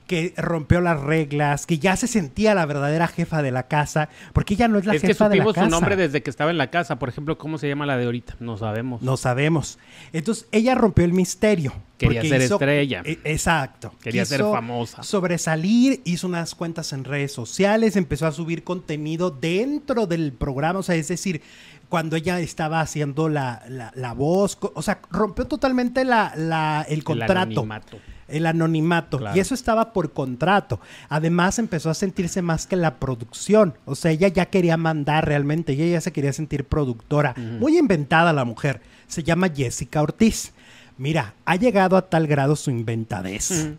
que 0.09 0.33
rompió 0.37 0.81
las 0.81 0.99
reglas, 0.99 1.67
que 1.67 1.77
ya 1.77 1.95
se 1.95 2.07
sentía 2.07 2.55
la 2.55 2.65
verdadera 2.65 3.07
jefa 3.07 3.43
de 3.43 3.51
la 3.51 3.67
casa, 3.67 4.09
porque 4.33 4.55
ella 4.55 4.67
no 4.67 4.79
es 4.79 4.87
la 4.87 4.95
Es 4.95 5.01
que 5.01 5.07
jefa 5.09 5.29
de 5.29 5.35
la 5.35 5.43
supimos 5.43 5.53
casa. 5.53 5.67
su 5.67 5.71
nombre 5.71 5.95
desde 5.95 6.23
que 6.23 6.31
estaba 6.31 6.49
en 6.49 6.57
la 6.57 6.71
casa. 6.71 6.97
Por 6.97 7.09
ejemplo, 7.09 7.37
¿cómo 7.37 7.59
se 7.59 7.67
llama 7.67 7.85
la 7.85 7.95
de 7.95 8.05
ahorita? 8.05 8.35
No 8.39 8.57
sabemos. 8.57 9.03
No 9.03 9.17
sabemos. 9.17 9.77
Entonces, 10.11 10.47
ella 10.51 10.73
rompió 10.73 11.05
el 11.05 11.13
misterio. 11.13 11.73
Quería 11.99 12.23
ser 12.23 12.41
estrella. 12.41 13.03
e- 13.05 13.19
exacto. 13.23 13.93
Quería 14.01 14.25
ser 14.25 14.41
famosa. 14.41 15.03
Sobresalir, 15.03 16.01
hizo 16.05 16.25
unas 16.27 16.55
cuentas 16.55 16.91
en 16.91 17.03
redes 17.03 17.31
sociales, 17.31 17.95
empezó 17.95 18.25
a 18.25 18.31
subir 18.31 18.63
contenido 18.63 19.29
dentro 19.29 20.07
del 20.07 20.31
programa, 20.33 20.79
o 20.79 20.83
sea, 20.83 20.95
es 20.95 21.07
decir, 21.07 21.41
cuando 21.87 22.15
ella 22.15 22.39
estaba 22.39 22.81
haciendo 22.81 23.29
la, 23.29 23.61
la- 23.69 23.91
la 23.95 24.13
voz, 24.13 24.57
o 24.73 24.81
sea, 24.81 25.01
rompió 25.11 25.45
totalmente 25.45 26.03
la, 26.03 26.33
la- 26.35 26.83
el 26.89 27.03
contrato. 27.03 27.33
anonimato. 27.61 27.97
El 28.29 28.45
anonimato. 28.45 29.17
Claro. 29.17 29.35
Y 29.35 29.39
eso 29.39 29.53
estaba 29.53 29.93
por 29.93 30.13
contrato. 30.13 30.79
Además, 31.09 31.59
empezó 31.59 31.89
a 31.89 31.93
sentirse 31.93 32.41
más 32.41 32.67
que 32.67 32.75
la 32.75 32.99
producción. 32.99 33.75
O 33.85 33.95
sea, 33.95 34.11
ella 34.11 34.27
ya 34.27 34.45
quería 34.47 34.77
mandar 34.77 35.25
realmente. 35.25 35.73
Ella 35.73 35.87
ya 35.87 36.01
se 36.01 36.11
quería 36.11 36.33
sentir 36.33 36.65
productora. 36.65 37.35
Muy 37.37 37.77
inventada 37.77 38.33
la 38.33 38.45
mujer. 38.45 38.81
Se 39.07 39.23
llama 39.23 39.49
Jessica 39.49 40.01
Ortiz. 40.01 40.53
Mira, 40.97 41.33
ha 41.45 41.55
llegado 41.55 41.97
a 41.97 42.09
tal 42.09 42.27
grado 42.27 42.55
su 42.55 42.71
inventadez 42.71 43.77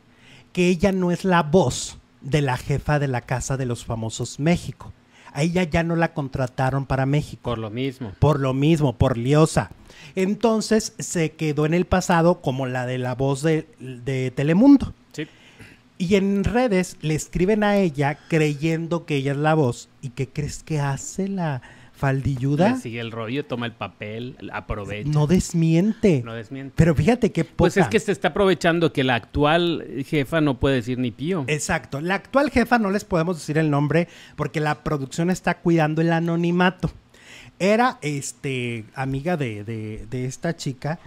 que 0.53 0.69
ella 0.69 0.93
no 0.93 1.11
es 1.11 1.25
la 1.25 1.43
voz 1.43 1.99
de 2.21 2.43
la 2.43 2.57
jefa 2.57 2.99
de 2.99 3.09
la 3.09 3.23
Casa 3.23 3.57
de 3.57 3.67
los 3.67 3.85
Famosos 3.85 4.41
México. 4.41 4.93
A 5.33 5.43
ella 5.43 5.63
ya 5.65 5.83
no 5.83 5.97
la 5.97 6.13
contrataron 6.13 6.87
para 6.87 7.07
México. 7.07 7.43
Por 7.43 7.59
lo 7.59 7.71
mismo. 7.71 8.13
Por 8.19 8.41
lo 8.41 8.55
mismo, 8.55 8.97
por 8.97 9.17
liosa. 9.17 9.71
Entonces 10.15 10.95
se 10.99 11.33
quedó 11.33 11.67
en 11.67 11.75
el 11.75 11.85
pasado 11.85 12.41
como 12.41 12.67
la 12.67 12.87
de 12.87 12.99
la 12.99 13.15
voz 13.15 13.43
de, 13.43 13.67
de 13.79 14.31
Telemundo. 14.31 14.93
Sí. 15.13 15.29
Y 15.99 16.15
en 16.17 16.45
redes 16.45 16.97
le 17.03 17.15
escriben 17.15 17.63
a 17.63 17.77
ella 17.77 18.19
creyendo 18.29 19.05
que 19.05 19.17
ella 19.17 19.33
es 19.33 19.39
la 19.39 19.55
voz. 19.55 19.89
¿Y 20.03 20.11
qué 20.11 20.29
crees 20.29 20.63
que 20.63 20.81
hace 20.81 21.29
la 21.29 21.63
faldilluda? 22.01 22.71
Le 22.71 22.77
sigue 22.79 22.99
el 23.01 23.13
rollo, 23.13 23.45
toma 23.45 23.67
el 23.67 23.73
papel, 23.73 24.37
aprovecha. 24.53 25.09
No 25.09 25.27
desmiente. 25.29 26.23
No 26.25 26.33
desmiente. 26.35 26.73
Pero 26.77 26.95
fíjate 26.95 27.31
qué 27.31 27.45
poca. 27.45 27.57
Pues 27.57 27.77
es 27.77 27.87
que 27.89 28.01
se 28.01 28.11
está 28.11 28.29
aprovechando 28.29 28.93
que 28.93 29.05
la 29.05 29.15
actual 29.15 29.85
jefa 30.07 30.41
no 30.41 30.59
puede 30.59 30.77
decir 30.77 30.99
ni 30.99 31.11
pío. 31.11 31.45
Exacto. 31.47 32.01
La 32.01 32.17
actual 32.17 32.51
jefa 32.51 32.79
no 32.79 32.91
les 32.91 33.05
podemos 33.05 33.37
decir 33.37 33.59
el 33.59 33.71
nombre 33.71 34.09
porque 34.35 34.61
la 34.61 34.83
producción 34.83 35.31
está 35.31 35.59
cuidando 35.59 36.01
el 36.01 36.13
anonimato. 36.13 36.91
Era 37.59 37.99
este 38.01 38.87
amiga 38.95 39.37
de, 39.37 39.63
de- 39.65 40.07
de 40.11 40.25
esta 40.25 40.57
chica 40.57 40.99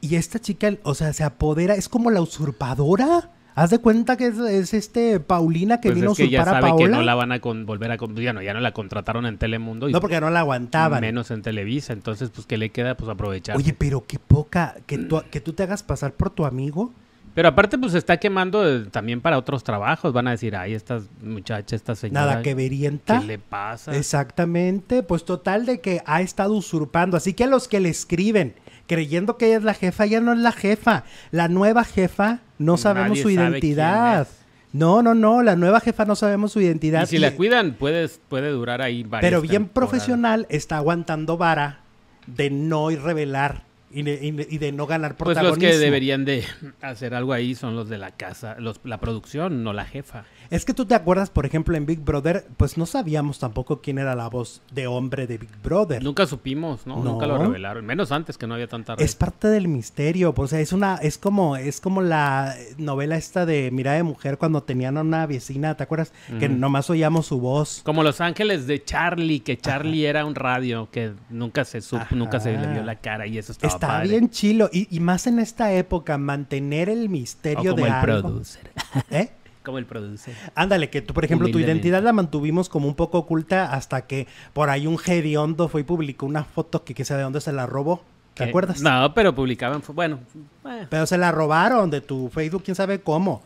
y 0.00 0.14
esta 0.14 0.38
chica, 0.38 0.72
o 0.84 0.94
sea, 0.94 1.12
se 1.12 1.24
apodera, 1.24 1.74
es 1.74 1.88
como 1.88 2.10
la 2.10 2.20
usurpadora. 2.20 3.32
Haz 3.58 3.70
de 3.70 3.78
cuenta 3.78 4.18
que 4.18 4.26
es, 4.26 4.38
es, 4.38 4.74
este 4.74 5.18
Paulina 5.18 5.80
que 5.80 5.88
Pues 5.88 5.94
vino 6.00 6.12
es 6.12 6.18
que 6.18 6.24
a 6.24 6.26
ya 6.28 6.42
a 6.42 6.44
sabe 6.44 6.60
Paola. 6.60 6.84
que 6.84 6.88
no 6.90 7.00
la 7.00 7.14
van 7.14 7.32
a 7.32 7.40
con- 7.40 7.64
volver 7.64 7.90
a... 7.90 7.96
ya, 7.96 8.32
no, 8.34 8.42
ya 8.42 8.52
no 8.52 8.60
la 8.60 8.72
contrataron 8.72 9.24
en 9.24 9.38
Telemundo. 9.38 9.88
Y 9.88 9.92
No, 9.92 10.00
porque 10.02 10.20
no 10.20 10.28
la 10.28 10.40
aguantaban. 10.40 11.00
Menos 11.00 11.30
en 11.30 11.40
Televisa. 11.40 11.94
Entonces, 11.94 12.28
pues, 12.28 12.46
¿qué 12.46 12.58
le 12.58 12.68
queda? 12.68 12.98
Pues 12.98 13.10
aprovechar. 13.10 13.56
Oye, 13.56 13.72
pero 13.72 14.04
qué 14.06 14.18
poca, 14.18 14.76
que 14.86 14.98
tú, 14.98 15.22
que 15.30 15.40
tú 15.40 15.54
te 15.54 15.62
hagas 15.62 15.82
pasar 15.82 16.12
por 16.12 16.28
tu 16.28 16.44
amigo. 16.44 16.92
Pero 17.34 17.48
aparte, 17.48 17.78
pues, 17.78 17.92
se 17.92 17.98
está 17.98 18.18
quemando 18.18 18.66
eh, 18.66 18.86
también 18.90 19.22
para 19.22 19.38
otros 19.38 19.64
trabajos. 19.64 20.12
Van 20.12 20.28
a 20.28 20.32
decir, 20.32 20.54
ay, 20.54 20.74
esta 20.74 21.00
muchacha, 21.22 21.74
esta 21.76 21.94
señora... 21.94 22.26
Nada 22.26 22.42
que 22.42 22.54
verienta. 22.54 23.20
¿Qué 23.20 23.26
le 23.26 23.38
pasa? 23.38 23.96
Exactamente, 23.96 25.02
pues 25.02 25.24
total 25.24 25.64
de 25.64 25.80
que 25.80 26.02
ha 26.04 26.20
estado 26.20 26.52
usurpando. 26.52 27.16
Así 27.16 27.32
que 27.32 27.44
a 27.44 27.46
los 27.46 27.68
que 27.68 27.80
le 27.80 27.88
escriben 27.88 28.54
creyendo 28.86 29.36
que 29.38 29.46
ella 29.46 29.56
es 29.56 29.64
la 29.64 29.74
jefa, 29.74 30.04
ella 30.04 30.20
no 30.20 30.32
es 30.34 30.38
la 30.38 30.52
jefa. 30.52 31.04
La 31.30 31.48
nueva 31.48 31.84
jefa 31.84 32.40
no 32.58 32.76
sabemos 32.76 33.10
Nadie 33.10 33.22
su 33.22 33.30
identidad. 33.30 34.28
No, 34.72 35.00
no, 35.02 35.14
no, 35.14 35.42
la 35.42 35.56
nueva 35.56 35.80
jefa 35.80 36.04
no 36.04 36.16
sabemos 36.16 36.52
su 36.52 36.60
identidad. 36.60 37.04
Y 37.04 37.06
si 37.06 37.16
Y- 37.16 37.18
la 37.20 37.32
cuidan, 37.32 37.74
puedes, 37.74 38.20
puede 38.28 38.50
durar 38.50 38.82
ahí 38.82 39.02
varias 39.04 39.30
pero 39.30 39.40
bien 39.40 39.64
temporadas. 39.64 39.72
profesional 39.90 40.46
está 40.50 40.76
aguantando 40.76 41.36
vara 41.38 41.80
de 42.26 42.50
no 42.50 42.90
ir 42.90 43.00
revelar 43.00 43.62
y 43.90 44.02
de, 44.02 44.46
y 44.50 44.58
de- 44.58 44.72
no 44.72 44.86
ganar 44.86 45.16
Pues 45.16 45.36
protagonismo. 45.36 45.62
los 45.64 45.72
que 45.72 45.78
deberían 45.78 46.24
de 46.26 46.44
hacer 46.82 47.14
algo 47.14 47.32
ahí 47.32 47.54
son 47.54 47.74
los 47.76 47.88
de 47.88 47.96
la 47.98 48.10
casa, 48.10 48.56
los, 48.58 48.80
la 48.84 48.98
producción, 48.98 49.62
no 49.62 49.72
la 49.72 49.84
jefa. 49.86 50.24
Es 50.50 50.64
que 50.64 50.74
tú 50.74 50.84
te 50.86 50.94
acuerdas, 50.94 51.30
por 51.30 51.46
ejemplo, 51.46 51.76
en 51.76 51.86
Big 51.86 52.00
Brother, 52.00 52.46
pues 52.56 52.76
no 52.78 52.86
sabíamos 52.86 53.38
tampoco 53.38 53.80
quién 53.80 53.98
era 53.98 54.14
la 54.14 54.28
voz 54.28 54.62
de 54.72 54.86
hombre 54.86 55.26
de 55.26 55.38
Big 55.38 55.50
Brother. 55.62 56.02
Nunca 56.02 56.26
supimos, 56.26 56.86
¿no? 56.86 56.96
No. 56.96 57.04
Nunca 57.12 57.26
lo 57.26 57.38
revelaron. 57.38 57.84
Menos 57.84 58.12
antes 58.12 58.38
que 58.38 58.46
no 58.46 58.54
había 58.54 58.68
tanta 58.68 58.94
red. 58.96 59.04
Es 59.04 59.14
parte 59.16 59.48
del 59.48 59.68
misterio, 59.68 60.34
pues, 60.34 60.46
o 60.46 60.50
sea, 60.50 60.60
es 60.60 60.72
una, 60.72 60.96
es 60.96 61.18
como, 61.18 61.56
es 61.56 61.80
como 61.80 62.02
la 62.02 62.54
novela 62.78 63.16
esta 63.16 63.46
de 63.46 63.70
Mirada 63.70 63.96
de 63.96 64.02
Mujer 64.02 64.38
cuando 64.38 64.62
tenían 64.62 64.96
a 64.98 65.00
una 65.02 65.26
vecina, 65.26 65.76
¿te 65.76 65.82
acuerdas? 65.82 66.12
Que 66.38 66.48
nomás 66.48 66.88
oíamos 66.90 67.26
su 67.26 67.40
voz. 67.40 67.80
Como 67.84 68.02
Los 68.02 68.20
Ángeles 68.20 68.66
de 68.66 68.82
Charlie, 68.84 69.40
que 69.40 69.58
Charlie 69.58 70.06
era 70.06 70.24
un 70.24 70.34
radio 70.34 70.88
que 70.90 71.12
nunca 71.30 71.64
se 71.64 71.80
supo, 71.80 72.02
Ajá. 72.02 72.14
nunca 72.14 72.40
se 72.40 72.56
le 72.56 72.66
vio 72.68 72.82
la 72.82 72.96
cara 72.96 73.26
y 73.26 73.38
eso 73.38 73.52
estaba 73.52 73.72
Está 73.72 73.86
padre. 73.88 74.08
bien 74.08 74.30
chilo. 74.30 74.68
Y, 74.72 74.94
y 74.94 75.00
más 75.00 75.26
en 75.26 75.38
esta 75.38 75.72
época, 75.72 76.18
mantener 76.18 76.88
el 76.88 77.06
O 77.06 77.10
misterio 77.10 77.72
como 77.72 77.84
de 77.84 77.90
el 77.90 77.94
algo. 77.94 78.28
producer. 78.28 78.70
¿Eh? 79.10 79.30
Como 79.66 79.78
el 79.78 79.84
producer. 79.84 80.32
Ándale, 80.54 80.90
que 80.90 81.02
tú, 81.02 81.12
por 81.12 81.24
ejemplo, 81.24 81.50
tu 81.50 81.58
identidad 81.58 82.00
la 82.00 82.12
mantuvimos 82.12 82.68
como 82.68 82.86
un 82.86 82.94
poco 82.94 83.18
oculta 83.18 83.72
hasta 83.72 84.06
que 84.06 84.28
por 84.52 84.70
ahí 84.70 84.86
un 84.86 84.96
hediondo 85.04 85.68
fue 85.68 85.80
y 85.80 85.84
publicó 85.84 86.24
una 86.24 86.44
foto 86.44 86.84
que 86.84 87.04
sabe 87.04 87.18
de 87.18 87.24
dónde 87.24 87.40
se 87.40 87.52
la 87.52 87.66
robó. 87.66 88.02
¿Te 88.34 88.44
acuerdas? 88.44 88.80
No, 88.80 89.12
pero 89.12 89.34
publicaban, 89.34 89.82
bueno, 89.94 90.20
eh, 90.66 90.86
Pero 90.88 91.06
se 91.06 91.18
la 91.18 91.32
robaron 91.32 91.90
de 91.90 92.00
tu 92.00 92.28
Facebook, 92.28 92.62
quién 92.64 92.74
sabe 92.76 93.00
cómo. 93.00 93.42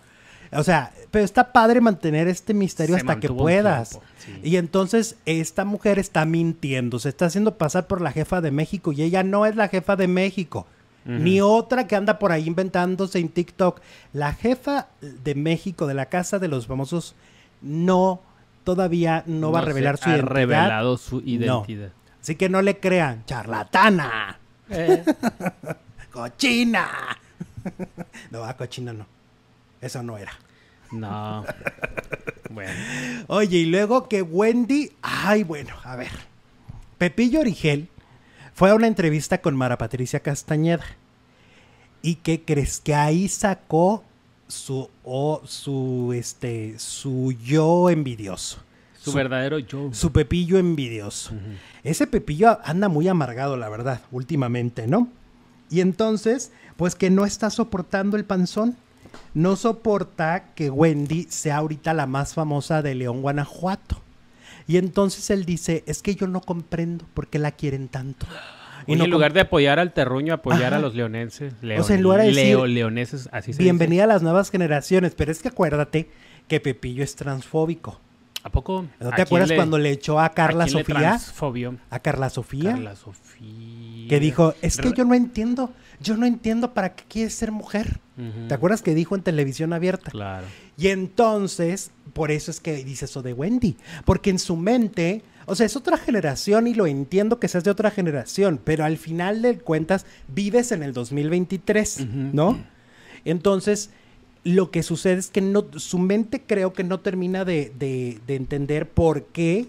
O 0.53 0.62
sea, 0.62 0.93
pero 1.11 1.25
está 1.25 1.53
padre 1.53 1.81
mantener 1.81 2.29
este 2.29 2.53
misterio 2.53 2.97
Se 2.97 3.01
hasta 3.01 3.18
que 3.18 3.29
puedas. 3.29 4.01
sí. 4.18 4.41
Y 4.43 4.57
entonces 4.57 5.16
esta 5.25 5.64
mujer 5.64 5.99
está 5.99 6.27
mintiendo, 6.27 6.99
se 6.99 7.09
está 7.09 7.27
haciendo 7.27 7.57
pasar 7.57 7.87
por 7.87 8.01
la 8.03 8.12
jefa 8.12 8.41
de 8.41 8.51
México 8.51 8.93
y 8.93 9.03
ella 9.03 9.23
no 9.23 9.47
es 9.47 9.57
la 9.57 9.68
jefa 9.68 9.97
de 9.97 10.09
México. 10.09 10.66
Ni 11.05 11.40
otra 11.40 11.86
que 11.86 11.96
anda 11.96 12.18
por 12.18 12.30
ahí 12.30 12.46
inventándose 12.46 13.18
en 13.18 13.28
TikTok. 13.30 13.80
La 14.12 14.32
jefa 14.34 14.88
de 15.01 15.34
México, 15.34 15.86
de 15.86 15.94
la 15.94 16.07
casa 16.07 16.38
de 16.38 16.48
los 16.48 16.66
famosos, 16.66 17.14
no, 17.62 18.20
todavía 18.64 19.24
no, 19.26 19.51
va 19.51 19.61
a 19.61 19.62
se 19.62 19.68
revelar 19.68 19.96
su 19.96 20.05
ha 20.09 20.12
identidad. 20.12 20.32
revelado 20.34 20.96
su 20.98 21.16
No. 21.20 21.26
identidad. 21.26 21.90
Así 22.20 22.34
que 22.36 22.48
no 22.51 22.61
le 22.62 22.78
crean, 22.78 23.24
charlatana, 23.24 24.38
Eh, 24.68 25.03
cochina. 26.12 26.88
no, 28.30 28.44
a 28.44 28.55
cochina 28.57 28.92
no. 28.92 29.07
Eso 29.80 30.03
no 30.03 30.18
era. 30.18 30.32
no. 30.92 31.44
bueno. 32.51 32.72
Oye, 33.28 33.59
y 33.59 33.66
luego 33.66 34.07
que 34.09 34.20
Wendy, 34.22 34.92
ay, 35.03 35.44
bueno, 35.44 35.74
a 35.82 35.96
ver. 35.96 36.11
Pepillo 36.98 37.40
Origel 37.40 37.88
fue 38.61 38.69
a 38.69 38.75
una 38.75 38.89
entrevista 38.89 39.41
con 39.41 39.57
Mara 39.57 39.79
Patricia 39.79 40.21
Castañeda. 40.21 40.85
¿Y 42.03 42.17
qué 42.17 42.43
crees? 42.43 42.79
Que 42.79 42.95
ahí 42.95 43.27
sacó 43.27 44.05
su, 44.49 44.91
o 45.03 45.41
su, 45.47 46.13
este, 46.15 46.79
su 46.79 47.33
yo 47.43 47.89
envidioso. 47.89 48.59
Su, 48.99 49.15
verdadero 49.15 49.61
yo. 49.61 49.89
Su 49.95 50.13
Pepillo 50.13 50.59
envidioso. 50.59 51.33
Ese 51.85 52.07
Pepillo 52.07 52.59
anda 52.63 52.91
muy 52.91 53.09
amargado, 53.09 53.57
la 53.57 53.71
verdad, 53.71 54.03
últimamente, 54.11 54.87
¿no? 54.87 55.09
Y 55.71 55.81
entonces, 55.81 56.53
pues 56.77 56.95
que 56.95 57.09
no 57.09 57.25
está 57.25 57.49
soportando 57.49 58.19
el 58.19 58.27
panzón. 58.27 58.77
No 59.33 59.57
soporta 59.57 60.53
que 60.55 60.69
Wendy 60.69 61.29
sea 61.31 61.57
ahorita 61.57 61.95
la 61.95 62.07
más 62.07 62.35
famosa 62.35 62.83
de 62.83 62.95
León, 62.95 63.23
Guanajuato. 63.23 63.99
Y 64.71 64.77
entonces 64.77 65.31
él 65.31 65.45
dice, 65.45 65.83
es 65.89 66.01
que 66.01 66.14
yo 66.14 66.29
no 66.29 66.41
comprendo 66.41 67.05
por 67.12 67.27
qué 67.27 67.41
la 67.41 67.51
quieren 67.51 67.89
tanto. 67.89 68.25
Y 68.87 68.93
en 68.93 69.11
lugar 69.11 69.33
de 69.33 69.41
apoyar 69.41 69.81
al 69.81 69.93
terruño, 69.93 70.33
apoyar 70.33 70.75
a 70.75 70.79
los 70.79 70.95
leonenses. 70.95 71.55
o 71.77 71.83
sea, 71.83 71.97
en 71.97 72.03
lugar 72.03 72.21
de 72.21 72.29
decir, 72.29 72.45
Leo, 72.45 72.66
leoneses, 72.68 73.29
así 73.33 73.53
se 73.53 73.64
Bienvenida 73.64 74.05
a 74.05 74.07
las 74.07 74.23
nuevas 74.23 74.49
generaciones, 74.49 75.16
pero 75.16 75.33
es 75.33 75.43
que 75.43 75.49
acuérdate 75.49 76.09
que 76.47 76.61
Pepillo 76.61 77.03
es 77.03 77.16
transfóbico. 77.16 78.01
¿A 78.43 78.51
poco? 78.51 78.86
¿No 78.99 79.11
te 79.11 79.22
acuerdas 79.22 79.53
cuando 79.53 79.78
le 79.78 79.91
echó 79.91 80.18
a 80.18 80.30
Carla 80.30 80.66
Sofía? 80.66 81.18
A 81.91 81.99
Carla 82.01 82.30
Sofía. 82.30 82.70
Carla 82.70 82.97
Sofía. 82.97 84.09
Que 84.09 84.18
dijo, 84.20 84.55
es 84.62 84.78
que 84.78 84.93
yo 84.93 85.05
no 85.05 85.14
entiendo, 85.14 85.72
yo 86.01 86.16
no 86.16 86.26
entiendo 86.26 86.72
para 86.72 86.95
qué 86.95 87.05
quieres 87.09 87.34
ser 87.34 87.53
mujer. 87.53 88.01
¿Te 88.49 88.55
acuerdas 88.55 88.82
que 88.82 88.95
dijo 88.95 89.14
en 89.14 89.22
televisión 89.22 89.72
abierta? 89.72 90.11
Claro. 90.11 90.47
Y 90.76 90.88
entonces, 90.88 91.91
por 92.12 92.30
eso 92.30 92.51
es 92.51 92.61
que 92.61 92.84
dice 92.84 93.07
eso 93.07 93.22
de 93.22 93.32
Wendy. 93.32 93.76
Porque 94.05 94.30
en 94.30 94.38
su 94.38 94.57
mente, 94.57 95.22
o 95.47 95.55
sea, 95.55 95.66
es 95.66 95.76
otra 95.76 95.97
generación 95.97 96.66
y 96.66 96.74
lo 96.74 96.86
entiendo 96.86 97.41
que 97.41 97.49
seas 97.49 97.64
de 97.64 97.70
otra 97.70 97.91
generación, 97.91 98.61
pero 98.62 98.84
al 98.84 98.99
final 98.99 99.43
de 99.43 99.59
cuentas 99.59 100.07
vives 100.28 100.72
en 100.72 100.82
el 100.82 100.93
2023, 100.93 102.07
¿no? 102.32 102.59
Entonces, 103.24 103.91
lo 104.45 104.70
que 104.70 104.82
sucede 104.82 105.18
es 105.18 105.28
que 105.28 105.41
no, 105.41 105.66
su 105.76 105.99
mente 105.99 106.43
creo 106.43 106.72
que 106.72 106.84
no 106.84 107.01
termina 107.01 107.45
de, 107.45 107.72
de, 107.78 108.34
entender 108.34 108.88
por 108.88 109.24
qué 109.26 109.68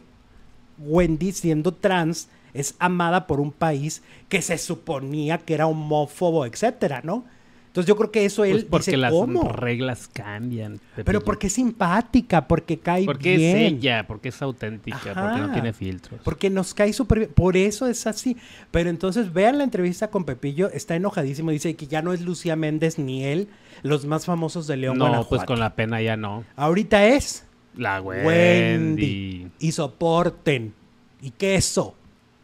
Wendy, 0.80 1.34
siendo 1.34 1.74
trans, 1.74 2.30
es 2.53 2.76
amada 2.80 3.28
por 3.28 3.39
un 3.39 3.51
país 3.51 4.01
que 4.30 4.41
se 4.41 4.57
suponía 4.57 5.39
que 5.39 5.53
era 5.53 5.67
homófobo, 5.67 6.45
etcétera, 6.45 7.01
¿no? 7.03 7.26
Entonces 7.72 7.88
yo 7.88 7.95
creo 7.95 8.11
que 8.11 8.26
eso 8.26 8.43
él 8.43 8.67
pues 8.69 8.84
porque 8.84 8.97
las 8.97 9.13
reglas 9.53 10.09
cambian. 10.11 10.82
Pero 11.05 11.22
porque 11.22 11.47
es 11.47 11.53
simpática, 11.53 12.45
porque 12.45 12.80
cae 12.80 13.05
porque 13.05 13.38
bien. 13.38 13.51
Porque 13.53 13.65
es 13.65 13.72
ella, 13.72 14.07
porque 14.07 14.28
es 14.28 14.41
auténtica, 14.41 15.13
porque 15.13 15.39
no 15.39 15.53
tiene 15.53 15.72
filtros. 15.72 16.19
Porque 16.22 16.49
nos 16.49 16.74
cae 16.74 16.91
súper 16.91 17.19
bien. 17.19 17.32
Por 17.34 17.55
eso 17.55 17.88
es 17.88 18.05
así. 18.07 18.36
Pero 18.72 18.89
entonces 18.89 19.32
vean 19.32 19.57
la 19.57 19.63
entrevista 19.63 20.09
con 20.09 20.26
Pepillo, 20.26 20.69
está 20.69 20.97
enojadísimo, 20.97 21.51
dice 21.51 21.74
que 21.78 21.88
ya 21.88 22.01
no 22.01 22.11
es 22.11 22.19
Lucía 22.19 22.57
Méndez 22.57 22.99
ni 22.99 23.24
él 23.24 23.47
los 23.84 24.05
más 24.05 24.26
famosos 24.26 24.67
de 24.67 24.76
León, 24.76 24.97
No, 24.97 25.26
pues 25.30 25.45
con 25.45 25.61
la 25.61 25.74
pena 25.74 26.01
ya 26.01 26.17
no. 26.17 26.43
Ahorita 26.57 27.05
es... 27.05 27.45
La 27.78 28.01
Wendy. 28.01 29.47
Y 29.59 29.72
soporten. 29.72 30.74
Y 31.22 31.32
queso. 31.32 31.95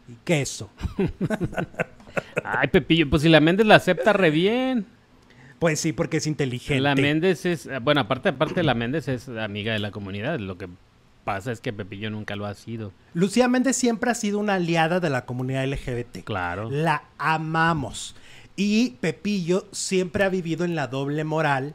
Y 0.08 0.14
queso. 0.24 0.70
Ay, 2.42 2.68
Pepillo, 2.68 3.10
pues 3.10 3.20
si 3.20 3.28
la 3.28 3.40
Méndez 3.40 3.66
la 3.66 3.74
acepta 3.74 4.14
re 4.14 4.30
bien. 4.30 4.86
Pues 5.58 5.80
sí, 5.80 5.92
porque 5.92 6.18
es 6.18 6.26
inteligente. 6.26 6.80
La 6.80 6.94
Méndez 6.94 7.44
es, 7.44 7.68
bueno, 7.82 8.02
aparte, 8.02 8.28
aparte 8.28 8.62
la 8.62 8.74
Méndez 8.74 9.08
es 9.08 9.28
amiga 9.28 9.72
de 9.72 9.80
la 9.80 9.90
comunidad. 9.90 10.38
Lo 10.38 10.56
que 10.56 10.68
pasa 11.24 11.52
es 11.52 11.60
que 11.60 11.72
Pepillo 11.72 12.10
nunca 12.10 12.36
lo 12.36 12.46
ha 12.46 12.54
sido. 12.54 12.92
Lucía 13.12 13.48
Méndez 13.48 13.76
siempre 13.76 14.10
ha 14.10 14.14
sido 14.14 14.38
una 14.38 14.54
aliada 14.54 15.00
de 15.00 15.10
la 15.10 15.26
comunidad 15.26 15.66
LGBT. 15.66 16.24
Claro. 16.24 16.70
La 16.70 17.04
amamos. 17.18 18.14
Y 18.56 18.96
Pepillo 19.00 19.66
siempre 19.72 20.24
ha 20.24 20.28
vivido 20.28 20.64
en 20.64 20.74
la 20.74 20.86
doble 20.86 21.24
moral. 21.24 21.74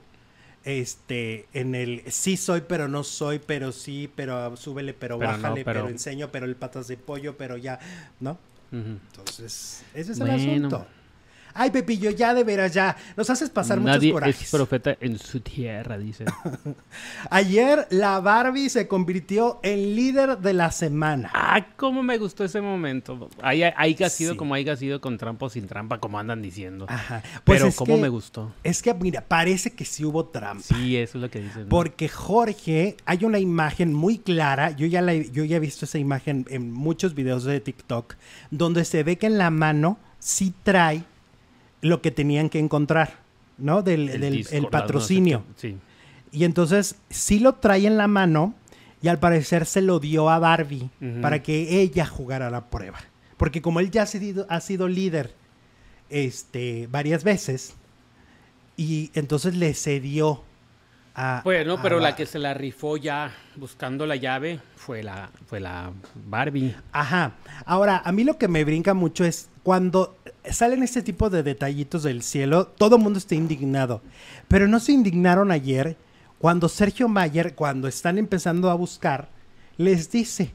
Este, 0.64 1.46
en 1.54 1.76
el 1.76 2.04
sí 2.08 2.38
soy, 2.38 2.62
pero 2.68 2.88
no 2.88 3.04
soy, 3.04 3.40
pero 3.46 3.74
sí, 3.74 4.10
pero 4.16 4.56
súbele, 4.56 4.94
pero, 4.94 5.18
bájale, 5.18 5.66
pero... 5.66 5.90
enseño, 5.90 6.30
pero 6.32 6.46
el 6.46 6.56
patas 6.56 6.88
de 6.88 6.96
pollo, 6.96 7.36
pero 7.38 7.58
ya, 7.58 7.80
¿no? 8.22 8.38
Entonces, 8.72 9.84
ese 9.94 10.14
es 10.14 10.20
el 10.20 10.30
asunto. 10.30 10.88
Ay, 11.54 11.72
Pepillo, 11.72 12.10
ya 12.10 12.34
de 12.34 12.44
veras, 12.44 12.74
ya. 12.74 12.96
Nos 13.16 13.30
haces 13.30 13.50
pasar 13.50 13.80
Nadie 13.80 14.12
muchos 14.12 14.14
corajes. 14.14 14.42
es 14.42 14.52
profeta 14.52 14.98
en 15.00 15.20
su 15.20 15.40
tierra, 15.40 15.98
dice. 15.98 16.26
Ayer 17.30 17.88
la 17.92 18.20
Barbie 18.20 18.70
se 18.70 18.88
convirtió 18.88 19.60
en 19.64 19.96
líder 19.96 20.40
de 20.40 20.54
la 20.54 20.72
semana. 20.72 21.30
Ah, 21.34 21.66
cómo 21.76 22.02
me 22.02 22.18
gustó 22.18 22.44
ese 22.44 22.62
momento. 22.62 23.30
Ahí, 23.42 23.64
ahí 23.64 23.96
ha 24.04 24.10
sido 24.10 24.36
como 24.36 24.56
haya 24.56 24.76
sido 24.76 25.00
con 25.00 25.18
trampa 25.18 25.46
o 25.46 25.50
sin 25.50 25.68
trampa, 25.68 26.00
como 26.00 26.20
andan 26.20 26.42
diciendo. 26.42 26.86
Ajá. 26.90 27.22
Pues 27.44 27.62
Pero 27.62 27.74
cómo 27.76 27.98
me 27.98 28.10
gustó. 28.10 28.52
Es 28.64 28.82
que, 28.82 28.94
mira, 28.94 29.22
parece 29.22 29.72
que 29.72 29.86
sí 29.86 30.04
hubo 30.06 30.26
trampa. 30.26 30.64
Sí, 30.64 30.98
eso 30.98 31.18
es 31.18 31.22
lo 31.22 31.30
que 31.30 31.42
dicen. 31.42 31.68
Porque 31.70 32.10
Jorge, 32.10 32.98
hay 33.06 33.26
una 33.26 33.40
imagen 33.40 33.94
muy 33.94 34.18
clara, 34.18 34.72
yo 34.72 34.88
ya, 34.88 35.02
la, 35.02 35.14
yo 35.14 35.44
ya 35.44 35.58
he 35.58 35.60
visto 35.60 35.86
esa 35.86 35.98
imagen 36.00 36.46
en 36.50 36.72
muchos 36.72 37.14
videos 37.14 37.44
de 37.44 37.60
TikTok, 37.60 38.16
donde 38.52 38.86
se 38.86 39.04
ve 39.04 39.18
que 39.18 39.28
en 39.28 39.38
la 39.38 39.50
mano 39.50 40.00
sí 40.20 40.54
trae 40.64 41.04
lo 41.84 42.02
que 42.02 42.10
tenían 42.10 42.50
que 42.50 42.58
encontrar, 42.58 43.20
¿no? 43.60 43.84
Del, 43.84 44.10
el, 44.10 44.68
patrocinio. 44.68 45.44
sí. 45.56 45.78
Y 46.32 46.46
entonces 46.46 46.96
sí 47.12 47.38
lo 47.38 47.54
trae 47.54 47.86
en 47.86 47.96
la 47.96 48.08
mano 48.08 48.56
y 49.04 49.08
al 49.08 49.20
parecer 49.20 49.68
se 49.68 49.84
lo 49.84 50.00
dio 50.00 50.32
a 50.32 50.40
Barbie 50.40 50.90
para 51.22 51.44
que 51.44 51.82
ella 51.82 52.08
jugara 52.08 52.50
la 52.50 52.72
prueba. 52.72 52.98
Porque 53.38 53.62
como 53.62 53.80
él 53.80 53.92
ya 53.92 54.02
ha 54.02 54.06
sido, 54.08 54.48
ha 54.50 54.60
sido 54.60 54.88
líder 54.88 55.36
este, 56.10 56.88
varias 56.90 57.24
veces, 57.24 57.76
y 58.78 59.12
entonces 59.14 59.56
le 59.56 59.74
cedió 59.74 60.44
a... 61.16 61.42
Bueno, 61.44 61.80
pero 61.82 62.00
la 62.00 62.16
que 62.16 62.26
se 62.26 62.40
la 62.40 62.54
rifó 62.54 62.98
ya 62.98 63.32
buscando 63.56 64.06
la 64.06 64.16
llave 64.16 64.60
fue 64.76 65.04
la, 65.04 65.30
fue 65.46 65.60
la 65.60 65.92
Barbie. 66.26 66.76
Ajá. 66.92 67.34
Ahora, 67.66 68.02
a 68.04 68.12
mí 68.12 68.24
lo 68.24 68.38
que 68.38 68.48
me 68.48 68.64
brinca 68.64 68.94
mucho 68.94 69.24
es 69.24 69.50
cuando 69.62 70.16
salen 70.52 70.84
este 70.84 71.02
tipo 71.02 71.30
de 71.30 71.44
detallitos 71.44 72.04
del 72.04 72.22
cielo, 72.22 72.68
todo 72.68 72.98
el 72.98 73.02
mundo 73.02 73.20
está 73.20 73.36
indignado. 73.36 74.02
Pero 74.48 74.68
no 74.68 74.80
se 74.80 74.92
indignaron 74.92 75.52
ayer 75.52 75.98
cuando 76.40 76.68
Sergio 76.70 77.08
Mayer, 77.08 77.56
cuando 77.56 77.88
están 77.88 78.18
empezando 78.18 78.70
a 78.70 78.76
buscar, 78.76 79.30
les 79.78 80.12
dice, 80.12 80.52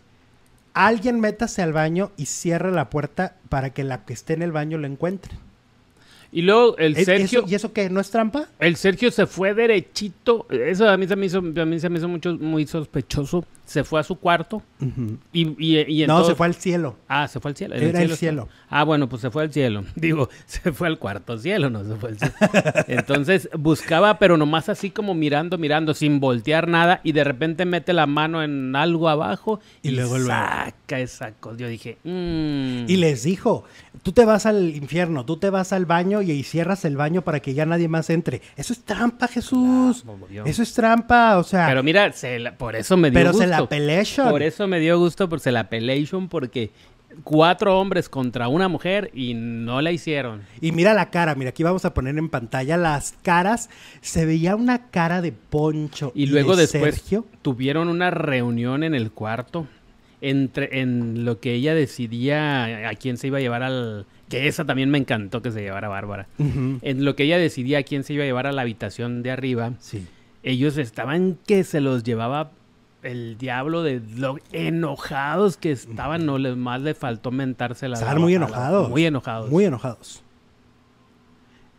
alguien 0.75 1.21
métase 1.21 1.63
al 1.63 1.73
baño 1.73 2.13
y 2.17 2.27
cierre 2.27 2.71
la 2.73 2.91
puerta 2.91 3.37
para 3.49 3.71
que 3.71 3.85
la 3.85 4.05
que 4.05 4.13
esté 4.13 4.35
en 4.35 4.43
el 4.43 4.53
baño 4.53 4.79
lo 4.79 4.87
encuentre. 4.87 5.33
Y 6.31 6.43
luego 6.43 6.77
el 6.77 6.95
Sergio. 6.95 7.45
¿Y 7.47 7.55
eso 7.55 7.73
qué? 7.73 7.89
¿No 7.89 8.01
es 8.01 8.11
trampa? 8.11 8.49
El 8.59 8.77
Sergio 8.77 9.11
se 9.11 9.27
fue 9.27 9.55
derechito. 9.55 10.47
Eso 10.51 10.89
a 10.89 10.97
mí 10.97 11.09
se 11.09 11.17
me 11.17 11.27
hizo, 11.27 11.39
a 11.39 11.43
mí 11.43 11.81
se 11.81 11.89
me 11.89 11.99
hizo 11.99 12.09
mucho, 12.09 12.35
muy 12.35 12.67
sospechoso. 12.67 13.45
Se 13.69 13.85
fue 13.85 14.01
a 14.01 14.03
su 14.03 14.17
cuarto. 14.17 14.63
y, 15.31 16.07
no, 16.07 16.25
se 16.25 16.35
fue 16.35 16.47
al 16.47 16.55
cielo. 16.55 16.97
Ah, 17.07 17.29
se 17.29 17.39
fue 17.39 17.51
al 17.51 17.57
cielo. 17.57 17.75
Era 17.75 18.01
el 18.01 18.17
cielo. 18.17 18.49
Ah, 18.71 18.83
bueno, 18.83 19.11
pues 19.11 19.21
se 19.21 19.31
fue 19.31 19.43
al 19.43 19.53
cielo. 19.53 19.85
Digo, 19.95 20.31
se 20.47 20.73
fue 20.73 20.89
al 20.89 20.99
cuarto 20.99 21.37
cielo, 21.37 21.69
no 21.69 21.85
se 21.85 21.95
fue 21.97 22.09
al 22.09 22.19
cielo. 22.19 22.35
Entonces 22.89 23.51
buscaba, 23.59 24.19
pero 24.19 24.39
nomás 24.39 24.71
así 24.71 24.89
como 24.89 25.15
mirando, 25.15 25.59
mirando, 25.59 25.93
sin 25.93 26.19
voltear 26.19 26.67
nada. 26.67 27.03
Y 27.05 27.13
de 27.13 27.25
repente 27.25 27.67
mete 27.67 27.93
la 27.93 28.07
mano 28.07 28.43
en 28.43 28.75
algo 28.75 29.11
abajo 29.11 29.61
y, 29.83 29.91
luego 29.91 30.19
saca 30.19 31.01
esa 31.01 31.33
cosa. 31.33 31.59
Yo 31.59 31.69
dije, 31.69 31.99
mmm. 32.05 32.89
Y 32.89 32.97
les 32.97 33.23
dijo, 33.23 33.65
tú 34.03 34.13
te 34.13 34.25
vas 34.25 34.47
al 34.47 34.75
infierno, 34.75 35.27
tú 35.27 35.37
te 35.37 35.51
vas 35.51 35.75
al 35.75 35.85
baño 35.85 36.23
y, 36.23 36.43
cierras 36.43 36.87
el 36.87 36.97
baño 36.97 37.21
para 37.21 37.41
que 37.41 37.53
ya 37.53 37.67
nadie 37.67 37.89
más 37.89 38.09
entre. 38.09 38.41
Eso 38.57 38.73
es 38.73 38.83
trampa, 38.83 39.29
Jesús. 39.29 40.05
eso 40.47 40.63
es 40.63 40.73
trampa, 40.73 41.37
o 41.37 41.45
sea. 41.45 41.67
Pero 41.67 41.83
mira, 41.83 42.11
por 42.57 42.77
eso 42.77 42.97
me 42.97 43.11
dio 43.11 43.21
gusto. 43.21 43.39
Pero 43.39 43.45
se 43.45 43.47
la 43.47 43.58
pelation. 43.67 44.31
Por 44.31 44.43
eso 44.43 44.67
me 44.67 44.81
dio 44.81 44.99
gusto, 44.99 45.29
por 45.29 45.45
la 45.51 45.69
pelation, 45.69 46.29
porque 46.29 46.71
cuatro 47.25 47.79
hombres 47.79 48.09
contra 48.09 48.49
una 48.49 48.69
mujer 48.69 49.11
y 49.15 49.35
no 49.35 49.81
la 49.81 49.93
hicieron. 49.93 50.43
Y 50.61 50.73
mira 50.73 50.95
la 50.95 51.11
cara, 51.11 51.35
mira, 51.35 51.51
aquí 51.51 51.63
vamos 51.63 51.85
a 51.85 51.95
poner 51.95 52.17
en 52.19 52.29
pantalla 52.29 52.77
las 52.77 53.15
caras. 53.23 53.71
Se 54.01 54.27
veía 54.27 54.57
una 54.57 54.91
cara 54.91 55.23
de 55.23 55.33
Poncho. 55.33 56.13
Y, 56.15 56.27
luego 56.27 56.57
después 56.57 57.03
tuvieron 57.43 57.89
una 57.89 58.11
reunión 58.11 58.85
en 58.85 58.95
el 58.95 59.11
cuarto 59.11 59.67
entre 60.21 60.81
en 60.81 61.25
lo 61.25 61.39
que 61.39 61.55
ella 61.55 61.75
decidía 61.75 62.89
a 62.89 62.95
quién 62.95 63.17
se 63.17 63.29
iba 63.29 63.39
a 63.39 63.41
llevar 63.41 63.63
al 63.63 64.07
que 64.29 64.47
esa 64.47 64.65
también 64.65 64.91
me 64.91 64.99
encantó 64.99 65.41
que 65.43 65.51
se 65.51 65.63
llevara 65.63 65.89
Bárbara. 65.89 66.27
En 66.39 67.05
lo 67.05 67.17
que 67.17 67.25
ella 67.25 67.39
decidía 67.39 67.79
a 67.79 67.83
quién 67.83 68.05
se 68.05 68.15
iba 68.15 68.25
a 68.25 68.27
llevar 68.27 68.47
a 68.47 68.53
la 68.53 68.63
habitación 68.63 69.23
de 69.23 69.31
arriba. 69.31 69.73
Sí. 69.81 70.07
Ellos 70.43 70.77
estaban 70.77 71.39
que 71.47 71.65
se 71.65 71.81
los 71.81 72.05
llevaba 72.05 72.51
el 73.03 73.39
diablo 73.39 73.83
de 73.83 74.01
lo 74.17 74.39
enojados 74.53 75.57
que 75.57 75.71
estaban, 75.71 76.27
no 76.27 76.39
les 76.39 76.57
más 76.57 76.81
le 76.81 76.95
faltó 76.95 77.31
mentarse 77.31 77.89
la 77.89 77.95
Estaban 77.95 78.21
muy 78.21 78.35
enojados. 78.35 78.89
muy 78.89 79.05
enojados. 79.05 79.51
Muy 79.51 79.65
enojados. 79.65 80.23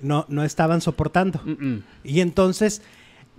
No, 0.02 0.26
no 0.30 0.44
estaban 0.44 0.82
soportando. 0.82 1.42
Y 2.04 2.22
entonces, 2.22 2.82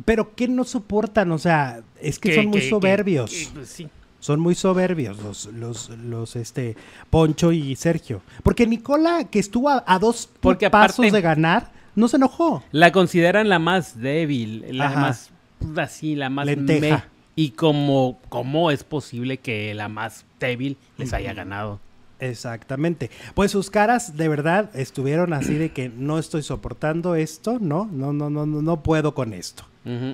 ¿pero 0.04 0.34
qué 0.34 0.46
no 0.46 0.64
soportan? 0.64 1.32
O 1.32 1.38
sea, 1.38 1.82
es 2.00 2.18
que 2.18 2.34
son 2.34 2.46
muy 2.46 2.60
soberbios. 2.62 3.50
Pues 3.54 3.68
sí. 3.68 3.88
Son 4.18 4.38
muy 4.38 4.54
soberbios 4.54 5.22
los, 5.22 5.46
los, 5.46 5.88
los, 5.88 6.36
este, 6.36 6.76
Poncho 7.08 7.52
y 7.52 7.74
Sergio. 7.76 8.20
Porque 8.42 8.66
Nicola, 8.66 9.24
que 9.30 9.38
estuvo 9.38 9.70
a, 9.70 9.98
dos 9.98 10.28
pasos 10.70 11.10
de 11.10 11.20
ganar, 11.22 11.72
no 11.96 12.06
se 12.06 12.18
enojó. 12.18 12.62
La 12.70 12.92
consideran 12.92 13.48
la 13.48 13.58
más 13.58 13.98
débil, 13.98 14.66
la 14.76 14.90
más 14.90 15.30
así, 15.78 16.16
la 16.16 16.28
más 16.28 16.44
lenteja. 16.44 17.08
Y 17.40 17.52
como 17.52 18.20
cómo 18.28 18.70
es 18.70 18.84
posible 18.84 19.38
que 19.38 19.72
la 19.72 19.88
más 19.88 20.26
débil 20.38 20.76
les 20.98 21.14
haya 21.14 21.32
ganado. 21.32 21.80
Exactamente. 22.18 23.10
Pues 23.32 23.50
sus 23.50 23.70
caras 23.70 24.18
de 24.18 24.28
verdad 24.28 24.68
estuvieron 24.76 25.32
así 25.32 25.54
de 25.54 25.70
que 25.70 25.88
no 25.88 26.18
estoy 26.18 26.42
soportando 26.42 27.14
esto, 27.14 27.58
no, 27.58 27.88
no, 27.90 28.12
no, 28.12 28.28
no, 28.28 28.44
no 28.44 28.82
puedo 28.82 29.14
con 29.14 29.32
esto. 29.32 29.64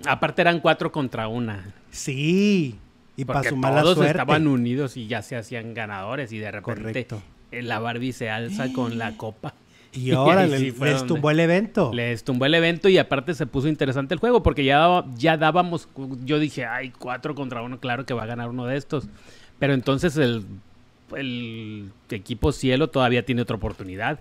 Aparte 0.06 0.42
eran 0.42 0.60
cuatro 0.60 0.92
contra 0.92 1.26
una. 1.26 1.74
Sí. 1.90 2.78
Y 3.16 3.24
para 3.24 3.42
su 3.42 3.56
mala 3.56 3.82
todos 3.82 4.06
estaban 4.06 4.46
unidos 4.46 4.96
y 4.96 5.08
ya 5.08 5.20
se 5.22 5.34
hacían 5.34 5.74
ganadores 5.74 6.30
y 6.30 6.38
de 6.38 6.52
repente 6.52 7.08
la 7.50 7.80
Barbie 7.80 8.12
se 8.12 8.30
alza 8.30 8.72
con 8.72 8.98
la 8.98 9.16
copa. 9.16 9.52
Y 9.92 10.10
ahora 10.12 10.46
le, 10.46 10.72
les 10.72 11.06
tumbó 11.06 11.30
el 11.30 11.40
evento. 11.40 11.92
Les 11.92 12.24
tumbó 12.24 12.46
el 12.46 12.54
evento 12.54 12.88
y 12.88 12.98
aparte 12.98 13.34
se 13.34 13.46
puso 13.46 13.68
interesante 13.68 14.14
el 14.14 14.20
juego 14.20 14.42
porque 14.42 14.64
ya, 14.64 15.04
ya 15.16 15.36
dábamos, 15.36 15.88
yo 16.24 16.38
dije, 16.38 16.64
ay, 16.64 16.92
cuatro 16.98 17.34
contra 17.34 17.62
uno, 17.62 17.78
claro 17.80 18.06
que 18.06 18.14
va 18.14 18.24
a 18.24 18.26
ganar 18.26 18.48
uno 18.48 18.66
de 18.66 18.76
estos. 18.76 19.08
Pero 19.58 19.74
entonces 19.74 20.16
el, 20.16 20.44
el 21.16 21.90
equipo 22.10 22.52
cielo 22.52 22.88
todavía 22.88 23.24
tiene 23.24 23.42
otra 23.42 23.56
oportunidad. 23.56 24.18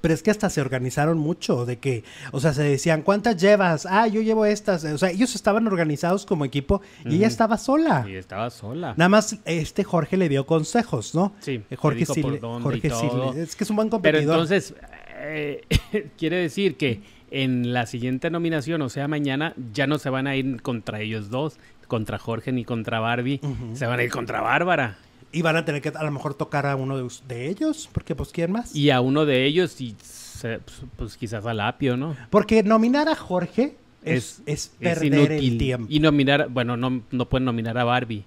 Pero 0.00 0.12
es 0.12 0.22
que 0.22 0.30
hasta 0.30 0.50
se 0.50 0.60
organizaron 0.60 1.18
mucho, 1.18 1.64
de 1.64 1.78
que, 1.78 2.04
o 2.32 2.40
sea, 2.40 2.52
se 2.52 2.62
decían, 2.62 3.02
¿cuántas 3.02 3.40
llevas? 3.40 3.86
Ah, 3.86 4.06
yo 4.06 4.20
llevo 4.20 4.44
estas. 4.44 4.84
O 4.84 4.98
sea, 4.98 5.10
ellos 5.10 5.34
estaban 5.34 5.66
organizados 5.66 6.26
como 6.26 6.44
equipo 6.44 6.82
y 7.04 7.16
ella 7.16 7.26
estaba 7.26 7.56
sola. 7.56 8.04
Y 8.06 8.16
estaba 8.16 8.50
sola. 8.50 8.94
Nada 8.96 9.08
más 9.08 9.38
este 9.44 9.84
Jorge 9.84 10.16
le 10.16 10.28
dio 10.28 10.46
consejos, 10.46 11.14
¿no? 11.14 11.32
Sí. 11.40 11.62
Jorge 11.76 12.06
sí, 12.06 12.22
Jorge 12.22 12.90
sí, 12.90 13.08
es 13.36 13.56
que 13.56 13.64
es 13.64 13.70
un 13.70 13.76
buen 13.76 13.88
competidor. 13.88 14.22
Pero 14.22 14.32
entonces, 14.32 14.74
eh, 15.18 15.62
quiere 16.18 16.36
decir 16.36 16.76
que 16.76 17.00
en 17.30 17.72
la 17.72 17.86
siguiente 17.86 18.30
nominación, 18.30 18.82
o 18.82 18.88
sea, 18.88 19.08
mañana, 19.08 19.54
ya 19.72 19.86
no 19.86 19.98
se 19.98 20.10
van 20.10 20.26
a 20.26 20.36
ir 20.36 20.62
contra 20.62 21.00
ellos 21.00 21.30
dos, 21.30 21.58
contra 21.88 22.18
Jorge 22.18 22.52
ni 22.52 22.64
contra 22.64 23.00
Barbie, 23.00 23.40
se 23.74 23.86
van 23.86 24.00
a 24.00 24.04
ir 24.04 24.10
contra 24.10 24.40
Bárbara. 24.40 24.98
Y 25.32 25.42
van 25.42 25.56
a 25.56 25.64
tener 25.64 25.82
que 25.82 25.90
a 25.90 26.02
lo 26.02 26.10
mejor 26.10 26.34
tocar 26.34 26.66
a 26.66 26.76
uno 26.76 26.96
de, 26.96 27.48
ellos, 27.48 27.90
porque 27.92 28.14
pues 28.14 28.30
¿quién 28.30 28.52
más? 28.52 28.74
Y 28.74 28.90
a 28.90 29.00
uno 29.00 29.26
de 29.26 29.44
ellos 29.44 29.80
y 29.80 29.94
pues, 30.40 30.60
pues, 30.96 31.16
quizás 31.16 31.44
a 31.44 31.52
Lapio, 31.52 31.96
¿no? 31.96 32.16
Porque 32.30 32.62
nominar 32.62 33.08
a 33.08 33.16
Jorge 33.16 33.74
es, 34.04 34.40
es, 34.46 34.72
perder 34.78 35.32
el 35.32 35.58
tiempo. 35.58 35.88
Y 35.90 36.00
nominar, 36.00 36.48
bueno, 36.48 36.76
no, 36.76 37.02
no 37.10 37.28
pueden 37.28 37.44
nominar 37.44 37.76
a 37.76 37.84
Barbie. 37.84 38.24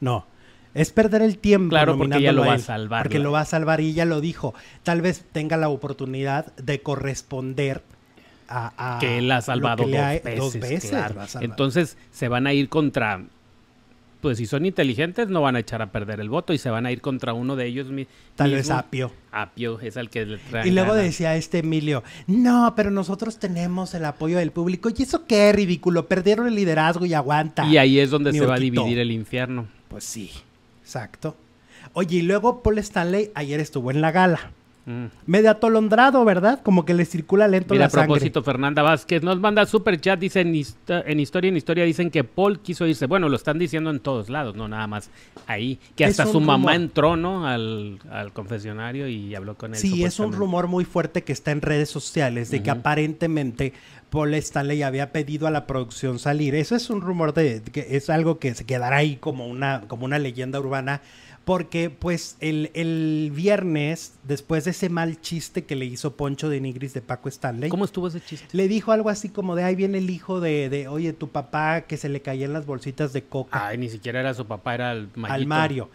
No, 0.00 0.26
es 0.74 0.90
perder 0.90 1.22
el 1.22 1.38
tiempo. 1.38 1.70
Claro, 1.70 1.96
porque 1.96 2.18
ella 2.18 2.32
lo 2.32 2.44
va 2.44 2.54
a 2.54 2.58
salvar. 2.58 3.04
Porque 3.04 3.18
lo 3.18 3.32
va 3.32 3.40
a 3.40 3.44
salvar 3.44 3.80
y 3.80 3.90
ella 3.90 4.04
lo 4.04 4.20
dijo. 4.20 4.54
Tal 4.82 5.00
vez 5.00 5.24
tenga 5.32 5.56
la 5.56 5.68
oportunidad 5.68 6.54
de 6.56 6.80
corresponder 6.82 7.82
a, 8.48 8.98
que 9.00 9.18
él 9.18 9.30
ha 9.30 9.40
salvado 9.40 9.84
dos 10.36 10.58
veces. 10.58 10.94
Entonces 11.40 11.96
se 12.12 12.28
van 12.28 12.46
a 12.46 12.52
ir 12.52 12.68
contra 12.68 13.22
pues 14.20 14.38
si 14.38 14.46
son 14.46 14.64
inteligentes 14.64 15.28
no 15.28 15.42
van 15.42 15.54
a 15.54 15.58
echar 15.58 15.82
a 15.82 15.92
perder 15.92 16.18
el 16.18 16.30
voto 16.30 16.54
y 16.54 16.58
se 16.58 16.70
van 16.70 16.86
a 16.86 16.90
ir 16.90 17.02
contra 17.02 17.34
uno 17.34 17.56
de 17.56 17.66
ellos 17.66 17.88
Tal 18.36 18.52
vez 18.52 18.70
Apio. 18.70 19.12
Apio 19.30 19.78
es 19.80 19.98
el 19.98 20.08
que 20.08 20.24
le 20.24 20.38
trae. 20.38 20.66
Y 20.66 20.70
luego 20.70 20.94
decía 20.94 21.36
este 21.36 21.58
Emilio, 21.58 22.02
no, 22.26 22.72
pero 22.74 22.90
nosotros 22.90 23.38
tenemos 23.38 23.92
el 23.92 24.06
apoyo 24.06 24.38
del 24.38 24.50
público. 24.50 24.88
¿Y 24.88 25.02
eso 25.02 25.26
qué 25.26 25.52
ridículo? 25.52 26.08
Perdieron 26.08 26.46
el 26.46 26.54
liderazgo 26.54 27.04
y 27.04 27.12
aguanta. 27.12 27.66
Y 27.66 27.76
ahí 27.76 27.98
es 27.98 28.08
donde 28.08 28.32
se 28.32 28.46
va 28.46 28.54
a 28.54 28.58
dividir 28.58 28.98
el 28.98 29.10
infierno. 29.10 29.66
Pues 29.88 30.04
sí, 30.04 30.30
exacto. 30.84 31.34
Oye, 31.94 32.18
y 32.18 32.22
luego 32.22 32.62
Paul 32.62 32.78
Stanley 32.78 33.30
ayer 33.34 33.60
estuvo 33.60 33.90
en 33.90 34.00
la 34.00 34.12
gala. 34.12 34.50
Mm. 34.86 35.06
Medio 35.24 35.50
atolondrado, 35.50 36.26
¿verdad? 36.26 36.60
Como 36.62 36.84
que 36.84 36.92
le 36.92 37.06
circula 37.06 37.48
lento 37.48 37.72
Mira, 37.72 37.86
la 37.86 37.90
sangre. 37.90 38.04
a 38.04 38.06
propósito, 38.06 38.42
Fernanda 38.42 38.82
Vázquez 38.82 39.22
nos 39.22 39.40
manda 39.40 39.64
super 39.64 39.98
chat, 39.98 40.20
dice 40.20 40.42
en, 40.42 40.54
Historia 40.54 41.48
en 41.48 41.56
Historia, 41.56 41.84
dicen 41.84 42.10
que 42.10 42.22
Paul 42.22 42.60
quiso 42.60 42.86
irse. 42.86 43.06
Bueno, 43.06 43.30
lo 43.30 43.36
están 43.36 43.58
diciendo 43.58 43.88
en 43.88 44.00
todos 44.00 44.28
lados, 44.28 44.56
no 44.56 44.68
nada 44.68 44.86
más 44.86 45.08
ahí. 45.46 45.78
Que 45.96 46.04
hasta 46.04 46.26
su 46.26 46.40
mamá 46.40 46.74
entró, 46.74 47.16
¿no? 47.16 47.46
Al, 47.46 47.98
confesionario 48.34 49.08
y 49.08 49.34
habló 49.34 49.56
con 49.56 49.72
él. 49.72 49.80
Sí, 49.80 50.04
es 50.04 50.20
un 50.20 50.32
rumor 50.32 50.66
muy 50.66 50.84
fuerte 50.84 51.22
que 51.22 51.32
está 51.32 51.50
en 51.50 51.62
redes 51.62 51.88
sociales 51.88 52.50
de 52.50 52.62
que 52.62 52.70
aparentemente 52.70 53.72
Paul 54.14 54.32
Stanley 54.34 54.82
había 54.84 55.10
pedido 55.10 55.48
a 55.48 55.50
la 55.50 55.66
producción 55.66 56.20
salir. 56.20 56.54
Eso 56.54 56.76
es 56.76 56.88
un 56.88 57.00
rumor 57.00 57.34
de 57.34 57.60
que 57.62 57.96
es 57.96 58.08
algo 58.10 58.38
que 58.38 58.54
se 58.54 58.64
quedará 58.64 58.98
ahí 58.98 59.16
como 59.16 59.48
una, 59.48 59.82
como 59.88 60.04
una 60.04 60.20
leyenda 60.20 60.60
urbana 60.60 61.02
porque 61.44 61.90
pues 61.90 62.36
el, 62.40 63.32
viernes, 63.34 64.14
después 64.22 64.64
de 64.64 64.70
ese 64.70 64.88
mal 64.88 65.20
chiste 65.20 65.64
que 65.64 65.76
le 65.76 65.84
hizo 65.84 66.16
Poncho 66.16 66.48
de 66.48 66.60
Nigris 66.60 66.94
de 66.94 67.02
Paco 67.02 67.28
Stanley. 67.28 67.68
¿Cómo 67.70 67.84
estuvo 67.84 68.06
ese 68.08 68.20
chiste? 68.20 68.46
Le 68.52 68.68
dijo 68.68 68.92
algo 68.92 69.10
así 69.10 69.28
como 69.28 69.56
de 69.56 69.64
ahí 69.64 69.74
viene 69.74 69.98
el 69.98 70.08
hijo 70.08 70.40
de, 70.40 70.68
de 70.68 70.88
oye, 70.88 71.12
tu 71.12 71.28
papá 71.28 71.82
que 71.82 71.96
se 71.96 72.08
le 72.08 72.22
caían 72.22 72.52
las 72.52 72.66
bolsitas 72.66 73.12
de 73.12 73.24
coca. 73.24 73.66
Ay, 73.66 73.78
ni 73.78 73.90
siquiera 73.90 74.20
era 74.20 74.32
su 74.32 74.46
papá, 74.46 74.74
era 74.74 74.92
el 74.92 75.08
Al 75.24 75.46
Mario. 75.46 75.90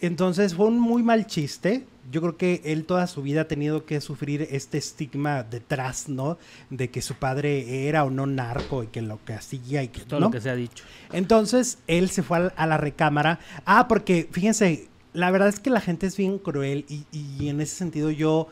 Entonces 0.00 0.54
fue 0.54 0.66
un 0.66 0.78
muy 0.78 1.02
mal 1.02 1.26
chiste 1.26 1.84
yo 2.10 2.20
creo 2.20 2.36
que 2.36 2.60
él 2.64 2.84
toda 2.84 3.06
su 3.06 3.22
vida 3.22 3.42
ha 3.42 3.48
tenido 3.48 3.84
que 3.84 4.00
sufrir 4.00 4.48
este 4.50 4.78
estigma 4.78 5.44
detrás, 5.44 6.08
¿no? 6.08 6.38
De 6.68 6.90
que 6.90 7.02
su 7.02 7.14
padre 7.14 7.86
era 7.88 8.04
o 8.04 8.10
no 8.10 8.26
narco 8.26 8.82
y 8.82 8.88
que 8.88 9.00
lo 9.00 9.24
que 9.24 9.34
hacía 9.34 9.82
y 9.82 9.88
que 9.88 10.00
todo 10.00 10.20
lo 10.20 10.30
que 10.30 10.40
se 10.40 10.50
ha 10.50 10.56
dicho. 10.56 10.84
Entonces 11.12 11.78
él 11.86 12.10
se 12.10 12.22
fue 12.22 12.52
a, 12.54 12.66
la 12.66 12.76
recámara. 12.76 13.38
Ah, 13.64 13.86
porque 13.86 14.28
fíjense, 14.30 14.88
la 15.12 15.30
verdad 15.30 15.48
es 15.48 15.60
que 15.60 15.70
la 15.70 15.80
gente 15.80 16.06
es 16.06 16.16
bien 16.16 16.38
cruel 16.38 16.84
y, 16.88 17.48
en 17.48 17.60
ese 17.60 17.76
sentido 17.76 18.10
yo, 18.10 18.48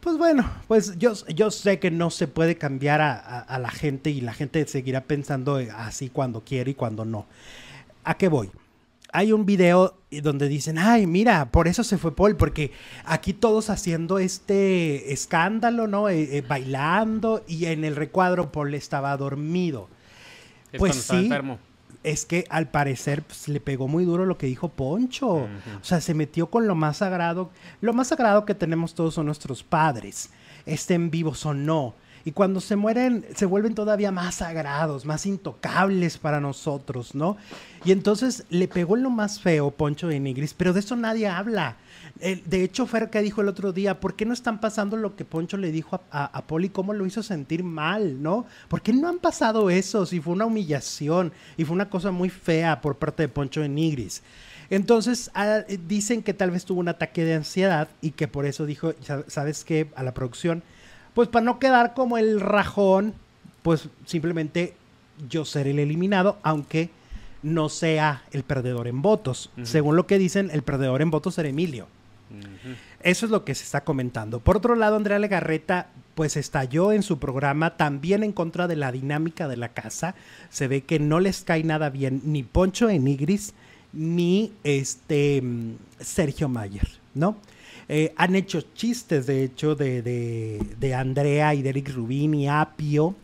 pues 0.00 0.18
bueno, 0.18 0.50
pues 0.66 0.98
yo, 0.98 1.12
yo 1.28 1.50
sé 1.50 1.78
que 1.78 1.90
no 1.90 2.10
se 2.10 2.26
puede 2.26 2.56
cambiar 2.56 3.00
a 3.00 3.58
la 3.58 3.70
gente 3.70 4.10
y 4.10 4.20
la 4.20 4.32
gente 4.32 4.66
seguirá 4.66 5.04
pensando 5.04 5.60
así 5.76 6.08
cuando 6.08 6.42
quiere 6.42 6.72
y 6.72 6.74
cuando 6.74 7.04
no. 7.04 7.26
¿A 8.02 8.16
qué 8.16 8.28
voy? 8.28 8.50
Hay 9.12 9.32
un 9.32 9.46
video 9.46 9.94
donde 10.10 10.48
dicen, 10.48 10.78
ay, 10.78 11.06
mira, 11.06 11.50
por 11.50 11.68
eso 11.68 11.84
se 11.84 11.98
fue 11.98 12.14
Paul, 12.14 12.36
porque 12.36 12.72
aquí 13.04 13.32
todos 13.32 13.70
haciendo 13.70 14.18
este 14.18 15.12
escándalo, 15.12 15.86
¿no? 15.86 16.08
Eh, 16.08 16.38
eh, 16.38 16.44
bailando 16.46 17.44
y 17.46 17.66
en 17.66 17.84
el 17.84 17.96
recuadro 17.96 18.52
Paul 18.52 18.74
estaba 18.74 19.16
dormido. 19.16 19.88
pues 20.76 20.96
sí, 20.96 21.30
es 22.04 22.26
que 22.26 22.44
al 22.48 22.70
parecer 22.70 23.22
pues, 23.22 23.48
le 23.48 23.60
pegó 23.60 23.88
muy 23.88 24.04
duro 24.04 24.24
lo 24.24 24.38
que 24.38 24.46
dijo 24.46 24.68
Poncho. 24.68 25.28
O 25.28 25.48
sea, 25.82 26.00
se 26.00 26.14
metió 26.14 26.48
con 26.48 26.66
lo 26.66 26.74
más 26.74 26.98
sagrado. 26.98 27.50
Lo 27.80 27.92
más 27.92 28.08
sagrado 28.08 28.44
que 28.44 28.54
tenemos 28.54 28.94
todos 28.94 29.14
son 29.14 29.26
nuestros 29.26 29.62
padres, 29.62 30.30
estén 30.64 31.10
vivos 31.10 31.44
o 31.46 31.54
no. 31.54 31.94
Y 32.24 32.32
cuando 32.32 32.60
se 32.60 32.76
mueren, 32.76 33.24
se 33.34 33.46
vuelven 33.46 33.74
todavía 33.74 34.10
más 34.10 34.36
sagrados, 34.36 35.04
más 35.04 35.26
intocables 35.26 36.18
para 36.18 36.40
nosotros, 36.40 37.14
¿no? 37.14 37.36
Y 37.84 37.92
entonces 37.92 38.44
le 38.50 38.68
pegó 38.68 38.96
en 38.96 39.04
lo 39.04 39.10
más 39.10 39.40
feo 39.40 39.70
Poncho 39.70 40.08
de 40.08 40.20
Nigris, 40.20 40.54
pero 40.54 40.72
de 40.72 40.80
eso 40.80 40.96
nadie 40.96 41.28
habla. 41.28 41.76
de 42.20 42.64
hecho, 42.64 42.86
Fer 42.86 43.10
que 43.10 43.22
dijo 43.22 43.40
el 43.40 43.48
otro 43.48 43.72
día, 43.72 44.00
¿por 44.00 44.14
qué 44.14 44.24
no 44.24 44.32
están 44.32 44.60
pasando 44.60 44.96
lo 44.96 45.14
que 45.16 45.24
Poncho 45.24 45.56
le 45.56 45.70
dijo 45.70 46.00
a, 46.10 46.24
a, 46.24 46.46
Poli? 46.46 46.68
¿Cómo 46.68 46.92
lo 46.92 47.06
hizo 47.06 47.22
sentir 47.22 47.62
mal, 47.62 48.22
no? 48.22 48.46
¿Por 48.68 48.82
qué 48.82 48.92
no 48.92 49.08
han 49.08 49.18
pasado 49.18 49.70
eso? 49.70 50.06
Si 50.06 50.20
fue 50.20 50.32
una 50.32 50.46
humillación 50.46 51.32
y 51.56 51.64
fue 51.64 51.74
una 51.74 51.88
cosa 51.88 52.10
muy 52.10 52.30
fea 52.30 52.80
por 52.80 52.96
parte 52.96 53.22
de 53.22 53.28
Poncho 53.28 53.60
de 53.60 53.68
Nigris. 53.68 54.22
Entonces 54.70 55.30
ah, 55.34 55.60
dicen 55.86 56.22
que 56.22 56.34
tal 56.34 56.50
vez 56.50 56.64
tuvo 56.64 56.80
un 56.80 56.88
ataque 56.88 57.24
de 57.24 57.34
ansiedad 57.34 57.88
y 58.02 58.10
que 58.10 58.28
por 58.28 58.44
eso 58.44 58.66
dijo, 58.66 58.92
¿sabes 59.26 59.64
qué? 59.64 59.88
A 59.96 60.02
la 60.02 60.12
producción 60.12 60.62
pues 61.18 61.28
para 61.28 61.44
no 61.44 61.58
quedar 61.58 61.94
como 61.94 62.16
el 62.16 62.40
rajón, 62.40 63.12
pues 63.64 63.88
simplemente 64.06 64.74
yo 65.28 65.44
seré 65.44 65.72
el 65.72 65.80
eliminado, 65.80 66.38
aunque 66.44 66.90
no 67.42 67.68
sea 67.70 68.22
el 68.30 68.44
perdedor 68.44 68.86
en 68.86 69.02
votos. 69.02 69.50
Según 69.64 69.96
lo 69.96 70.06
que 70.06 70.16
dicen, 70.16 70.48
el 70.52 70.62
perdedor 70.62 71.02
en 71.02 71.10
votos 71.10 71.34
será 71.34 71.48
Emilio. 71.48 71.88
Eso 73.02 73.26
es 73.26 73.32
lo 73.32 73.44
que 73.44 73.56
se 73.56 73.64
está 73.64 73.82
comentando. 73.82 74.38
Por 74.38 74.58
otro 74.58 74.76
lado, 74.76 74.94
Andrea 74.94 75.18
Legarreta 75.18 75.88
pues 76.14 76.36
estalló 76.36 76.92
en 76.92 77.02
su 77.02 77.18
programa 77.18 77.76
también 77.76 78.22
en 78.22 78.30
contra 78.30 78.68
de 78.68 78.76
la 78.76 78.92
dinámica 78.92 79.48
de 79.48 79.56
la 79.56 79.70
casa. 79.70 80.14
Se 80.50 80.68
ve 80.68 80.82
que 80.82 81.00
no 81.00 81.18
les 81.18 81.42
cae 81.42 81.64
nada 81.64 81.90
bien 81.90 82.22
ni 82.26 82.44
Poncho 82.44 82.88
Enigris 82.88 83.54
ni 83.92 84.52
este 84.62 85.42
mm, 85.42 85.78
Sergio 85.98 86.48
Mayer, 86.48 86.88
¿no? 87.14 87.38
Eh, 87.88 88.12
han 88.16 88.34
hecho 88.34 88.60
chistes, 88.74 89.26
de 89.26 89.42
hecho, 89.44 89.74
de, 89.74 90.02
de, 90.02 90.94
Andrea 90.94 91.54
y 91.54 91.62
de 91.62 91.70
Eric 91.70 91.94
Rubín 91.94 92.34
y 92.34 92.48
Apio. 92.48 93.14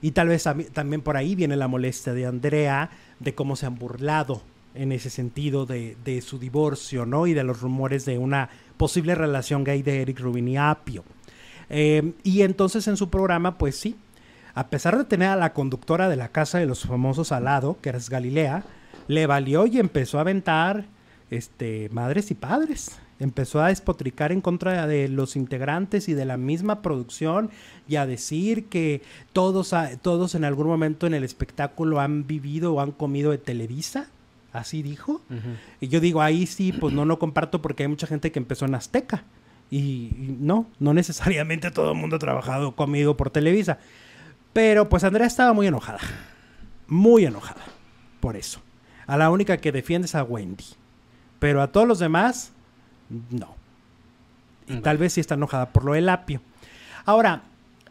Y 0.00 0.12
tal 0.12 0.28
vez 0.28 0.44
también 0.72 1.02
por 1.02 1.16
ahí 1.16 1.34
viene 1.34 1.56
la 1.56 1.68
molestia 1.68 2.14
de 2.14 2.26
Andrea 2.26 2.90
de 3.20 3.34
cómo 3.34 3.56
se 3.56 3.66
han 3.66 3.78
burlado 3.78 4.42
en 4.74 4.92
ese 4.92 5.10
sentido 5.10 5.66
de, 5.66 5.96
de, 6.04 6.20
su 6.20 6.38
divorcio, 6.38 7.06
¿no? 7.06 7.26
Y 7.26 7.34
de 7.34 7.44
los 7.44 7.60
rumores 7.60 8.04
de 8.04 8.18
una 8.18 8.48
posible 8.76 9.14
relación 9.14 9.62
gay 9.62 9.82
de 9.82 10.02
Eric 10.02 10.20
Rubin 10.20 10.48
y 10.48 10.56
Apio. 10.56 11.04
Eh, 11.70 12.12
y 12.22 12.42
entonces 12.42 12.88
en 12.88 12.96
su 12.96 13.08
programa, 13.08 13.56
pues 13.56 13.76
sí, 13.76 13.96
a 14.54 14.68
pesar 14.68 14.98
de 14.98 15.04
tener 15.04 15.28
a 15.28 15.36
la 15.36 15.52
conductora 15.52 16.08
de 16.08 16.16
la 16.16 16.28
Casa 16.28 16.58
de 16.58 16.66
los 16.66 16.82
Famosos 16.82 17.32
al 17.32 17.44
lado, 17.44 17.78
que 17.80 17.90
es 17.90 18.10
Galilea, 18.10 18.64
le 19.06 19.26
valió 19.26 19.66
y 19.66 19.78
empezó 19.78 20.18
a 20.18 20.22
aventar 20.22 20.86
este, 21.30 21.88
madres 21.92 22.30
y 22.30 22.34
padres 22.34 22.98
empezó 23.24 23.62
a 23.62 23.68
despotricar 23.68 24.32
en 24.32 24.42
contra 24.42 24.86
de 24.86 25.08
los 25.08 25.34
integrantes 25.34 26.08
y 26.08 26.14
de 26.14 26.26
la 26.26 26.36
misma 26.36 26.82
producción 26.82 27.50
y 27.88 27.96
a 27.96 28.06
decir 28.06 28.66
que 28.66 29.02
todos, 29.32 29.74
todos 30.02 30.34
en 30.34 30.44
algún 30.44 30.66
momento 30.66 31.06
en 31.06 31.14
el 31.14 31.24
espectáculo 31.24 32.00
han 32.00 32.26
vivido 32.26 32.74
o 32.74 32.80
han 32.80 32.92
comido 32.92 33.30
de 33.30 33.38
Televisa. 33.38 34.08
Así 34.52 34.82
dijo. 34.82 35.20
Y 35.80 35.88
yo 35.88 36.00
digo, 36.00 36.20
ahí 36.20 36.46
sí, 36.46 36.72
pues 36.72 36.94
no 36.94 37.04
lo 37.04 37.18
comparto 37.18 37.60
porque 37.60 37.82
hay 37.82 37.88
mucha 37.88 38.06
gente 38.06 38.30
que 38.30 38.38
empezó 38.38 38.66
en 38.66 38.74
Azteca. 38.74 39.24
Y, 39.70 40.36
no, 40.38 40.66
no 40.78 40.94
necesariamente 40.94 41.70
todo 41.70 41.92
el 41.92 41.98
mundo 41.98 42.16
ha 42.16 42.20
trabajado 42.20 42.76
comido 42.76 43.16
por 43.16 43.30
Televisa. 43.30 43.78
Pero 44.52 44.88
pues 44.88 45.02
Andrea 45.02 45.26
estaba 45.26 45.54
muy 45.54 45.66
enojada. 45.66 45.98
Muy 46.86 47.24
enojada. 47.24 47.62
Por 48.20 48.36
eso. 48.36 48.60
A 49.06 49.16
la 49.16 49.30
única 49.30 49.56
que 49.56 49.72
defiende 49.72 50.06
es 50.06 50.14
a 50.14 50.22
Wendy. 50.22 50.64
Pero 51.38 51.60
a 51.60 51.72
todos 51.72 51.88
los 51.88 51.98
demás, 51.98 52.53
no. 53.08 53.54
Y 54.66 54.76
tal 54.78 54.98
vez 54.98 55.12
sí 55.12 55.20
está 55.20 55.34
enojada 55.34 55.70
por 55.70 55.84
lo 55.84 55.92
del 55.92 56.08
apio. 56.08 56.40
Ahora, 57.04 57.42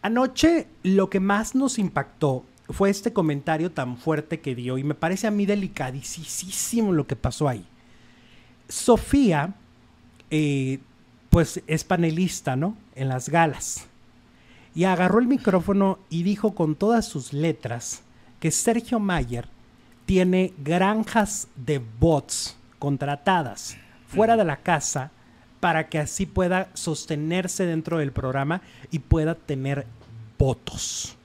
anoche 0.02 0.68
lo 0.82 1.10
que 1.10 1.20
más 1.20 1.56
nos 1.56 1.78
impactó 1.78 2.44
fue 2.70 2.90
este 2.90 3.14
comentario 3.14 3.72
tan 3.72 3.98
fuerte 3.98 4.40
que 4.40 4.56
dio 4.56 4.78
y 4.78 4.84
me 4.84 4.96
parece 4.96 5.28
a 5.28 5.32
mí 5.32 5.46
delicadísimo 5.46 6.92
lo 6.92 7.06
que 7.06 7.16
pasó 7.16 7.48
ahí. 7.48 7.66
Sofía, 8.68 9.54
eh, 10.32 10.80
pues 11.30 11.62
es 11.68 11.84
panelista, 11.84 12.56
¿no? 12.56 12.78
En 12.96 13.10
las 13.10 13.30
galas. 13.30 13.86
Y 14.74 14.86
agarró 14.86 15.20
el 15.20 15.28
micrófono 15.28 16.00
y 16.10 16.24
dijo 16.24 16.56
con 16.56 16.76
todas 16.76 17.06
sus 17.08 17.34
letras 17.34 18.02
que 18.40 18.50
Sergio 18.50 19.00
Mayer 19.00 19.48
tiene 20.06 20.54
granjas 20.58 21.48
de 21.56 21.80
bots 22.00 22.58
contratadas 22.80 23.78
fuera 24.14 24.38
de 24.38 24.46
la 24.46 24.58
casa 24.58 25.12
para 25.60 25.88
que 25.88 26.00
así 26.00 26.26
pueda 26.26 26.70
sostenerse 26.74 27.66
dentro 27.66 27.98
del 27.98 28.12
programa 28.12 28.62
y 28.92 29.00
pueda 29.00 29.36
tener 29.36 29.86
votos. 30.38 31.16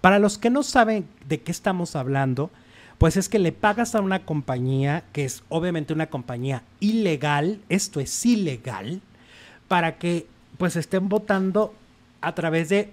Para 0.00 0.18
los 0.18 0.38
que 0.38 0.50
no 0.50 0.62
saben 0.62 1.08
de 1.26 1.40
qué 1.40 1.50
estamos 1.50 1.96
hablando, 1.96 2.50
pues 2.98 3.16
es 3.16 3.28
que 3.28 3.38
le 3.38 3.52
pagas 3.52 3.94
a 3.94 4.00
una 4.00 4.24
compañía 4.24 5.04
que 5.12 5.24
es 5.24 5.42
obviamente 5.48 5.92
una 5.92 6.08
compañía 6.08 6.62
ilegal, 6.80 7.60
esto 7.68 8.00
es 8.00 8.26
ilegal, 8.26 9.00
para 9.68 9.98
que 9.98 10.26
pues 10.58 10.76
estén 10.76 11.08
votando 11.08 11.74
a 12.20 12.34
través 12.34 12.68
de 12.68 12.92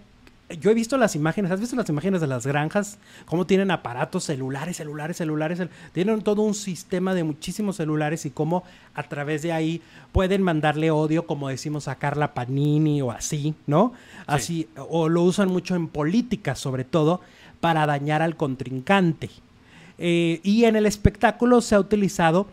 yo 0.59 0.71
he 0.71 0.73
visto 0.73 0.97
las 0.97 1.15
imágenes, 1.15 1.51
¿has 1.51 1.59
visto 1.59 1.75
las 1.75 1.89
imágenes 1.89 2.21
de 2.21 2.27
las 2.27 2.45
granjas? 2.45 2.97
Cómo 3.25 3.45
tienen 3.45 3.71
aparatos 3.71 4.25
celulares, 4.25 4.77
celulares, 4.77 5.17
celulares, 5.17 5.61
tienen 5.91 6.21
todo 6.21 6.41
un 6.41 6.53
sistema 6.53 7.13
de 7.13 7.23
muchísimos 7.23 7.77
celulares 7.77 8.25
y 8.25 8.31
cómo 8.31 8.63
a 8.93 9.03
través 9.03 9.41
de 9.41 9.51
ahí 9.51 9.81
pueden 10.11 10.41
mandarle 10.41 10.91
odio, 10.91 11.25
como 11.25 11.49
decimos 11.49 11.87
a 11.87 11.95
Carla 11.95 12.33
Panini 12.33 13.01
o 13.01 13.11
así, 13.11 13.55
¿no? 13.67 13.93
Así, 14.27 14.67
o 14.75 15.09
lo 15.09 15.23
usan 15.23 15.49
mucho 15.49 15.75
en 15.75 15.87
política, 15.87 16.55
sobre 16.55 16.83
todo, 16.83 17.21
para 17.59 17.85
dañar 17.85 18.21
al 18.21 18.35
contrincante. 18.35 19.29
Eh, 19.97 20.39
y 20.43 20.65
en 20.65 20.75
el 20.75 20.85
espectáculo 20.85 21.61
se 21.61 21.75
ha 21.75 21.79
utilizado 21.79 22.47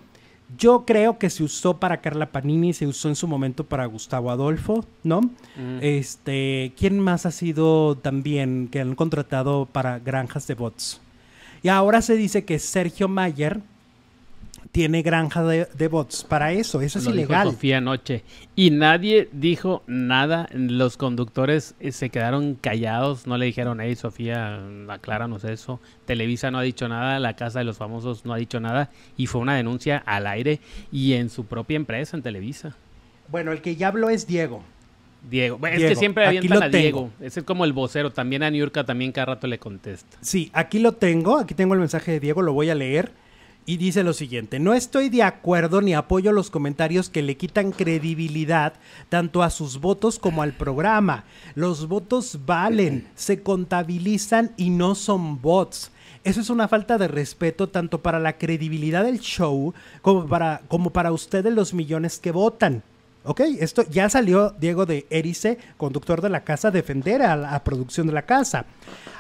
yo 0.56 0.84
creo 0.86 1.18
que 1.18 1.30
se 1.30 1.42
usó 1.42 1.78
para 1.78 2.00
Carla 2.00 2.32
Panini, 2.32 2.72
se 2.72 2.86
usó 2.86 3.08
en 3.08 3.16
su 3.16 3.26
momento 3.26 3.64
para 3.64 3.86
Gustavo 3.86 4.30
Adolfo, 4.30 4.84
¿no? 5.02 5.20
Mm. 5.20 5.78
Este, 5.80 6.72
¿quién 6.76 6.98
más 6.98 7.26
ha 7.26 7.30
sido 7.30 7.96
también 7.96 8.68
que 8.68 8.80
han 8.80 8.94
contratado 8.94 9.66
para 9.66 9.98
granjas 9.98 10.46
de 10.46 10.54
bots? 10.54 11.00
Y 11.62 11.68
ahora 11.68 12.02
se 12.02 12.16
dice 12.16 12.44
que 12.44 12.58
Sergio 12.58 13.08
Mayer 13.08 13.60
tiene 14.72 15.02
granja 15.02 15.42
de, 15.42 15.88
bots 15.88 16.24
para 16.24 16.52
eso. 16.52 16.80
Eso 16.80 16.98
es 16.98 17.06
ilegal. 17.06 17.44
Dijo 17.44 17.54
Sofía 17.54 17.78
anoche. 17.78 18.22
Y 18.54 18.70
nadie 18.70 19.28
dijo 19.32 19.82
nada. 19.86 20.48
Los 20.52 20.96
conductores 20.96 21.74
eh, 21.80 21.92
se 21.92 22.10
quedaron 22.10 22.54
callados. 22.54 23.26
No 23.26 23.36
le 23.36 23.46
dijeron, 23.46 23.80
hey, 23.80 23.96
Sofía, 23.96 24.60
acláranos 24.88 25.44
eso. 25.44 25.80
Televisa 26.04 26.50
no 26.50 26.58
ha 26.58 26.62
dicho 26.62 26.88
nada. 26.88 27.18
La 27.18 27.34
Casa 27.34 27.58
de 27.58 27.64
los 27.64 27.78
Famosos 27.78 28.24
no 28.24 28.32
ha 28.32 28.36
dicho 28.36 28.60
nada. 28.60 28.90
Y 29.16 29.26
fue 29.26 29.40
una 29.40 29.56
denuncia 29.56 30.02
al 30.06 30.26
aire 30.26 30.60
y 30.92 31.14
en 31.14 31.30
su 31.30 31.46
propia 31.46 31.76
empresa, 31.76 32.16
en 32.16 32.22
Televisa. 32.22 32.76
Bueno, 33.28 33.52
el 33.52 33.62
que 33.62 33.76
ya 33.76 33.88
habló 33.88 34.08
es 34.10 34.26
Diego. 34.26 34.62
Diego. 35.28 35.58
es 35.66 35.80
que 35.80 35.96
siempre 35.96 36.26
avientan 36.26 36.62
a 36.62 36.68
Diego. 36.68 37.10
Ese 37.20 37.40
es 37.40 37.46
como 37.46 37.64
el 37.64 37.72
vocero. 37.72 38.12
También 38.12 38.42
a 38.42 38.50
Niurka 38.50 38.84
también 38.84 39.12
cada 39.12 39.26
rato 39.26 39.46
le 39.46 39.58
contesta. 39.58 40.16
Sí, 40.20 40.50
aquí 40.52 40.78
lo 40.78 40.92
tengo. 40.92 41.38
Aquí 41.38 41.54
tengo 41.54 41.74
el 41.74 41.80
mensaje 41.80 42.12
de 42.12 42.20
Diego. 42.20 42.40
Lo 42.40 42.52
voy 42.52 42.70
a 42.70 42.74
leer 42.74 43.12
y 43.70 43.76
dice 43.76 44.02
lo 44.02 44.12
siguiente, 44.14 44.58
no 44.58 44.74
estoy 44.74 45.10
de 45.10 45.22
acuerdo 45.22 45.80
ni 45.80 45.94
apoyo 45.94 46.32
los 46.32 46.50
comentarios 46.50 47.08
que 47.08 47.22
le 47.22 47.36
quitan 47.36 47.70
credibilidad 47.70 48.72
tanto 49.08 49.44
a 49.44 49.50
sus 49.50 49.78
votos 49.80 50.18
como 50.18 50.42
al 50.42 50.54
programa. 50.54 51.22
Los 51.54 51.86
votos 51.86 52.40
valen, 52.44 53.06
se 53.14 53.44
contabilizan 53.44 54.50
y 54.56 54.70
no 54.70 54.96
son 54.96 55.40
bots. 55.40 55.92
Eso 56.24 56.40
es 56.40 56.50
una 56.50 56.66
falta 56.66 56.98
de 56.98 57.06
respeto 57.06 57.68
tanto 57.68 58.02
para 58.02 58.18
la 58.18 58.38
credibilidad 58.38 59.04
del 59.04 59.20
show 59.20 59.72
como 60.02 60.26
para, 60.26 60.62
como 60.66 60.90
para 60.90 61.12
ustedes 61.12 61.54
los 61.54 61.72
millones 61.72 62.18
que 62.18 62.32
votan. 62.32 62.82
Ok, 63.22 63.40
esto 63.58 63.84
ya 63.90 64.08
salió 64.08 64.50
Diego 64.58 64.86
de 64.86 65.06
Erice, 65.10 65.58
conductor 65.76 66.22
de 66.22 66.30
la 66.30 66.42
casa, 66.42 66.68
a 66.68 66.70
defender 66.70 67.20
a 67.20 67.36
la 67.36 67.62
producción 67.62 68.06
de 68.06 68.14
la 68.14 68.22
casa. 68.22 68.64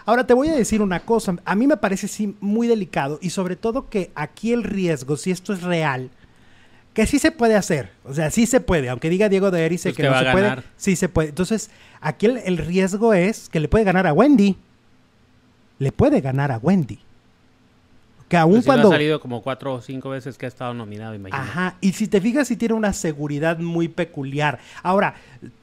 Ahora 0.06 0.26
te 0.26 0.32
voy 0.32 0.48
a 0.48 0.54
decir 0.54 0.80
una 0.80 1.00
cosa, 1.00 1.36
a 1.44 1.54
mí 1.54 1.66
me 1.66 1.76
parece 1.76 2.08
sí 2.08 2.34
muy 2.40 2.66
delicado 2.66 3.18
y 3.20 3.30
sobre 3.30 3.56
todo 3.56 3.90
que 3.90 4.10
aquí 4.14 4.52
el 4.52 4.64
riesgo, 4.64 5.18
si 5.18 5.30
esto 5.30 5.52
es 5.52 5.62
real, 5.62 6.10
que 6.94 7.06
sí 7.06 7.18
se 7.18 7.30
puede 7.30 7.56
hacer, 7.56 7.90
o 8.04 8.14
sea, 8.14 8.30
sí 8.30 8.46
se 8.46 8.60
puede, 8.60 8.88
aunque 8.88 9.10
diga 9.10 9.28
Diego 9.28 9.50
de 9.50 9.66
Erice 9.66 9.90
pues 9.90 9.96
que, 9.96 10.02
no 10.04 10.18
se 10.18 10.32
puede, 10.32 10.62
sí 10.78 10.96
se 10.96 11.08
puede. 11.10 11.28
Entonces, 11.28 11.70
aquí 12.00 12.26
el 12.26 12.56
riesgo 12.56 13.12
es 13.12 13.50
que 13.50 13.60
le 13.60 13.68
puede 13.68 13.84
ganar 13.84 14.06
a 14.06 14.14
Wendy. 14.14 14.56
Le 15.78 15.92
puede 15.92 16.20
ganar 16.20 16.50
a 16.52 16.58
Wendy. 16.58 17.00
Que 18.30 18.36
aún 18.36 18.54
pues 18.54 18.66
cuando. 18.66 18.88
ha 18.88 18.92
salido 18.92 19.20
como 19.20 19.42
cuatro 19.42 19.74
o 19.74 19.80
cinco 19.80 20.10
veces 20.10 20.38
que 20.38 20.46
ha 20.46 20.48
estado 20.48 20.72
nominado, 20.72 21.16
imagínate. 21.16 21.50
Ajá, 21.50 21.74
y 21.80 21.92
si 21.94 22.06
te 22.06 22.20
fijas, 22.20 22.46
sí 22.46 22.56
tiene 22.56 22.74
una 22.74 22.92
seguridad 22.92 23.58
muy 23.58 23.88
peculiar. 23.88 24.60
Ahora, 24.84 25.16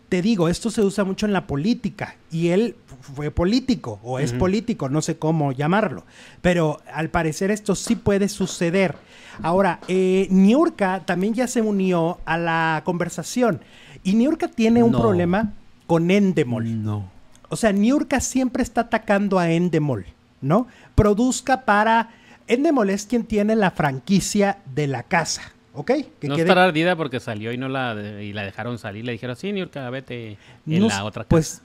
te 0.10 0.22
digo, 0.22 0.50
esto 0.50 0.70
se 0.70 0.82
usa 0.82 1.06
mucho 1.06 1.26
en 1.26 1.32
la 1.32 1.48
política 1.48 2.18
y 2.30 2.50
él 2.50 2.76
fue 3.00 3.32
político 3.32 4.02
o 4.04 4.20
es 4.20 4.34
político, 4.34 4.90
no 4.90 5.02
sé 5.02 5.18
cómo 5.18 5.54
llamarlo, 5.54 6.04
pero 6.42 6.82
al 6.94 7.10
parecer 7.10 7.52
esto 7.52 7.74
sí 7.74 7.96
puede 7.96 8.28
suceder. 8.28 8.96
Ahora, 9.42 9.80
eh, 9.88 10.28
Niurka 10.30 11.06
también 11.06 11.34
ya 11.34 11.48
se 11.48 11.62
unió 11.62 12.20
a 12.26 12.38
la 12.38 12.82
conversación 12.84 13.62
y 14.04 14.16
Niurka 14.16 14.50
tiene 14.50 14.84
un 14.84 14.92
problema 14.92 15.54
con 15.86 16.12
Endemol. 16.12 16.84
No. 16.84 17.10
O 17.48 17.56
sea, 17.56 17.72
Niurka 17.72 18.20
siempre 18.20 18.62
está 18.62 18.82
atacando 18.82 19.40
a 19.40 19.52
Endemol, 19.52 20.06
¿no? 20.42 20.68
Produzca 20.96 21.64
para 21.64 22.10
Endemol 22.48 22.90
es 22.90 23.06
quien 23.06 23.26
tiene 23.26 23.56
la 23.56 23.72
franquicia 23.72 24.60
de 24.74 24.88
la 24.88 25.04
casa, 25.04 25.52
¿ok? 25.74 25.92
Que 26.20 26.28
no 26.28 26.36
estará 26.36 26.64
ardida 26.64 26.96
porque 26.96 27.20
salió 27.20 27.52
y 27.52 27.58
no 27.58 27.68
la, 27.68 27.96
y 28.22 28.34
la 28.34 28.44
dejaron 28.44 28.78
salir. 28.78 29.06
Le 29.06 29.12
dijeron, 29.12 29.36
sí, 29.36 29.52
Niurka, 29.52 29.90
vete 29.90 30.38
en 30.66 30.88
la 30.88 31.04
otra 31.04 31.24
casa. 31.24 31.30
Pues 31.30 31.62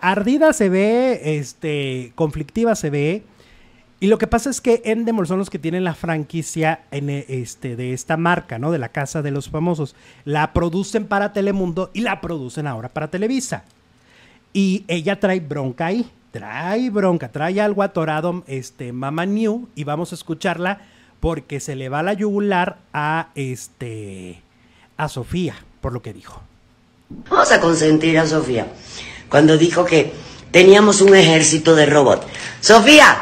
ardida 0.00 0.52
se 0.52 0.68
ve, 0.68 1.38
este, 1.38 2.12
conflictiva 2.14 2.74
se 2.74 2.90
ve. 2.90 3.22
Y 4.02 4.06
lo 4.06 4.16
que 4.16 4.26
pasa 4.26 4.48
es 4.48 4.60
que 4.62 4.80
Endemol 4.86 5.26
son 5.26 5.38
los 5.38 5.50
que 5.50 5.58
tienen 5.58 5.84
la 5.84 5.94
franquicia 5.94 6.80
en 6.90 7.10
este, 7.10 7.76
de 7.76 7.92
esta 7.92 8.16
marca, 8.16 8.58
¿no? 8.58 8.72
De 8.72 8.78
la 8.78 8.88
Casa 8.88 9.20
de 9.20 9.30
los 9.30 9.50
Famosos. 9.50 9.94
La 10.24 10.54
producen 10.54 11.06
para 11.06 11.34
Telemundo 11.34 11.90
y 11.92 12.00
la 12.00 12.20
producen 12.22 12.66
ahora 12.66 12.88
para 12.88 13.10
Televisa. 13.10 13.64
Y 14.54 14.84
ella 14.88 15.20
trae 15.20 15.40
bronca 15.40 15.86
ahí 15.86 16.10
trae 16.30 16.90
bronca, 16.90 17.30
trae 17.30 17.60
algo 17.60 17.82
atorado 17.82 18.44
este 18.46 18.92
Mama 18.92 19.26
New 19.26 19.68
y 19.74 19.84
vamos 19.84 20.12
a 20.12 20.14
escucharla 20.14 20.80
porque 21.20 21.60
se 21.60 21.76
le 21.76 21.88
va 21.88 22.02
la 22.02 22.14
yugular 22.14 22.78
a 22.92 23.28
este 23.34 24.42
a 24.96 25.08
Sofía 25.08 25.54
por 25.80 25.92
lo 25.92 26.02
que 26.02 26.12
dijo. 26.12 26.42
Vamos 27.28 27.50
a 27.52 27.60
consentir 27.60 28.18
a 28.18 28.26
Sofía 28.26 28.66
cuando 29.28 29.56
dijo 29.56 29.84
que 29.84 30.12
teníamos 30.50 31.00
un 31.00 31.14
ejército 31.14 31.74
de 31.74 31.86
robots. 31.86 32.26
Sofía, 32.60 33.16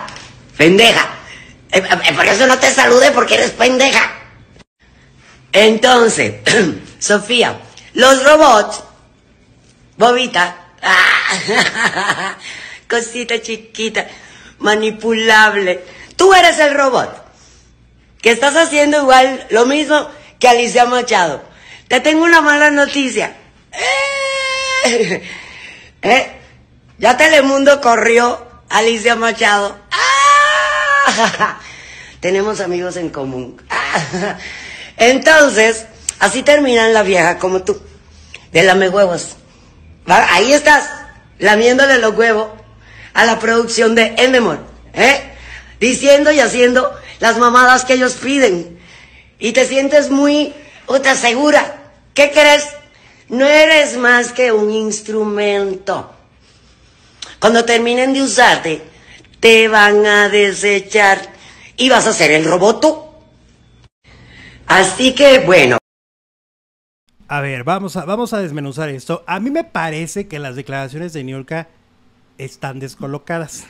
pendeja. 0.57 1.09
Eh, 1.71 1.79
eh, 1.79 2.13
por 2.15 2.27
eso 2.27 2.47
no 2.47 2.59
te 2.59 2.71
salude 2.71 3.11
porque 3.13 3.35
eres 3.35 3.51
pendeja. 3.51 4.13
Entonces, 5.53 6.37
Sofía, 6.99 7.61
los 7.95 8.25
robots, 8.25 8.83
Bobita, 9.97 10.57
cosita 12.89 13.41
chiquita, 13.41 14.07
manipulable. 14.59 15.85
Tú 16.17 16.35
eres 16.35 16.59
el 16.59 16.75
robot, 16.75 17.25
que 18.21 18.31
estás 18.31 18.57
haciendo 18.57 19.03
igual 19.03 19.47
lo 19.51 19.67
mismo 19.67 20.09
que 20.39 20.49
Alicia 20.49 20.85
Machado. 20.87 21.43
Te 21.89 22.01
tengo 22.01 22.25
una 22.25 22.41
mala 22.41 22.71
noticia. 22.71 23.37
Eh, 26.01 26.31
ya 26.99 27.17
Telemundo 27.17 27.81
corrió 27.81 28.47
Alicia 28.69 29.17
Machado. 29.17 29.77
Tenemos 32.21 32.61
amigos 32.61 32.97
en 32.97 33.11
común. 33.11 33.61
Entonces, 34.97 35.87
Así 36.19 36.43
terminan 36.43 36.93
la 36.93 37.03
vieja 37.03 37.39
como 37.39 37.63
tú, 37.63 37.81
de 38.53 38.63
lame 38.65 38.89
huevos. 38.89 39.37
Ahí 40.07 40.53
estás, 40.53 40.91
lamiéndole 41.39 41.99
los 41.99 42.17
huevos 42.17 42.49
a 43.19 43.27
la 43.27 43.41
producción 43.41 43.97
de 43.97 44.15
Endemol, 44.17 44.61
¿eh? 44.95 45.21
Diciendo 45.81 46.31
y 46.31 46.39
haciendo 46.39 46.95
las 47.19 47.37
mamadas 47.37 47.85
que 47.85 47.95
ellos 47.95 48.15
piden. 48.15 48.79
Y 49.41 49.51
te 49.51 49.67
sientes 49.67 50.09
muy, 50.09 50.55
o 50.87 51.01
te 51.01 51.09
asegura, 51.09 51.91
¿qué 52.15 52.31
crees? 52.31 52.69
No 53.29 53.45
eres 53.45 53.97
más 53.97 54.31
que 54.31 54.53
un 54.53 54.71
instrumento. 54.71 56.15
Cuando 57.41 57.65
terminen 57.65 58.13
de 58.15 58.23
usarte, 58.23 58.83
te 59.41 59.67
van 59.67 60.07
a 60.07 60.29
desechar 60.29 61.21
y 61.77 61.89
vas 61.89 62.07
a 62.07 62.13
ser 62.13 62.31
el 62.31 62.45
roboto. 62.45 63.21
Así 64.69 65.13
que 65.13 65.41
bueno. 65.41 65.79
A 67.27 67.41
ver, 67.41 67.65
vamos 67.65 67.97
a, 67.97 68.05
vamos 68.05 68.33
a 68.33 68.41
desmenuzar 68.41 68.91
esto. 68.91 69.25
A 69.27 69.41
mí 69.41 69.51
me 69.51 69.65
parece 69.65 70.29
que 70.29 70.39
las 70.39 70.55
declaraciones 70.55 71.13
de 71.13 71.25
Niurka 71.25 71.67
están 72.39 72.79
descolocadas. 72.79 73.67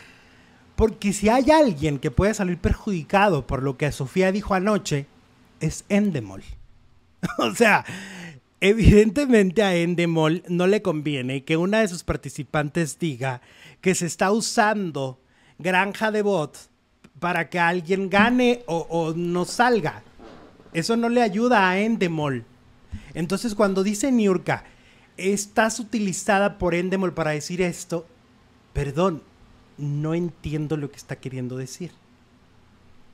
Porque 0.76 1.12
si 1.12 1.28
hay 1.28 1.50
alguien 1.50 1.98
que 1.98 2.12
puede 2.12 2.34
salir 2.34 2.58
perjudicado 2.58 3.46
por 3.46 3.62
lo 3.62 3.76
que 3.76 3.90
Sofía 3.90 4.30
dijo 4.30 4.54
anoche, 4.54 5.06
es 5.60 5.84
Endemol. 5.88 6.44
o 7.38 7.54
sea, 7.54 7.84
evidentemente 8.60 9.62
a 9.62 9.74
Endemol 9.74 10.44
no 10.48 10.66
le 10.66 10.82
conviene 10.82 11.44
que 11.44 11.56
una 11.56 11.80
de 11.80 11.88
sus 11.88 12.04
participantes 12.04 12.98
diga 12.98 13.40
que 13.80 13.94
se 13.94 14.06
está 14.06 14.30
usando 14.30 15.20
granja 15.58 16.10
de 16.10 16.22
bots 16.22 16.70
para 17.18 17.48
que 17.50 17.58
alguien 17.58 18.10
gane 18.10 18.62
o, 18.66 19.12
no 19.16 19.44
salga. 19.44 20.02
Eso 20.72 20.96
no 20.96 21.08
le 21.08 21.22
ayuda 21.22 21.68
a 21.68 21.80
Endemol. 21.80 22.44
Entonces 23.14 23.54
cuando 23.54 23.82
dice 23.82 24.12
Niurka, 24.12 24.64
estás 25.16 25.80
utilizada 25.80 26.58
por 26.58 26.74
Endemol 26.74 27.14
para 27.14 27.32
decir 27.32 27.60
esto, 27.62 28.06
perdón, 28.78 29.22
no 29.76 30.14
entiendo 30.14 30.76
lo 30.76 30.88
que 30.88 30.98
está 30.98 31.16
queriendo 31.16 31.56
decir. 31.56 31.90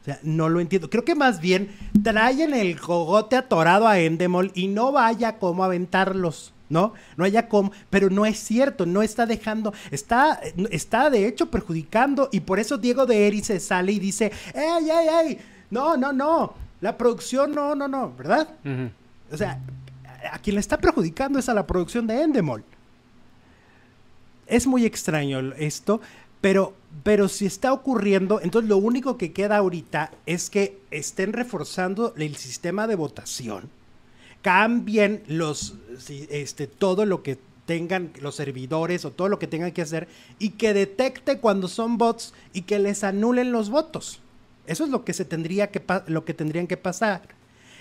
O 0.03 0.05
sea, 0.05 0.21
no 0.23 0.51
lo 0.51 0.61
entiendo. 0.61 0.91
Creo 0.91 1.07
que 1.07 1.15
más 1.15 1.41
bien 1.41 1.75
traen 2.03 2.53
el 2.53 2.79
cogote 2.79 3.35
atorado 3.35 3.89
a 3.89 3.99
Endemol 3.99 4.53
y 4.55 4.69
no 4.69 4.93
vaya 4.93 5.39
como 5.39 5.65
aventarlos. 5.65 6.53
¿no? 6.69 6.93
No 7.17 7.25
haya 7.25 7.49
como, 7.49 7.73
pero 7.89 8.11
no 8.11 8.27
es 8.27 8.39
cierto, 8.39 8.85
no 8.85 9.03
está 9.03 9.25
dejando, 9.25 9.73
está, 9.91 10.41
está 10.71 11.09
de 11.09 11.29
hecho 11.29 11.51
perjudicando 11.51 12.29
y 12.33 12.41
por 12.41 12.59
eso 12.59 12.77
Diego 12.77 13.07
de 13.07 13.27
Eri 13.27 13.43
se 13.43 13.61
sale 13.61 13.93
y 13.93 13.99
dice, 13.99 14.33
¡ey, 14.55 14.91
ey, 14.91 15.09
ey! 15.29 15.39
No, 15.71 15.97
no, 15.97 16.13
no, 16.13 16.55
la 16.81 16.97
producción 16.99 17.55
no, 17.55 17.75
no, 17.75 17.87
no, 17.87 18.13
¿verdad? 18.15 18.49
O 19.31 19.37
sea, 19.37 19.61
a 20.31 20.39
quien 20.39 20.57
le 20.57 20.61
está 20.61 20.79
perjudicando 20.79 21.39
es 21.39 21.49
a 21.49 21.55
la 21.55 21.67
producción 21.67 22.07
de 22.07 22.23
Endemol. 22.23 22.65
Es 24.47 24.67
muy 24.67 24.85
extraño 24.85 25.53
esto, 25.57 26.01
pero, 26.41 26.75
pero 27.03 27.29
si 27.29 27.47
está 27.47 27.73
ocurriendo, 27.73 28.41
entonces 28.43 28.69
lo 28.69 28.77
único 28.77 29.17
que 29.17 29.33
queda 29.33 29.57
ahorita 29.57 30.13
es 30.27 30.51
que 30.51 30.79
estén 30.91 31.33
reforzando 31.33 32.15
el 32.17 32.37
sistema 32.37 32.87
de 32.87 32.97
votación 32.97 33.71
cambien 34.45 35.23
los, 35.27 35.75
este, 36.11 36.67
todo 36.67 37.07
lo 37.07 37.23
que 37.23 37.39
tengan 37.65 38.13
los 38.21 38.35
servidores 38.35 39.07
o 39.07 39.11
todo 39.11 39.31
lo 39.31 39.39
que 39.39 39.47
tengan 39.47 39.73
que 39.73 39.81
hacer 39.81 40.07
y 40.39 40.51
que 40.51 40.75
detecte 40.75 41.39
cuando 41.39 41.67
son 41.67 41.97
bots 41.97 42.35
y 42.53 42.63
que 42.63 42.79
les 42.79 43.05
anulen 43.05 43.53
los 43.53 43.71
votos. 43.71 44.21
Eso 44.67 44.85
es 44.85 44.91
lo 44.91 45.03
que 45.03 45.15
se 45.15 45.25
tendría 45.25 45.71
que 45.71 45.83
lo 46.09 46.27
que 46.27 46.35
tendrían 46.35 46.67
que 46.67 46.77
pasar. 46.77 47.23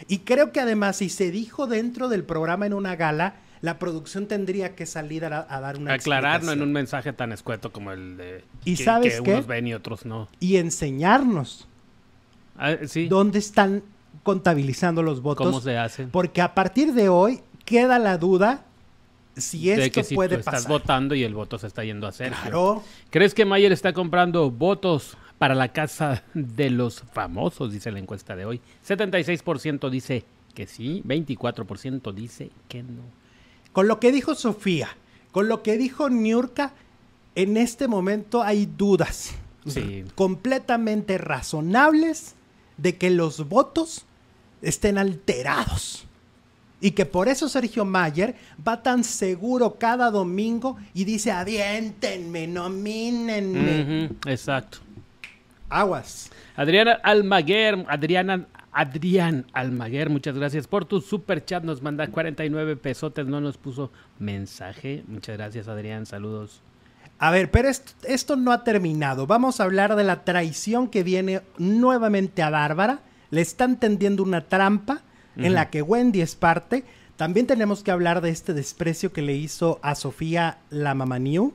Y 0.07 0.19
creo 0.19 0.53
que 0.53 0.61
además 0.61 0.97
si 0.97 1.09
se 1.09 1.31
dijo 1.31 1.67
dentro 1.67 2.07
del 2.07 2.23
programa 2.23 2.65
en 2.65 2.73
una 2.73 2.95
gala, 2.95 3.35
la 3.63 3.79
producción 3.79 4.27
tendría 4.27 4.75
que 4.75 4.85
salir 4.85 5.23
a, 5.23 5.45
dar 5.47 5.77
una 5.77 5.93
aclararnos 5.93 6.51
en 6.51 6.61
un 6.61 6.73
mensaje 6.73 7.13
tan 7.13 7.31
escueto 7.31 7.71
como 7.71 7.93
el 7.93 8.17
de 8.17 8.43
¿Y 8.65 8.75
que, 8.75 8.83
sabes 8.83 9.21
unos 9.21 9.47
ven 9.47 9.67
y 9.67 9.73
otros 9.73 10.05
no. 10.05 10.27
Y 10.41 10.57
enseñarnos 10.57 11.65
ah, 12.57 12.75
¿sí? 12.85 13.07
dónde 13.07 13.39
están 13.39 13.81
contabilizando 14.23 15.01
los 15.01 15.21
votos. 15.21 15.47
¿Cómo 15.47 15.61
se 15.61 15.77
hace? 15.77 16.07
Porque 16.07 16.41
a 16.41 16.53
partir 16.53 16.91
de 16.91 17.07
hoy 17.07 17.39
queda 17.63 17.99
la 17.99 18.17
duda 18.17 18.65
si 19.37 19.69
esto 19.69 19.83
de 19.83 19.91
que 19.91 20.03
si 20.03 20.15
puede 20.15 20.35
tú 20.35 20.39
estás 20.41 20.67
votando 20.67 21.15
y 21.15 21.23
el 21.23 21.33
voto 21.33 21.57
se 21.57 21.67
está 21.67 21.85
yendo 21.85 22.05
a 22.05 22.09
hacer. 22.09 22.33
Claro. 22.33 22.83
¿Crees 23.11 23.33
que 23.33 23.45
Mayer 23.45 23.71
está 23.71 23.93
comprando 23.93 24.51
votos 24.51 25.15
para 25.37 25.55
la 25.55 25.69
casa 25.69 26.21
de 26.33 26.69
los 26.69 26.99
famosos? 27.13 27.71
Dice 27.71 27.93
la 27.93 27.99
encuesta 27.99 28.35
de 28.35 28.43
hoy. 28.43 28.59
76% 28.85 29.89
dice 29.89 30.25
que 30.53 30.67
sí, 30.67 31.01
24% 31.05 32.13
dice 32.13 32.49
que 32.67 32.83
no. 32.83 33.22
Con 33.73 33.87
lo 33.87 33.99
que 33.99 34.11
dijo 34.11 34.35
Sofía, 34.35 34.89
con 35.31 35.47
lo 35.47 35.61
que 35.63 35.77
dijo 35.77 36.09
Niurka, 36.09 36.73
en 37.35 37.57
este 37.57 37.87
momento 37.87 38.43
hay 38.43 38.65
dudas. 38.65 39.33
Sí. 39.67 40.05
Completamente 40.15 41.17
razonables 41.17 42.35
de 42.77 42.97
que 42.97 43.09
los 43.09 43.49
votos 43.49 44.05
estén 44.61 44.97
alterados. 44.97 46.05
Y 46.81 46.91
que 46.91 47.05
por 47.05 47.29
eso 47.29 47.47
Sergio 47.47 47.85
Mayer 47.85 48.35
va 48.65 48.83
tan 48.83 49.05
seguro 49.05 49.75
cada 49.75 50.11
domingo 50.11 50.77
y 50.93 51.05
dice, 51.05 51.31
aviéntenme, 51.31 52.45
nomínenme. 52.45 54.09
exacto. 54.27 54.79
Aguas. 55.69 56.29
Adriana 56.55 56.99
Almaguer, 57.01 57.85
Adriana, 57.87 58.47
Adrián 58.73 59.45
Almaguer, 59.53 60.09
muchas 60.09 60.35
gracias 60.35 60.67
por 60.67 60.85
tu 60.85 60.99
super 60.99 61.45
chat. 61.45 61.63
Nos 61.63 61.81
manda 61.81 62.07
49 62.07 62.75
pesotes, 62.75 63.25
no 63.27 63.39
nos 63.39 63.57
puso 63.57 63.91
mensaje. 64.19 65.03
Muchas 65.07 65.37
gracias, 65.37 65.67
Adrián. 65.67 66.05
Saludos. 66.05 66.61
A 67.19 67.31
ver, 67.31 67.51
pero 67.51 67.69
esto, 67.69 68.35
no 68.35 68.51
ha 68.51 68.63
terminado. 68.63 69.27
Vamos 69.27 69.59
a 69.59 69.63
hablar 69.63 69.95
de 69.95 70.03
la 70.03 70.25
traición 70.25 70.89
que 70.89 71.03
viene 71.03 71.41
nuevamente 71.57 72.41
a 72.41 72.49
Bárbara. 72.49 72.99
Le 73.29 73.41
están 73.41 73.79
tendiendo 73.79 74.23
una 74.23 74.41
trampa 74.41 75.01
en 75.37 75.53
la 75.53 75.69
que 75.69 75.81
Wendy 75.81 76.21
es 76.21 76.35
parte. 76.35 76.83
También 77.15 77.47
tenemos 77.47 77.83
que 77.83 77.91
hablar 77.91 78.21
de 78.21 78.29
este 78.29 78.53
desprecio 78.53 79.13
que 79.13 79.21
le 79.21 79.35
hizo 79.35 79.79
a 79.83 79.95
Sofía 79.95 80.57
la 80.69 80.95
Mamaniu. 80.95 81.53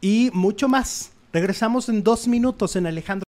Y 0.00 0.30
mucho 0.34 0.68
más. 0.68 1.12
Regresamos 1.32 1.88
en 1.88 2.02
dos 2.02 2.28
minutos 2.28 2.76
en 2.76 2.86
Alejandro. 2.86 3.20